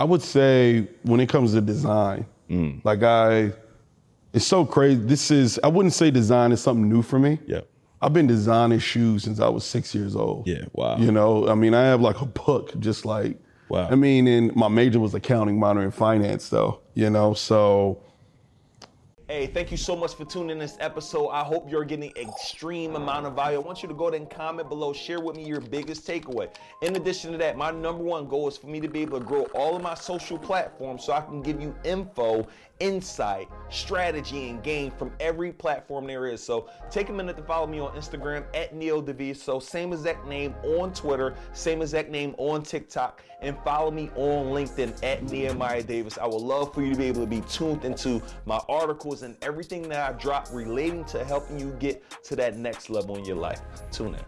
I 0.01 0.05
would 0.05 0.23
say 0.23 0.89
when 1.03 1.21
it 1.21 1.29
comes 1.29 1.53
to 1.53 1.61
design, 1.61 2.25
Mm. 2.49 2.81
like 2.85 3.03
I, 3.05 3.53
it's 4.33 4.47
so 4.47 4.65
crazy. 4.65 5.01
This 5.13 5.31
is 5.31 5.61
I 5.63 5.69
wouldn't 5.69 5.93
say 5.95 6.11
design 6.11 6.51
is 6.53 6.61
something 6.61 6.89
new 6.89 7.03
for 7.03 7.19
me. 7.19 7.39
Yeah. 7.47 7.61
I've 8.03 8.15
been 8.15 8.27
designing 8.27 8.79
shoes 8.81 9.23
since 9.25 9.39
I 9.41 9.49
was 9.49 9.63
six 9.65 9.95
years 9.95 10.17
old. 10.17 10.49
Yeah, 10.49 10.65
wow. 10.73 10.97
You 10.97 11.13
know, 11.13 11.47
I 11.49 11.55
mean, 11.55 11.75
I 11.75 11.83
have 11.83 12.01
like 12.01 12.21
a 12.23 12.27
book, 12.27 12.67
just 12.81 13.05
like. 13.05 13.37
Wow. 13.69 13.89
I 13.91 13.95
mean, 13.95 14.27
and 14.27 14.57
my 14.57 14.69
major 14.69 14.99
was 14.99 15.15
accounting, 15.15 15.61
minor 15.61 15.83
in 15.85 15.91
finance, 15.93 16.49
though. 16.49 16.81
You 16.95 17.11
know, 17.11 17.35
so 17.35 18.03
Hey, 19.31 19.47
thank 19.47 19.71
you 19.71 19.77
so 19.77 19.95
much 19.95 20.17
for 20.17 20.25
tuning 20.25 20.51
in 20.51 20.59
this 20.59 20.77
episode. 20.81 21.29
I 21.29 21.45
hope 21.45 21.71
you're 21.71 21.85
getting 21.85 22.11
extreme 22.17 22.97
amount 22.97 23.27
of 23.27 23.37
value. 23.37 23.59
I 23.59 23.61
want 23.61 23.81
you 23.81 23.89
to 23.89 23.95
go 23.95 24.09
ahead 24.09 24.21
and 24.21 24.29
comment 24.29 24.69
below, 24.69 24.93
share 24.93 25.21
with 25.21 25.37
me 25.37 25.47
your 25.47 25.61
biggest 25.61 26.05
takeaway. 26.05 26.53
In 26.83 26.97
addition 26.97 27.31
to 27.31 27.39
that, 27.39 27.57
my 27.57 27.71
number 27.71 28.03
one 28.03 28.27
goal 28.27 28.49
is 28.49 28.57
for 28.57 28.67
me 28.67 28.81
to 28.81 28.89
be 28.89 29.03
able 29.03 29.21
to 29.21 29.25
grow 29.25 29.43
all 29.55 29.77
of 29.77 29.83
my 29.83 29.95
social 29.95 30.37
platforms 30.37 31.05
so 31.05 31.13
I 31.13 31.21
can 31.21 31.43
give 31.43 31.63
you 31.63 31.73
info, 31.85 32.49
insight, 32.81 33.49
strategy, 33.71 34.49
and 34.51 34.63
game 34.63 34.91
from 34.91 35.13
every 35.21 35.53
platform 35.53 36.07
there 36.07 36.27
is. 36.27 36.43
So 36.43 36.69
take 36.91 37.11
a 37.11 37.13
minute 37.13 37.37
to 37.37 37.43
follow 37.43 37.67
me 37.67 37.79
on 37.81 37.95
Instagram 37.95 38.45
at 38.55 38.75
Neo 38.75 39.01
Davis, 39.01 39.49
same 39.61 39.93
exact 39.93 40.27
name 40.27 40.55
on 40.65 40.93
Twitter, 40.93 41.35
same 41.53 41.83
exact 41.83 42.11
name 42.11 42.35
on 42.39 42.63
TikTok, 42.63 43.23
and 43.43 43.57
follow 43.65 43.91
me 43.91 44.11
on 44.17 44.47
LinkedIn 44.47 45.03
at 45.05 45.23
Nehemiah 45.25 45.83
Davis. 45.83 46.19
I 46.19 46.27
would 46.27 46.43
love 46.43 46.75
for 46.75 46.83
you 46.83 46.93
to 46.93 46.99
be 46.99 47.07
able 47.07 47.21
to 47.23 47.27
be 47.27 47.43
tuned 47.43 47.85
into 47.85 48.23
my 48.47 48.61
articles 48.69 49.23
and 49.23 49.37
everything 49.43 49.89
that 49.91 50.11
I 50.11 50.13
drop 50.19 50.49
relating 50.53 51.05
to 51.07 51.25
helping 51.25 51.59
you 51.59 51.77
get 51.79 52.03
to 52.25 52.37
that 52.37 52.57
next 52.57 52.91
level 52.91 53.17
in 53.17 53.25
your 53.25 53.37
life. 53.37 53.61
Tune 53.93 54.15
in. 54.15 54.25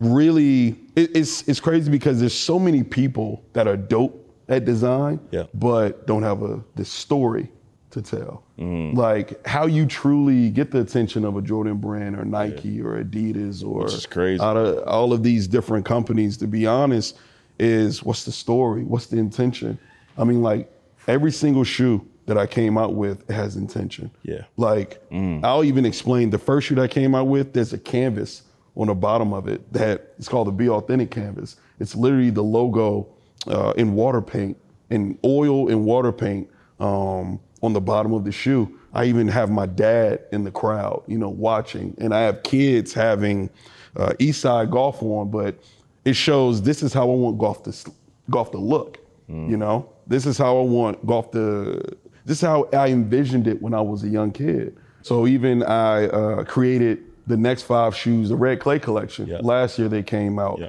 really, 0.00 0.76
it's 0.96 1.46
it's 1.48 1.60
crazy 1.60 1.90
because 1.90 2.18
there's 2.20 2.38
so 2.38 2.58
many 2.58 2.82
people 2.82 3.44
that 3.52 3.68
are 3.68 3.76
dope 3.76 4.21
at 4.48 4.64
design, 4.64 5.20
Yeah. 5.30 5.44
but 5.54 6.06
don't 6.06 6.22
have 6.22 6.42
a 6.42 6.62
the 6.76 6.84
story 6.84 7.50
to 7.90 8.00
tell. 8.02 8.42
Mm-hmm. 8.58 8.96
Like 8.98 9.46
how 9.46 9.66
you 9.66 9.86
truly 9.86 10.50
get 10.50 10.70
the 10.70 10.80
attention 10.80 11.24
of 11.24 11.36
a 11.36 11.42
Jordan 11.42 11.76
brand 11.76 12.16
or 12.18 12.24
Nike 12.24 12.80
or 12.80 13.02
Adidas 13.02 13.62
or 13.62 13.84
Which 13.84 13.92
is 13.94 14.06
crazy. 14.06 14.42
out 14.42 14.56
of 14.56 14.86
all 14.88 15.12
of 15.12 15.22
these 15.22 15.46
different 15.46 15.84
companies. 15.84 16.36
To 16.38 16.46
be 16.46 16.66
honest, 16.66 17.18
is 17.58 18.02
what's 18.02 18.24
the 18.24 18.32
story? 18.32 18.82
What's 18.84 19.06
the 19.06 19.18
intention? 19.18 19.78
I 20.16 20.24
mean, 20.24 20.42
like 20.42 20.70
every 21.06 21.32
single 21.32 21.64
shoe 21.64 22.06
that 22.26 22.38
I 22.38 22.46
came 22.46 22.78
out 22.78 22.94
with 22.94 23.28
has 23.28 23.56
intention. 23.56 24.10
Yeah. 24.22 24.44
Like 24.56 25.02
I'll 25.42 25.64
even 25.64 25.84
explain 25.84 26.30
the 26.30 26.38
first 26.38 26.68
shoe 26.68 26.74
that 26.76 26.82
I 26.82 26.88
came 26.88 27.14
out 27.14 27.26
with. 27.26 27.52
There's 27.52 27.72
a 27.74 27.78
canvas 27.78 28.42
on 28.74 28.86
the 28.86 28.94
bottom 28.94 29.34
of 29.34 29.48
it 29.48 29.70
that 29.72 30.14
it's 30.18 30.28
called 30.28 30.46
the 30.46 30.52
Be 30.52 30.68
Authentic 30.68 31.10
canvas. 31.10 31.56
It's 31.78 31.94
literally 31.94 32.30
the 32.30 32.42
logo 32.42 33.06
uh, 33.46 33.72
in 33.76 33.94
water 33.94 34.20
paint, 34.22 34.56
in 34.90 35.18
oil 35.24 35.68
and 35.70 35.84
water 35.84 36.12
paint 36.12 36.48
um, 36.80 37.40
on 37.62 37.72
the 37.72 37.80
bottom 37.80 38.12
of 38.12 38.24
the 38.24 38.32
shoe. 38.32 38.78
I 38.94 39.06
even 39.06 39.26
have 39.28 39.50
my 39.50 39.66
dad 39.66 40.20
in 40.32 40.44
the 40.44 40.50
crowd, 40.50 41.02
you 41.06 41.16
know, 41.16 41.30
watching, 41.30 41.94
and 41.98 42.14
I 42.14 42.20
have 42.22 42.42
kids 42.42 42.92
having 42.92 43.48
uh, 43.96 44.12
Eastside 44.18 44.70
golf 44.70 45.02
on, 45.02 45.30
but 45.30 45.58
it 46.04 46.14
shows 46.14 46.60
this 46.62 46.82
is 46.82 46.92
how 46.92 47.10
I 47.10 47.14
want 47.14 47.38
golf 47.38 47.62
to 47.64 47.90
golf 48.30 48.50
to 48.52 48.58
look. 48.58 48.98
You 49.28 49.56
know, 49.56 49.88
this 50.06 50.26
is 50.26 50.36
how 50.36 50.58
I 50.58 50.62
want 50.62 51.06
golf 51.06 51.30
to. 51.30 51.80
This 52.26 52.36
is 52.38 52.40
how 52.42 52.68
I 52.74 52.88
envisioned 52.88 53.46
it 53.46 53.62
when 53.62 53.72
I 53.72 53.80
was 53.80 54.04
a 54.04 54.08
young 54.08 54.30
kid. 54.30 54.76
So 55.00 55.26
even 55.26 55.62
I 55.62 56.06
uh, 56.08 56.44
created 56.44 56.98
the 57.26 57.38
next 57.38 57.62
five 57.62 57.96
shoes, 57.96 58.28
the 58.28 58.36
Red 58.36 58.60
Clay 58.60 58.78
collection. 58.78 59.26
Yeah. 59.26 59.38
Last 59.42 59.78
year 59.78 59.88
they 59.88 60.02
came 60.02 60.38
out, 60.38 60.58
Yeah. 60.58 60.68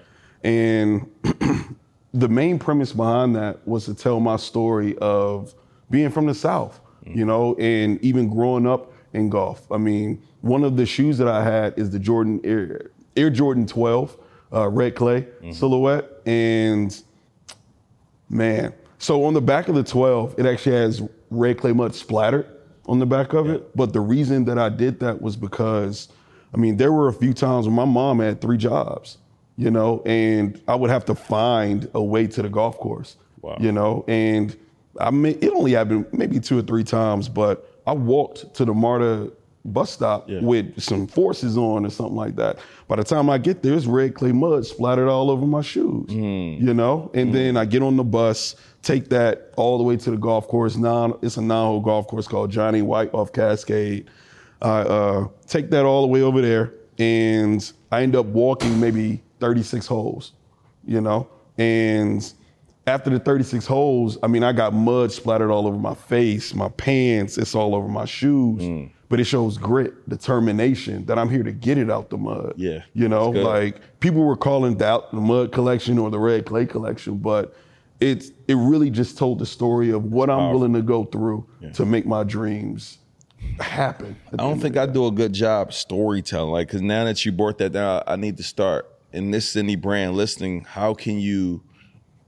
and 0.50 1.10
the 2.13 2.30
main 2.30 2.60
premise 2.60 2.93
behind 2.93 3.36
that 3.36 3.65
was 3.67 3.86
to 3.86 3.93
tell 3.93 4.19
my 4.19 4.36
story 4.36 4.95
of 4.99 5.54
being 5.89 6.12
from 6.12 6.28
the 6.28 6.36
South, 6.36 6.80
you 7.06 7.26
know, 7.26 7.56
and 7.56 8.02
even 8.04 8.30
growing 8.30 8.67
up 8.67 8.93
in 9.13 9.30
golf. 9.30 9.71
I 9.71 9.78
mean, 9.78 10.21
one 10.41 10.63
of 10.63 10.78
the 10.78 10.86
shoes 10.86 11.17
that 11.17 11.28
I 11.28 11.43
had 11.43 11.78
is 11.78 11.89
the 11.89 11.99
Jordan 11.99 12.39
Air, 12.43 12.91
Air 13.15 13.30
Jordan 13.30 13.65
12 13.65 14.17
uh, 14.54 14.69
red 14.69 14.95
clay 14.95 15.28
silhouette, 15.52 16.10
and 16.26 17.02
man, 18.30 18.73
so 18.99 19.26
on 19.26 19.34
the 19.34 19.41
back 19.41 19.67
of 19.67 19.76
the 19.76 19.84
12, 19.84 20.36
it 20.38 20.45
actually 20.45 20.76
has 20.76 21.02
red 21.30 21.58
clay 21.58 21.73
mud 21.73 21.95
splattered 21.95 22.47
on 22.86 22.99
the 22.99 23.06
back 23.06 23.34
of 23.34 23.49
it. 23.49 23.76
But 23.76 23.93
the 23.93 24.02
reason 24.02 24.45
that 24.45 24.60
I 24.60 24.69
did 24.69 24.99
that 24.99 25.21
was 25.21 25.36
because, 25.36 26.10
I 26.54 26.58
mean, 26.58 26.78
there 26.78 26.91
were 26.91 27.08
a 27.08 27.13
few 27.13 27.34
times 27.34 27.65
when 27.65 27.76
my 27.76 27.86
mom 27.86 28.19
had 28.19 28.39
three 28.39 28.58
jobs, 28.58 29.17
you 29.58 29.70
know, 29.72 30.02
and 30.06 30.62
I 30.68 30.76
would 30.76 30.89
have 30.89 31.06
to 31.06 31.16
find 31.16 31.89
a 31.94 32.02
way 32.04 32.28
to 32.28 32.42
the 32.42 32.50
golf 32.50 32.78
course, 32.78 33.18
Wow. 33.42 33.58
you 33.60 33.72
know, 33.72 34.04
and 34.08 34.56
I 35.00 35.10
mean, 35.12 35.38
it 35.42 35.52
only 35.54 35.72
happened 35.74 36.06
maybe 36.12 36.39
two 36.39 36.58
or 36.60 36.62
three 36.62 36.84
times, 36.84 37.28
but 37.30 37.70
I 37.88 37.94
walked 37.94 38.54
to 38.56 38.66
the 38.66 38.74
MARTA 38.74 39.32
bus 39.66 39.92
stop 39.92 40.30
Yeah. 40.30 40.42
with 40.42 40.80
some 40.82 41.08
forces 41.08 41.58
on 41.58 41.86
or 41.86 41.89
something 41.89 42.16
like 42.16 42.36
that. 42.36 42.58
By 42.88 42.98
the 42.98 43.04
time 43.04 43.30
I 43.30 43.38
get 43.38 43.63
there, 43.63 43.74
it's 43.74 43.86
red 43.86 44.13
clay 44.13 44.32
mud 44.32 44.66
splattered 44.66 45.08
all 45.08 45.32
over 45.32 45.46
my 45.46 45.62
shoes, 45.62 46.12
you 46.12 46.74
know? 46.74 47.10
And 47.13 47.34
then 47.34 47.56
I 47.58 47.66
get 47.66 47.82
on 47.82 47.96
the 47.96 48.04
bus, 48.04 48.56
take 48.82 49.10
that 49.10 49.52
all 49.56 49.78
the 49.78 49.84
way 49.84 49.96
to 49.98 50.12
the 50.12 50.18
golf 50.18 50.48
course. 50.48 50.76
Now 50.76 51.18
it's 51.22 51.38
a 51.38 51.42
nine-hole 51.42 51.80
golf 51.82 52.08
course 52.08 52.28
called 52.28 52.52
John 52.52 52.76
A. 52.76 52.82
White 52.82 53.13
off 53.13 53.32
Cascade. 53.32 54.06
I 54.62 54.82
uh, 54.82 55.28
take 55.48 55.70
that 55.72 55.86
all 55.86 56.02
the 56.02 56.08
way 56.08 56.22
over 56.22 56.42
there, 56.42 56.74
and 57.00 57.72
I 57.92 58.04
end 58.04 58.16
up 58.16 58.26
walking 58.28 58.80
maybe 58.80 59.22
36 59.43 59.86
holes, 59.86 60.32
you 60.86 61.01
know? 61.01 61.27
And 61.58 62.34
after 62.88 63.10
the 63.10 63.19
36 63.19 63.65
holes, 63.65 64.17
I 64.23 64.27
mean, 64.27 64.41
I 64.41 64.53
got 64.53 64.73
mud 64.73 65.12
splattered 65.12 65.51
all 65.51 65.67
over 65.67 65.77
my 65.77 65.95
face, 65.95 66.53
my 66.56 66.69
pants, 66.69 67.38
it's 67.38 67.53
all 67.53 67.75
over 67.75 67.89
my 67.89 68.06
shoes. 68.06 68.62
Mm. 68.62 68.91
But 69.10 69.19
it 69.19 69.25
shows 69.25 69.58
grit, 69.58 70.10
determination 70.10 71.06
that 71.06 71.19
I'm 71.19 71.29
here 71.29 71.43
to 71.43 71.51
get 71.51 71.77
it 71.77 71.91
out 71.91 72.10
the 72.10 72.17
mud. 72.17 72.53
Yeah, 72.56 72.84
You 72.93 73.10
know, 73.10 73.29
like 73.29 73.99
people 73.99 74.23
were 74.23 74.38
calling 74.38 74.77
that 74.77 75.12
the 75.12 75.19
mud 75.19 75.51
collection 75.51 75.99
or 75.99 76.10
the 76.10 76.17
red 76.17 76.45
clay 76.45 76.65
collection, 76.65 77.17
but 77.17 77.53
it's 77.99 78.32
it 78.47 78.56
really 78.56 78.89
just 78.89 79.17
told 79.17 79.39
the 79.39 79.45
story 79.45 79.91
of 79.91 80.06
what 80.06 80.29
I'm 80.29 80.51
willing 80.51 80.73
to 80.73 80.82
go 80.82 81.03
through 81.03 81.45
to 81.73 81.86
make 81.86 82.08
my 82.08 82.23
dreams 82.23 82.97
happen. 83.60 84.15
I 84.32 84.38
don't 84.38 84.60
think 84.60 84.77
I 84.77 84.86
do 84.88 85.06
a 85.06 85.12
good 85.12 85.34
job 85.34 85.73
storytelling. 85.73 86.51
Like, 86.51 86.67
because 86.67 86.82
now 86.82 87.03
that 87.03 87.23
you 87.23 87.32
brought 87.32 87.60
that 87.60 87.73
down, 87.73 88.01
I 88.08 88.15
need 88.15 88.38
to 88.38 88.43
start. 88.43 88.89
And 89.13 89.34
this 89.34 89.56
any 89.56 89.76
brand 89.76 90.15
listening, 90.15 90.62
how 90.65 90.93
can 90.95 91.19
you 91.19 91.62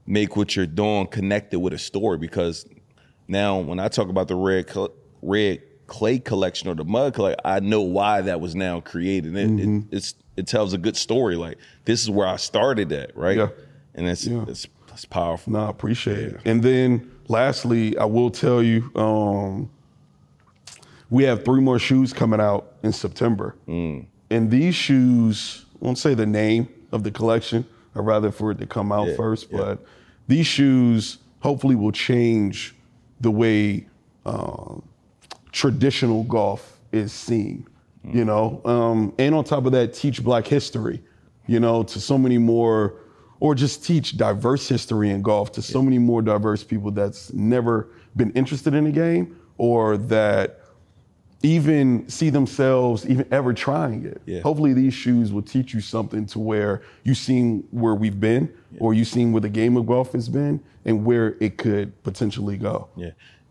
make 0.06 0.36
what 0.36 0.54
you're 0.54 0.66
doing 0.66 1.06
connected 1.08 1.58
with 1.58 1.72
a 1.72 1.78
story? 1.78 2.16
Because 2.16 2.64
now, 3.28 3.58
when 3.58 3.80
I 3.80 3.88
talk 3.88 4.08
about 4.08 4.28
the 4.28 4.36
red 4.36 4.70
red 5.20 5.62
clay 5.88 6.18
collection 6.20 6.68
or 6.68 6.74
the 6.76 6.84
mud 6.84 7.14
collection, 7.14 7.40
I 7.44 7.58
know 7.60 7.82
why 7.82 8.20
that 8.22 8.40
was 8.40 8.54
now 8.54 8.80
created. 8.80 9.36
It, 9.36 9.48
Mm-hmm. 9.50 9.78
it, 9.90 9.96
it's 9.96 10.14
it 10.36 10.46
tells 10.46 10.72
a 10.74 10.78
good 10.78 10.96
story. 10.96 11.34
Like 11.34 11.58
this 11.86 12.02
is 12.02 12.10
where 12.10 12.26
I 12.28 12.36
started 12.36 12.92
at, 12.92 13.16
right? 13.16 13.36
Yeah. 13.38 13.48
And 13.94 14.06
it's 14.06 14.26
Yeah. 14.26 14.44
it's 14.46 14.66
it's 14.92 15.04
powerful. 15.04 15.52
No, 15.54 15.66
I 15.66 15.70
appreciate 15.70 16.18
it. 16.18 16.40
And 16.44 16.62
then 16.62 17.10
lastly, 17.28 17.98
I 17.98 18.04
will 18.04 18.30
tell 18.30 18.62
you, 18.62 18.90
um, 18.94 19.68
we 21.10 21.24
have 21.24 21.44
three 21.44 21.60
more 21.60 21.78
shoes 21.78 22.12
coming 22.12 22.40
out 22.40 22.74
in 22.82 22.92
September. 22.92 23.56
And 23.66 24.50
these 24.50 24.74
shoes, 24.74 25.64
I 25.80 25.84
won't 25.84 25.98
say 25.98 26.14
the 26.14 26.26
name 26.26 26.68
of 26.92 27.02
the 27.02 27.10
collection, 27.10 27.64
I'd 27.94 28.00
rather 28.04 28.30
for 28.30 28.50
it 28.50 28.58
to 28.58 28.66
come 28.66 28.92
out 28.92 29.08
Yeah, 29.08 29.16
first, 29.16 29.50
yeah. 29.50 29.58
but 29.58 29.84
these 30.28 30.46
shoes 30.46 31.18
hopefully 31.40 31.74
will 31.74 31.92
change 31.92 32.74
the 33.20 33.30
way 33.30 33.86
um, 34.24 34.82
traditional 35.52 36.24
golf 36.24 36.78
is 36.92 37.12
seen, 37.12 37.66
you 38.04 38.24
know? 38.24 38.60
Um, 38.64 39.14
and 39.18 39.34
on 39.34 39.44
top 39.44 39.66
of 39.66 39.72
that, 39.72 39.94
teach 39.94 40.22
black 40.22 40.46
history, 40.46 41.02
you 41.46 41.60
know, 41.60 41.82
to 41.84 42.00
so 42.00 42.18
many 42.18 42.38
more, 42.38 42.94
or 43.40 43.54
just 43.54 43.84
teach 43.84 44.16
diverse 44.16 44.68
history 44.68 45.10
in 45.10 45.22
golf 45.22 45.52
to 45.52 45.62
so 45.62 45.82
many 45.82 45.98
more 45.98 46.22
diverse 46.22 46.64
people 46.64 46.90
that's 46.90 47.32
never 47.32 47.88
been 48.16 48.30
interested 48.32 48.74
in 48.74 48.84
the 48.84 48.90
game 48.92 49.38
or 49.58 49.96
that 49.96 50.60
even 51.42 52.08
see 52.08 52.30
themselves 52.30 53.06
even 53.08 53.26
ever 53.30 53.52
trying 53.52 54.04
it. 54.04 54.20
Yeah. 54.26 54.40
Hopefully 54.40 54.72
these 54.72 54.94
shoes 54.94 55.32
will 55.32 55.42
teach 55.42 55.74
you 55.74 55.80
something 55.80 56.26
to 56.26 56.38
where 56.38 56.82
you've 57.04 57.18
seen 57.18 57.66
where 57.70 57.94
we've 57.94 58.18
been 58.18 58.52
or 58.78 58.94
you've 58.94 59.08
seen 59.08 59.32
where 59.32 59.40
the 59.42 59.48
game 59.48 59.76
of 59.76 59.86
golf 59.86 60.12
has 60.12 60.28
been 60.28 60.60
and 60.84 61.04
where 61.04 61.36
it 61.40 61.58
could 61.58 62.02
potentially 62.02 62.56
go. 62.56 62.88
Yeah, 62.96 63.10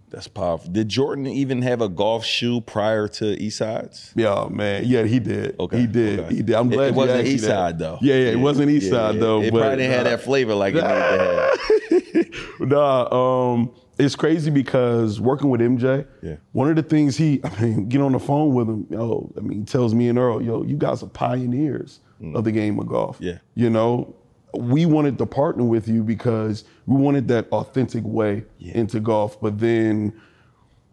that's 0.10 0.28
powerful. 0.28 0.71
Did 0.71 0.89
Jordan 0.89 1.28
even 1.28 1.62
have 1.62 1.82
a 1.82 1.88
golf 1.89 2.26
shoe 2.26 2.60
prior 2.62 3.08
to 3.10 3.36
Eastsides? 3.38 4.12
Yeah, 4.15 4.48
man. 4.50 4.84
Yeah, 4.86 5.04
he 5.04 5.19
did. 5.19 5.56
Okay, 5.60 5.82
He 5.82 5.88
did. 5.88 6.19
okay. 6.21 6.36
He 6.36 6.41
did. 6.41 6.56
I'm 6.56 6.71
It- 6.71 6.76
glad 6.76 6.86
it 6.88 6.91
you 6.91 6.98
wasn't 6.98 7.19
asked 7.19 7.28
me 7.28 7.34
East. 7.36 7.45
Side, 7.45 7.80
though. 7.80 7.98
Yeah, 8.02 8.15
yeah, 8.15 8.30
it 8.32 8.39
wasn't 8.39 8.71
East 8.71 8.86
Yeah, 8.88 8.91
Side 8.91 9.15
yeah. 9.15 9.21
though. 9.21 9.41
It 9.41 9.52
but, 9.52 9.60
probably 9.60 9.78
didn't 9.78 9.91
have 9.91 10.08
uh, 10.08 10.10
that 10.10 10.21
flavor 10.21 10.56
like 10.56 10.74
it 10.76 10.84
needed 10.84 10.89
to 10.89 12.26
have. 12.60 12.60
nah, 12.62 13.52
um, 13.54 13.71
it's 13.98 14.16
crazy 14.16 14.52
because 14.52 15.20
working 15.22 15.50
with 15.50 15.62
MJ, 15.62 16.06
Yeah. 16.22 16.36
one 16.52 16.70
of 16.70 16.76
the 16.76 16.84
things 16.84 17.16
he, 17.18 17.40
I 17.44 17.62
mean, 17.62 17.88
get 17.90 18.02
on 18.02 18.12
the 18.12 18.20
phone 18.20 18.54
with 18.54 18.68
him, 18.68 18.86
yo, 18.90 19.32
I 19.38 19.42
mean, 19.42 19.60
he 19.60 19.66
tells 19.66 19.94
me 19.94 20.10
and 20.10 20.18
Earl, 20.20 20.42
yo, 20.42 20.64
you 20.64 20.76
guys 20.78 21.02
are 21.04 21.08
pioneers 21.08 22.00
of 22.34 22.44
the 22.44 22.52
game 22.52 22.80
of 22.80 22.88
golf. 22.88 23.20
Mm. 23.20 23.26
Yeah. 23.26 23.38
You 23.56 23.70
know, 23.70 24.16
we 24.54 24.86
wanted 24.86 25.18
to 25.18 25.26
partner 25.26 25.64
with 25.64 25.88
you 25.88 26.02
because 26.04 26.64
we 26.86 26.96
wanted 26.96 27.28
that 27.28 27.48
authentic 27.52 28.04
way 28.06 28.44
into 28.60 29.00
golf, 29.00 29.40
but 29.42 29.60
then, 29.60 30.14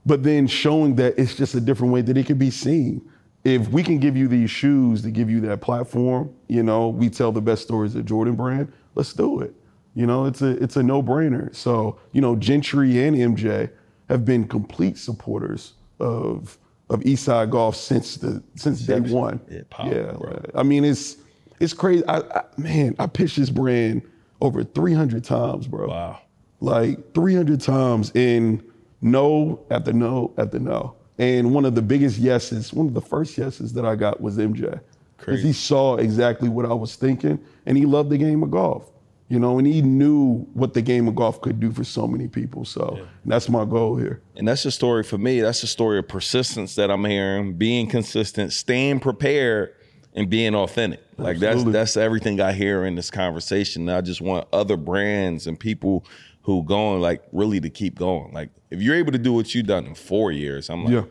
but 0.04 0.22
then 0.24 0.46
showing 0.48 0.96
that 0.96 1.14
it's 1.16 1.34
just 1.36 1.54
a 1.54 1.60
different 1.60 1.92
way 1.92 2.02
that 2.02 2.16
it 2.16 2.26
can 2.26 2.38
be 2.38 2.50
seen. 2.50 3.00
If 3.44 3.68
we 3.68 3.82
can 3.82 3.98
give 3.98 4.16
you 4.16 4.28
these 4.28 4.50
shoes 4.50 5.02
to 5.02 5.10
give 5.10 5.30
you 5.30 5.40
that 5.42 5.60
platform, 5.60 6.32
you 6.48 6.62
know, 6.62 6.88
we 6.88 7.08
tell 7.08 7.32
the 7.32 7.40
best 7.40 7.62
stories 7.62 7.94
of 7.94 8.04
Jordan 8.04 8.34
Brand. 8.36 8.72
Let's 8.94 9.12
do 9.12 9.40
it. 9.40 9.54
You 9.94 10.06
know, 10.06 10.24
it's 10.26 10.40
a 10.42 10.50
it's 10.62 10.76
a 10.76 10.82
no 10.82 11.02
brainer. 11.02 11.54
So 11.54 11.98
you 12.12 12.20
know, 12.20 12.36
Gentry 12.36 13.02
and 13.04 13.16
MJ 13.16 13.70
have 14.08 14.24
been 14.24 14.46
complete 14.48 14.96
supporters 14.98 15.74
of 16.00 16.58
of 16.90 17.00
Eastside 17.00 17.50
Golf 17.50 17.76
since 17.76 18.16
the 18.16 18.42
since 18.56 18.80
day 18.80 19.00
one. 19.00 19.40
Yeah, 19.50 19.60
power, 19.70 19.94
yeah. 19.94 20.12
bro. 20.12 20.42
I 20.54 20.62
mean, 20.62 20.84
it's 20.84 21.16
it's 21.60 21.72
crazy. 21.74 22.04
I, 22.06 22.18
I, 22.18 22.42
man, 22.56 22.96
I 22.98 23.06
pitched 23.06 23.36
this 23.36 23.50
brand 23.50 24.02
over 24.40 24.64
300 24.64 25.22
times, 25.22 25.68
bro 25.68 25.86
Wow. 25.86 26.20
like 26.60 27.14
300 27.14 27.60
times 27.60 28.10
in 28.14 28.62
no 29.00 29.64
after 29.70 29.92
no 29.92 30.32
after 30.38 30.58
no. 30.58 30.96
And 31.18 31.54
one 31.54 31.64
of 31.64 31.74
the 31.74 31.82
biggest 31.82 32.18
yeses, 32.18 32.72
one 32.72 32.88
of 32.88 32.94
the 32.94 33.00
first 33.00 33.38
yeses 33.38 33.72
that 33.74 33.84
I 33.84 33.94
got 33.94 34.20
was 34.20 34.38
MJ. 34.38 34.80
Because 35.18 35.40
he 35.42 35.52
saw 35.52 35.96
exactly 35.96 36.48
what 36.48 36.66
I 36.66 36.72
was 36.74 36.96
thinking 36.96 37.38
and 37.66 37.78
he 37.78 37.86
loved 37.86 38.10
the 38.10 38.18
game 38.18 38.42
of 38.42 38.50
golf. 38.50 38.90
You 39.32 39.38
know, 39.38 39.56
and 39.56 39.66
he 39.66 39.80
knew 39.80 40.40
what 40.52 40.74
the 40.74 40.82
game 40.82 41.08
of 41.08 41.14
golf 41.14 41.40
could 41.40 41.58
do 41.58 41.72
for 41.72 41.84
so 41.84 42.06
many 42.06 42.28
people. 42.28 42.66
So 42.66 43.06
that's 43.24 43.48
my 43.48 43.64
goal 43.64 43.96
here. 43.96 44.20
And 44.36 44.46
that's 44.46 44.62
the 44.62 44.70
story 44.70 45.02
for 45.04 45.16
me. 45.16 45.40
That's 45.40 45.62
the 45.62 45.66
story 45.66 45.98
of 45.98 46.06
persistence 46.06 46.74
that 46.74 46.90
I'm 46.90 47.02
hearing, 47.06 47.54
being 47.54 47.86
consistent, 47.86 48.52
staying 48.52 49.00
prepared, 49.00 49.74
and 50.14 50.28
being 50.28 50.54
authentic. 50.54 51.00
Like 51.16 51.38
that's 51.38 51.52
Absolutely. 51.54 51.72
that's 51.72 51.96
everything 51.96 52.40
I 52.42 52.52
hear 52.52 52.84
in 52.84 52.94
this 52.94 53.10
conversation. 53.10 53.88
I 53.88 54.02
just 54.02 54.20
want 54.20 54.46
other 54.52 54.76
brands 54.76 55.46
and 55.46 55.58
people 55.58 56.04
who 56.42 56.62
going 56.64 57.00
like 57.00 57.22
really 57.32 57.60
to 57.60 57.70
keep 57.70 57.98
going. 57.98 58.34
Like 58.34 58.50
if 58.70 58.82
you're 58.82 58.96
able 58.96 59.12
to 59.12 59.18
do 59.18 59.32
what 59.32 59.54
you've 59.54 59.64
done 59.66 59.86
in 59.86 59.94
four 59.94 60.30
years, 60.30 60.68
I'm 60.68 60.84
like 60.84 60.92
Yeah. 60.92 61.04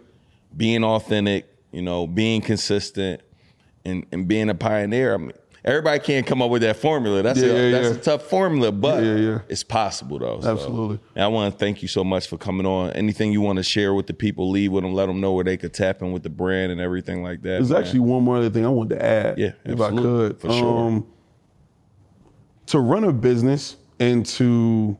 being 0.55 0.83
authentic, 0.83 1.47
you 1.71 1.81
know, 1.81 2.05
being 2.05 2.41
consistent, 2.41 3.21
and 3.83 4.05
and 4.11 4.27
being 4.27 4.47
a 4.51 4.53
pioneer. 4.55 5.15
I 5.15 5.17
mean, 5.17 5.31
everybody 5.63 5.99
can't 5.99 6.25
come 6.25 6.41
up 6.41 6.49
with 6.49 6.61
that 6.63 6.77
formula. 6.77 7.21
That's 7.21 7.39
Yeah, 7.39 7.47
a, 7.47 7.53
yeah, 7.53 7.71
that's 7.71 7.93
yeah. 7.95 7.99
a 7.99 8.03
tough 8.17 8.23
formula, 8.23 8.71
but 8.71 9.03
it's 9.49 9.63
possible 9.63 10.19
though. 10.19 10.41
So, 10.41 10.51
Absolutely. 10.51 10.99
and 11.15 11.23
I 11.23 11.27
want 11.27 11.53
to 11.53 11.57
thank 11.59 11.81
you 11.81 11.87
so 11.87 12.03
much 12.03 12.27
for 12.27 12.37
coming 12.37 12.65
on. 12.65 12.91
Anything 12.91 13.31
you 13.31 13.41
want 13.41 13.57
to 13.57 13.63
share 13.63 13.93
with 13.93 14.07
the 14.07 14.13
people, 14.13 14.49
leave 14.49 14.71
with 14.71 14.83
them, 14.83 14.93
let 14.93 15.05
them 15.07 15.21
know 15.21 15.33
where 15.33 15.43
they 15.43 15.57
could 15.57 15.73
tap 15.73 16.01
in 16.01 16.11
with 16.11 16.23
the 16.23 16.29
brand 16.29 16.71
and 16.71 16.81
everything 16.81 17.21
like 17.23 17.41
that. 17.43 17.49
There's 17.49 17.69
man. 17.69 17.81
actually 17.83 17.99
one 18.01 18.23
more 18.23 18.37
other 18.37 18.49
thing 18.49 18.65
I 18.65 18.69
wanted 18.69 18.95
to 18.99 19.05
add, 19.05 19.37
Yeah, 19.37 19.51
if 19.65 19.79
I 19.79 19.89
could. 19.91 20.39
For 20.39 20.51
sure. 20.51 20.79
Um, 20.87 21.07
to 22.67 22.79
run 22.79 23.03
a 23.03 23.11
business 23.13 23.75
and 23.99 24.25
to 24.25 24.97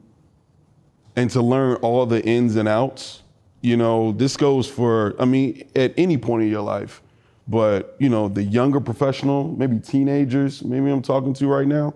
and 1.15 1.29
to 1.31 1.41
learn 1.41 1.75
all 1.77 2.05
the 2.05 2.23
ins 2.25 2.55
and 2.55 2.67
outs, 2.67 3.23
you 3.61 3.77
know, 3.77 4.11
this 4.13 4.37
goes 4.37 4.67
for 4.67 5.15
I 5.19 5.25
mean, 5.25 5.67
at 5.75 5.93
any 5.97 6.17
point 6.17 6.43
in 6.43 6.49
your 6.49 6.61
life. 6.61 7.01
But, 7.51 7.97
you 7.99 8.07
know, 8.07 8.29
the 8.29 8.43
younger 8.43 8.79
professional, 8.79 9.43
maybe 9.57 9.77
teenagers, 9.77 10.63
maybe 10.63 10.89
I'm 10.89 11.01
talking 11.01 11.33
to 11.33 11.47
right 11.47 11.67
now, 11.67 11.93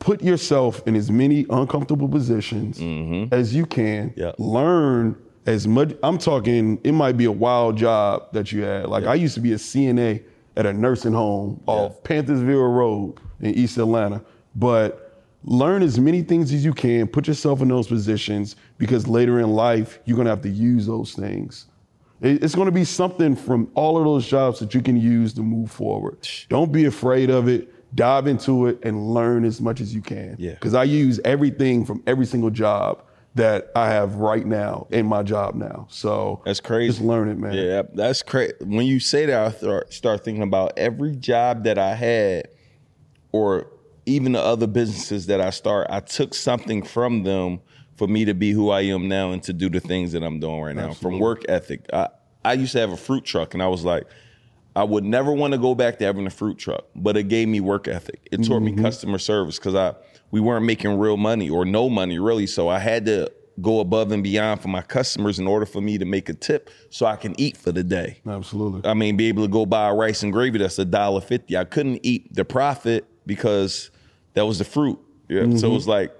put 0.00 0.22
yourself 0.22 0.82
in 0.86 0.96
as 0.96 1.08
many 1.08 1.46
uncomfortable 1.50 2.08
positions 2.08 2.80
mm-hmm. 2.80 3.32
as 3.32 3.54
you 3.54 3.64
can. 3.64 4.12
Yeah. 4.16 4.32
Learn 4.38 5.16
as 5.46 5.68
much. 5.68 5.94
I'm 6.02 6.18
talking, 6.18 6.80
it 6.82 6.92
might 6.92 7.16
be 7.16 7.26
a 7.26 7.32
wild 7.32 7.76
job 7.76 8.32
that 8.32 8.50
you 8.50 8.62
had. 8.62 8.86
Like 8.88 9.04
I 9.04 9.14
used 9.14 9.34
to 9.34 9.40
be 9.40 9.52
a 9.52 9.56
CNA 9.56 10.24
at 10.56 10.66
a 10.66 10.72
nursing 10.72 11.12
home 11.12 11.62
off 11.66 12.02
Panthersville 12.02 12.76
Road 12.76 13.14
in 13.40 13.54
East 13.54 13.78
Atlanta. 13.78 14.20
But 14.56 15.22
learn 15.44 15.84
as 15.84 16.00
many 16.00 16.22
things 16.22 16.52
as 16.52 16.64
you 16.64 16.74
can, 16.74 17.06
put 17.06 17.28
yourself 17.28 17.60
in 17.62 17.68
those 17.68 17.86
positions 17.86 18.56
because 18.78 19.06
later 19.06 19.38
in 19.38 19.50
life, 19.52 20.00
you're 20.06 20.16
gonna 20.16 20.30
have 20.30 20.42
to 20.42 20.48
use 20.48 20.86
those 20.86 21.12
things. 21.12 21.66
It- 22.20 22.42
It's 22.42 22.54
gonna 22.54 22.70
be 22.72 22.84
something 22.84 23.36
from 23.36 23.68
all 23.74 23.96
of 23.98 24.04
those 24.04 24.26
jobs 24.26 24.58
that 24.60 24.74
you 24.74 24.80
can 24.82 24.96
use 24.96 25.32
to 25.34 25.42
move 25.42 25.70
forward. 25.70 26.18
Don't 26.48 26.72
be 26.72 26.84
afraid 26.84 27.30
of 27.30 27.48
it. 27.48 27.68
Dive 27.94 28.26
into 28.26 28.66
it 28.66 28.78
and 28.82 29.14
learn 29.14 29.44
as 29.44 29.60
much 29.60 29.80
as 29.80 29.94
you 29.94 30.02
can. 30.02 30.36
Yeah. 30.38 30.52
Because 30.52 30.74
I 30.74 30.84
use 30.84 31.20
everything 31.24 31.84
from 31.86 32.02
every 32.06 32.26
single 32.26 32.50
job 32.50 33.02
that 33.34 33.70
I 33.76 33.88
have 33.90 34.16
right 34.16 34.44
now 34.46 34.86
in 34.90 35.06
my 35.06 35.22
job 35.22 35.54
now. 35.54 35.86
So 35.88 36.40
That's 36.44 36.60
crazy. 36.60 36.88
Just 36.90 37.02
learn 37.02 37.28
it, 37.28 37.38
man. 37.38 37.54
Yeah, 37.54 37.82
that's 37.94 38.22
crazy. 38.22 38.52
When 38.60 38.84
you 38.86 38.98
say 39.00 39.26
that, 39.26 39.46
I 39.46 39.50
th- 39.56 39.82
start 39.90 40.24
thinking 40.24 40.42
about 40.42 40.72
every 40.76 41.14
job 41.14 41.64
that 41.64 41.78
I 41.78 41.94
had, 41.94 42.48
or 43.32 43.68
even 44.06 44.32
the 44.32 44.40
other 44.42 44.66
businesses 44.66 45.26
that 45.26 45.40
I 45.40 45.50
start. 45.50 45.86
I 45.90 46.00
took 46.00 46.34
something 46.34 46.82
from 46.82 47.22
them 47.22 47.60
for 47.98 48.08
me 48.08 48.24
to 48.24 48.34
be 48.34 48.52
who 48.52 48.70
I 48.70 48.82
am 48.82 49.08
now 49.08 49.32
and 49.32 49.42
to 49.42 49.52
do 49.52 49.68
the 49.68 49.80
things 49.80 50.12
that 50.12 50.22
I'm 50.22 50.40
doing 50.40 50.60
right 50.62 50.76
now. 50.76 50.94
From 50.94 51.18
work 51.18 51.44
ethic, 51.48 51.84
I 51.92 52.08
I 52.44 52.54
used 52.54 52.72
to 52.72 52.78
have 52.78 52.92
a 52.92 52.96
fruit 52.96 53.24
truck, 53.24 53.54
and 53.54 53.62
I 53.62 53.68
was 53.68 53.84
like. 53.84 54.06
I 54.76 54.84
would 54.84 55.02
never 55.02 55.32
want 55.32 55.54
to 55.54 55.58
go 55.58 55.74
back 55.74 55.98
to 55.98 56.04
having 56.04 56.24
a 56.28 56.30
fruit 56.30 56.56
truck, 56.56 56.84
but 56.94 57.16
it 57.16 57.24
gave 57.24 57.48
me 57.48 57.58
work 57.58 57.88
ethic. 57.88 58.28
It 58.30 58.44
taught 58.44 58.60
me 58.60 58.70
mm-hmm. 58.70 58.84
customer 58.84 59.18
service 59.18 59.58
because 59.58 59.74
I 59.74 59.96
we 60.30 60.40
weren't 60.40 60.66
making 60.66 60.98
real 60.98 61.16
money 61.16 61.50
or 61.50 61.64
no 61.64 61.88
money 61.88 62.20
really, 62.20 62.46
so 62.46 62.68
I 62.68 62.78
had 62.78 63.04
to 63.06 63.28
go 63.60 63.80
above 63.80 64.12
and 64.12 64.22
beyond 64.22 64.60
for 64.60 64.68
my 64.68 64.82
customers 64.82 65.40
in 65.40 65.48
order 65.48 65.66
for 65.66 65.80
me 65.80 65.98
to 65.98 66.04
make 66.04 66.28
a 66.28 66.34
tip 66.34 66.70
so 66.90 67.06
I 67.06 67.16
can 67.16 67.34
eat 67.40 67.56
for 67.56 67.72
the 67.72 67.82
day. 67.82 68.20
Absolutely. 68.24 68.88
I 68.88 68.94
mean, 68.94 69.16
be 69.16 69.26
able 69.26 69.42
to 69.42 69.48
go 69.48 69.66
buy 69.66 69.88
a 69.88 69.94
rice 69.94 70.22
and 70.22 70.32
gravy 70.32 70.58
that's 70.58 70.78
a 70.78 70.84
dollar 70.84 71.22
fifty. 71.22 71.56
I 71.56 71.64
couldn't 71.64 71.98
eat 72.04 72.32
the 72.32 72.44
profit 72.44 73.04
because 73.26 73.90
that 74.34 74.46
was 74.46 74.58
the 74.58 74.64
fruit. 74.64 75.00
Yeah. 75.28 75.40
So 75.40 75.46
mm-hmm. 75.46 75.66
it 75.66 75.70
was 75.70 75.88
like 75.88 76.14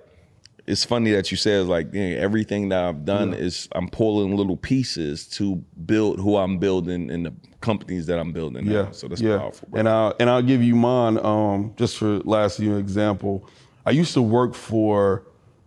it's 0.68 0.84
funny 0.84 1.10
that 1.12 1.30
you 1.30 1.36
said 1.36 1.66
like 1.66 1.88
yeah, 1.92 2.16
everything 2.18 2.68
that 2.68 2.84
I've 2.84 3.04
done 3.04 3.32
is 3.32 3.68
I'm 3.72 3.88
pulling 3.88 4.36
little 4.36 4.56
pieces 4.56 5.26
to 5.28 5.56
build 5.86 6.20
who 6.20 6.36
I'm 6.36 6.58
building 6.58 7.10
and 7.10 7.26
the 7.26 7.32
companies 7.62 8.06
that 8.06 8.18
I'm 8.18 8.32
building 8.32 8.66
now. 8.66 8.72
Yeah. 8.72 8.90
So 8.90 9.08
that's 9.08 9.20
yeah. 9.20 9.38
powerful. 9.38 9.68
Bro. 9.70 9.80
And 9.80 9.88
I'll 9.88 10.14
and 10.20 10.28
I'll 10.28 10.42
give 10.42 10.62
you 10.62 10.76
mine. 10.76 11.18
Um, 11.18 11.72
just 11.76 11.96
for 11.96 12.18
last 12.20 12.60
year 12.60 12.78
example, 12.78 13.48
I 13.86 13.92
used 13.92 14.12
to 14.14 14.22
work 14.22 14.54
for 14.54 15.24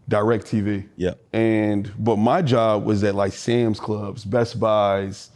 DirecTV. 0.10 0.88
Yeah. 0.98 1.16
And 1.34 1.92
but 1.98 2.18
my 2.18 2.44
job 2.44 2.86
was 2.86 3.04
at 3.04 3.16
like 3.16 3.34
Sam's 3.34 3.80
Clubs, 3.80 4.24
Best 4.24 4.60
Buys, 4.60 5.32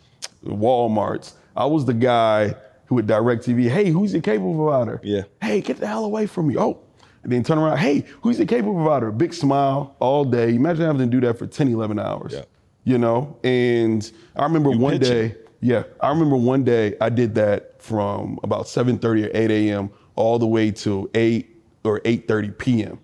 Walmarts. 0.45 1.33
I 1.55 1.65
was 1.65 1.85
the 1.85 1.93
guy 1.93 2.53
who 2.85 2.95
would 2.95 3.07
direct 3.07 3.47
TV. 3.47 3.67
Hey, 3.67 3.89
who's 3.89 4.13
your 4.13 4.21
cable 4.21 4.53
provider? 4.53 5.01
Yeah. 5.03 5.23
Hey, 5.41 5.61
get 5.61 5.77
the 5.77 5.87
hell 5.87 6.05
away 6.05 6.27
from 6.27 6.49
me. 6.49 6.57
Oh. 6.57 6.81
And 7.25 7.33
then 7.33 7.43
turn 7.43 7.57
around. 7.57 7.79
Hey, 7.79 8.05
who's 8.21 8.37
the 8.37 8.45
cable 8.45 8.71
provider? 8.75 9.11
Big 9.11 9.33
smile 9.33 9.95
all 9.99 10.23
day. 10.25 10.53
Imagine 10.53 10.85
having 10.85 11.09
to 11.09 11.19
do 11.19 11.25
that 11.25 11.39
for 11.39 11.47
10, 11.47 11.69
11 11.69 11.97
hours. 11.97 12.33
Yeah. 12.33 12.43
You 12.83 12.99
know? 12.99 13.35
And 13.43 14.09
I 14.35 14.43
remember 14.43 14.69
one 14.69 14.99
pitching. 14.99 15.29
day, 15.29 15.35
yeah, 15.59 15.85
I 16.01 16.09
remember 16.09 16.35
one 16.35 16.63
day 16.63 16.95
I 17.01 17.09
did 17.09 17.33
that 17.33 17.81
from 17.81 18.39
about 18.43 18.65
7:30 18.65 19.25
or 19.25 19.31
8 19.33 19.49
a.m. 19.49 19.89
all 20.15 20.37
the 20.37 20.45
way 20.45 20.69
to 20.69 21.09
8 21.15 21.63
or 21.83 21.99
8:30 22.01 22.57
p.m. 22.59 22.99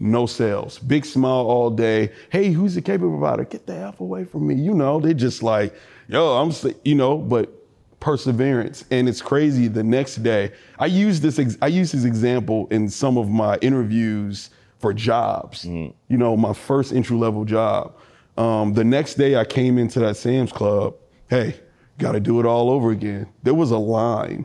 No 0.00 0.24
sales. 0.24 0.78
Big 0.78 1.04
smile 1.04 1.46
all 1.46 1.68
day. 1.68 2.12
Hey, 2.30 2.50
who's 2.50 2.74
the 2.74 2.80
cable 2.80 3.10
provider? 3.10 3.44
Get 3.44 3.66
the 3.66 3.74
F 3.76 4.00
away 4.00 4.24
from 4.24 4.46
me. 4.46 4.54
You 4.54 4.72
know, 4.72 5.00
they 5.00 5.12
just 5.12 5.42
like, 5.42 5.74
yo, 6.08 6.38
I'm, 6.38 6.50
you 6.82 6.94
know, 6.94 7.18
but 7.18 7.52
perseverance. 8.04 8.84
And 8.90 9.08
it's 9.08 9.22
crazy. 9.22 9.66
The 9.66 9.82
next 9.82 10.16
day, 10.16 10.52
I 10.78 10.86
use 10.86 11.22
this. 11.22 11.38
Ex- 11.38 11.56
I 11.62 11.68
use 11.68 11.90
this 11.90 12.04
example 12.04 12.68
in 12.70 12.90
some 12.90 13.16
of 13.16 13.30
my 13.30 13.56
interviews 13.62 14.50
for 14.78 14.92
jobs. 14.92 15.64
You 16.08 16.18
know, 16.18 16.36
my 16.36 16.52
first 16.52 16.92
entry 16.92 17.16
level 17.16 17.46
job. 17.46 17.96
Um, 18.36 18.74
the 18.74 18.84
next 18.84 19.14
day, 19.14 19.36
I 19.36 19.46
came 19.46 19.78
into 19.78 20.00
that 20.00 20.18
Sam's 20.18 20.52
Club. 20.52 20.94
Hey, 21.30 21.56
got 21.98 22.12
to 22.12 22.20
do 22.20 22.40
it 22.40 22.46
all 22.46 22.68
over 22.68 22.90
again. 22.90 23.26
There 23.42 23.54
was 23.54 23.70
a 23.70 23.78
line 23.78 24.44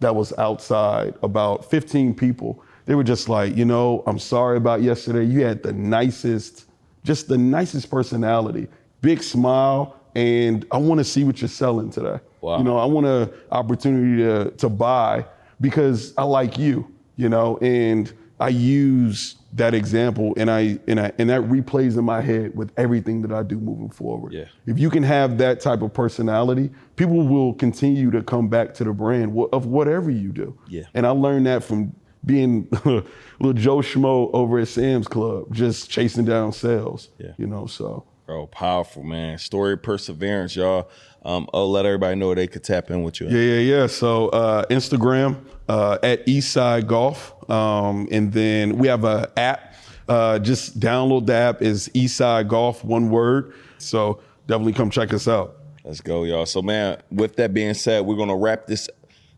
that 0.00 0.14
was 0.14 0.32
outside, 0.38 1.14
about 1.22 1.70
15 1.70 2.14
people. 2.14 2.62
They 2.86 2.94
were 2.94 3.04
just 3.04 3.28
like, 3.28 3.54
you 3.56 3.66
know, 3.66 4.04
I'm 4.06 4.18
sorry 4.18 4.56
about 4.56 4.80
yesterday. 4.80 5.24
You 5.24 5.44
had 5.44 5.62
the 5.62 5.72
nicest, 5.74 6.64
just 7.04 7.28
the 7.28 7.36
nicest 7.36 7.90
personality, 7.90 8.68
big 9.02 9.22
smile, 9.22 10.00
and 10.14 10.64
I 10.70 10.78
want 10.78 10.98
to 10.98 11.04
see 11.04 11.24
what 11.24 11.42
you're 11.42 11.48
selling 11.48 11.90
today. 11.90 12.20
Wow. 12.46 12.58
You 12.58 12.64
know, 12.64 12.78
I 12.78 12.84
want 12.84 13.08
an 13.08 13.28
opportunity 13.50 14.22
to, 14.22 14.52
to 14.52 14.68
buy 14.68 15.26
because 15.60 16.14
I 16.16 16.22
like 16.22 16.56
you, 16.56 16.86
you 17.16 17.28
know, 17.28 17.58
and 17.58 18.12
I 18.38 18.50
use 18.50 19.34
that 19.54 19.74
example 19.74 20.32
and 20.36 20.48
I 20.48 20.78
and 20.86 21.00
I 21.00 21.10
and 21.18 21.28
that 21.28 21.40
replays 21.40 21.98
in 21.98 22.04
my 22.04 22.20
head 22.20 22.56
with 22.56 22.70
everything 22.76 23.22
that 23.22 23.32
I 23.32 23.42
do 23.42 23.58
moving 23.58 23.90
forward. 23.90 24.32
Yeah. 24.32 24.44
If 24.64 24.78
you 24.78 24.90
can 24.90 25.02
have 25.02 25.38
that 25.38 25.60
type 25.60 25.82
of 25.82 25.92
personality, 25.92 26.70
people 26.94 27.26
will 27.26 27.52
continue 27.52 28.12
to 28.12 28.22
come 28.22 28.46
back 28.48 28.74
to 28.74 28.84
the 28.84 28.92
brand 28.92 29.36
of 29.52 29.66
whatever 29.66 30.08
you 30.08 30.30
do. 30.30 30.56
Yeah. 30.68 30.84
And 30.94 31.04
I 31.04 31.10
learned 31.10 31.46
that 31.46 31.64
from 31.64 31.96
being 32.24 32.68
little 32.84 33.54
Joe 33.54 33.78
Schmo 33.78 34.30
over 34.32 34.60
at 34.60 34.68
Sam's 34.68 35.08
Club, 35.08 35.52
just 35.52 35.90
chasing 35.90 36.24
down 36.24 36.52
sales. 36.52 37.08
Yeah. 37.18 37.32
You 37.38 37.48
know, 37.48 37.66
so 37.66 38.06
Bro, 38.26 38.48
powerful 38.48 39.04
man. 39.04 39.38
Story 39.38 39.74
of 39.74 39.82
perseverance, 39.82 40.56
y'all. 40.56 40.90
Um, 41.26 41.48
I'll 41.52 41.70
let 41.70 41.84
everybody 41.84 42.14
know 42.14 42.32
they 42.34 42.46
could 42.46 42.62
tap 42.62 42.88
in 42.90 43.02
with 43.02 43.20
you. 43.20 43.26
Yeah, 43.26 43.58
yeah, 43.58 43.78
yeah. 43.78 43.86
So 43.88 44.28
uh, 44.28 44.64
Instagram 44.66 45.44
uh, 45.68 45.98
at 46.02 46.24
Eastside 46.26 46.86
Golf, 46.86 47.34
um, 47.50 48.06
and 48.12 48.32
then 48.32 48.78
we 48.78 48.86
have 48.86 49.04
a 49.04 49.30
app. 49.36 49.74
Uh, 50.08 50.38
just 50.38 50.78
download 50.78 51.26
the 51.26 51.34
app. 51.34 51.62
is 51.62 51.88
Eastside 51.94 52.46
Golf, 52.46 52.84
one 52.84 53.10
word. 53.10 53.54
So 53.78 54.20
definitely 54.46 54.74
come 54.74 54.88
check 54.88 55.12
us 55.12 55.26
out. 55.26 55.56
Let's 55.82 56.00
go, 56.00 56.22
y'all. 56.22 56.46
So, 56.46 56.62
man, 56.62 57.02
with 57.10 57.34
that 57.36 57.52
being 57.52 57.74
said, 57.74 58.06
we're 58.06 58.16
gonna 58.16 58.36
wrap 58.36 58.68
this 58.68 58.88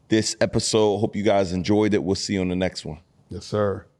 this 0.08 0.36
episode. 0.42 0.98
Hope 0.98 1.16
you 1.16 1.22
guys 1.22 1.52
enjoyed 1.52 1.94
it. 1.94 2.02
We'll 2.02 2.16
see 2.16 2.34
you 2.34 2.42
on 2.42 2.48
the 2.48 2.56
next 2.56 2.84
one. 2.84 2.98
Yes, 3.30 3.46
sir. 3.46 3.86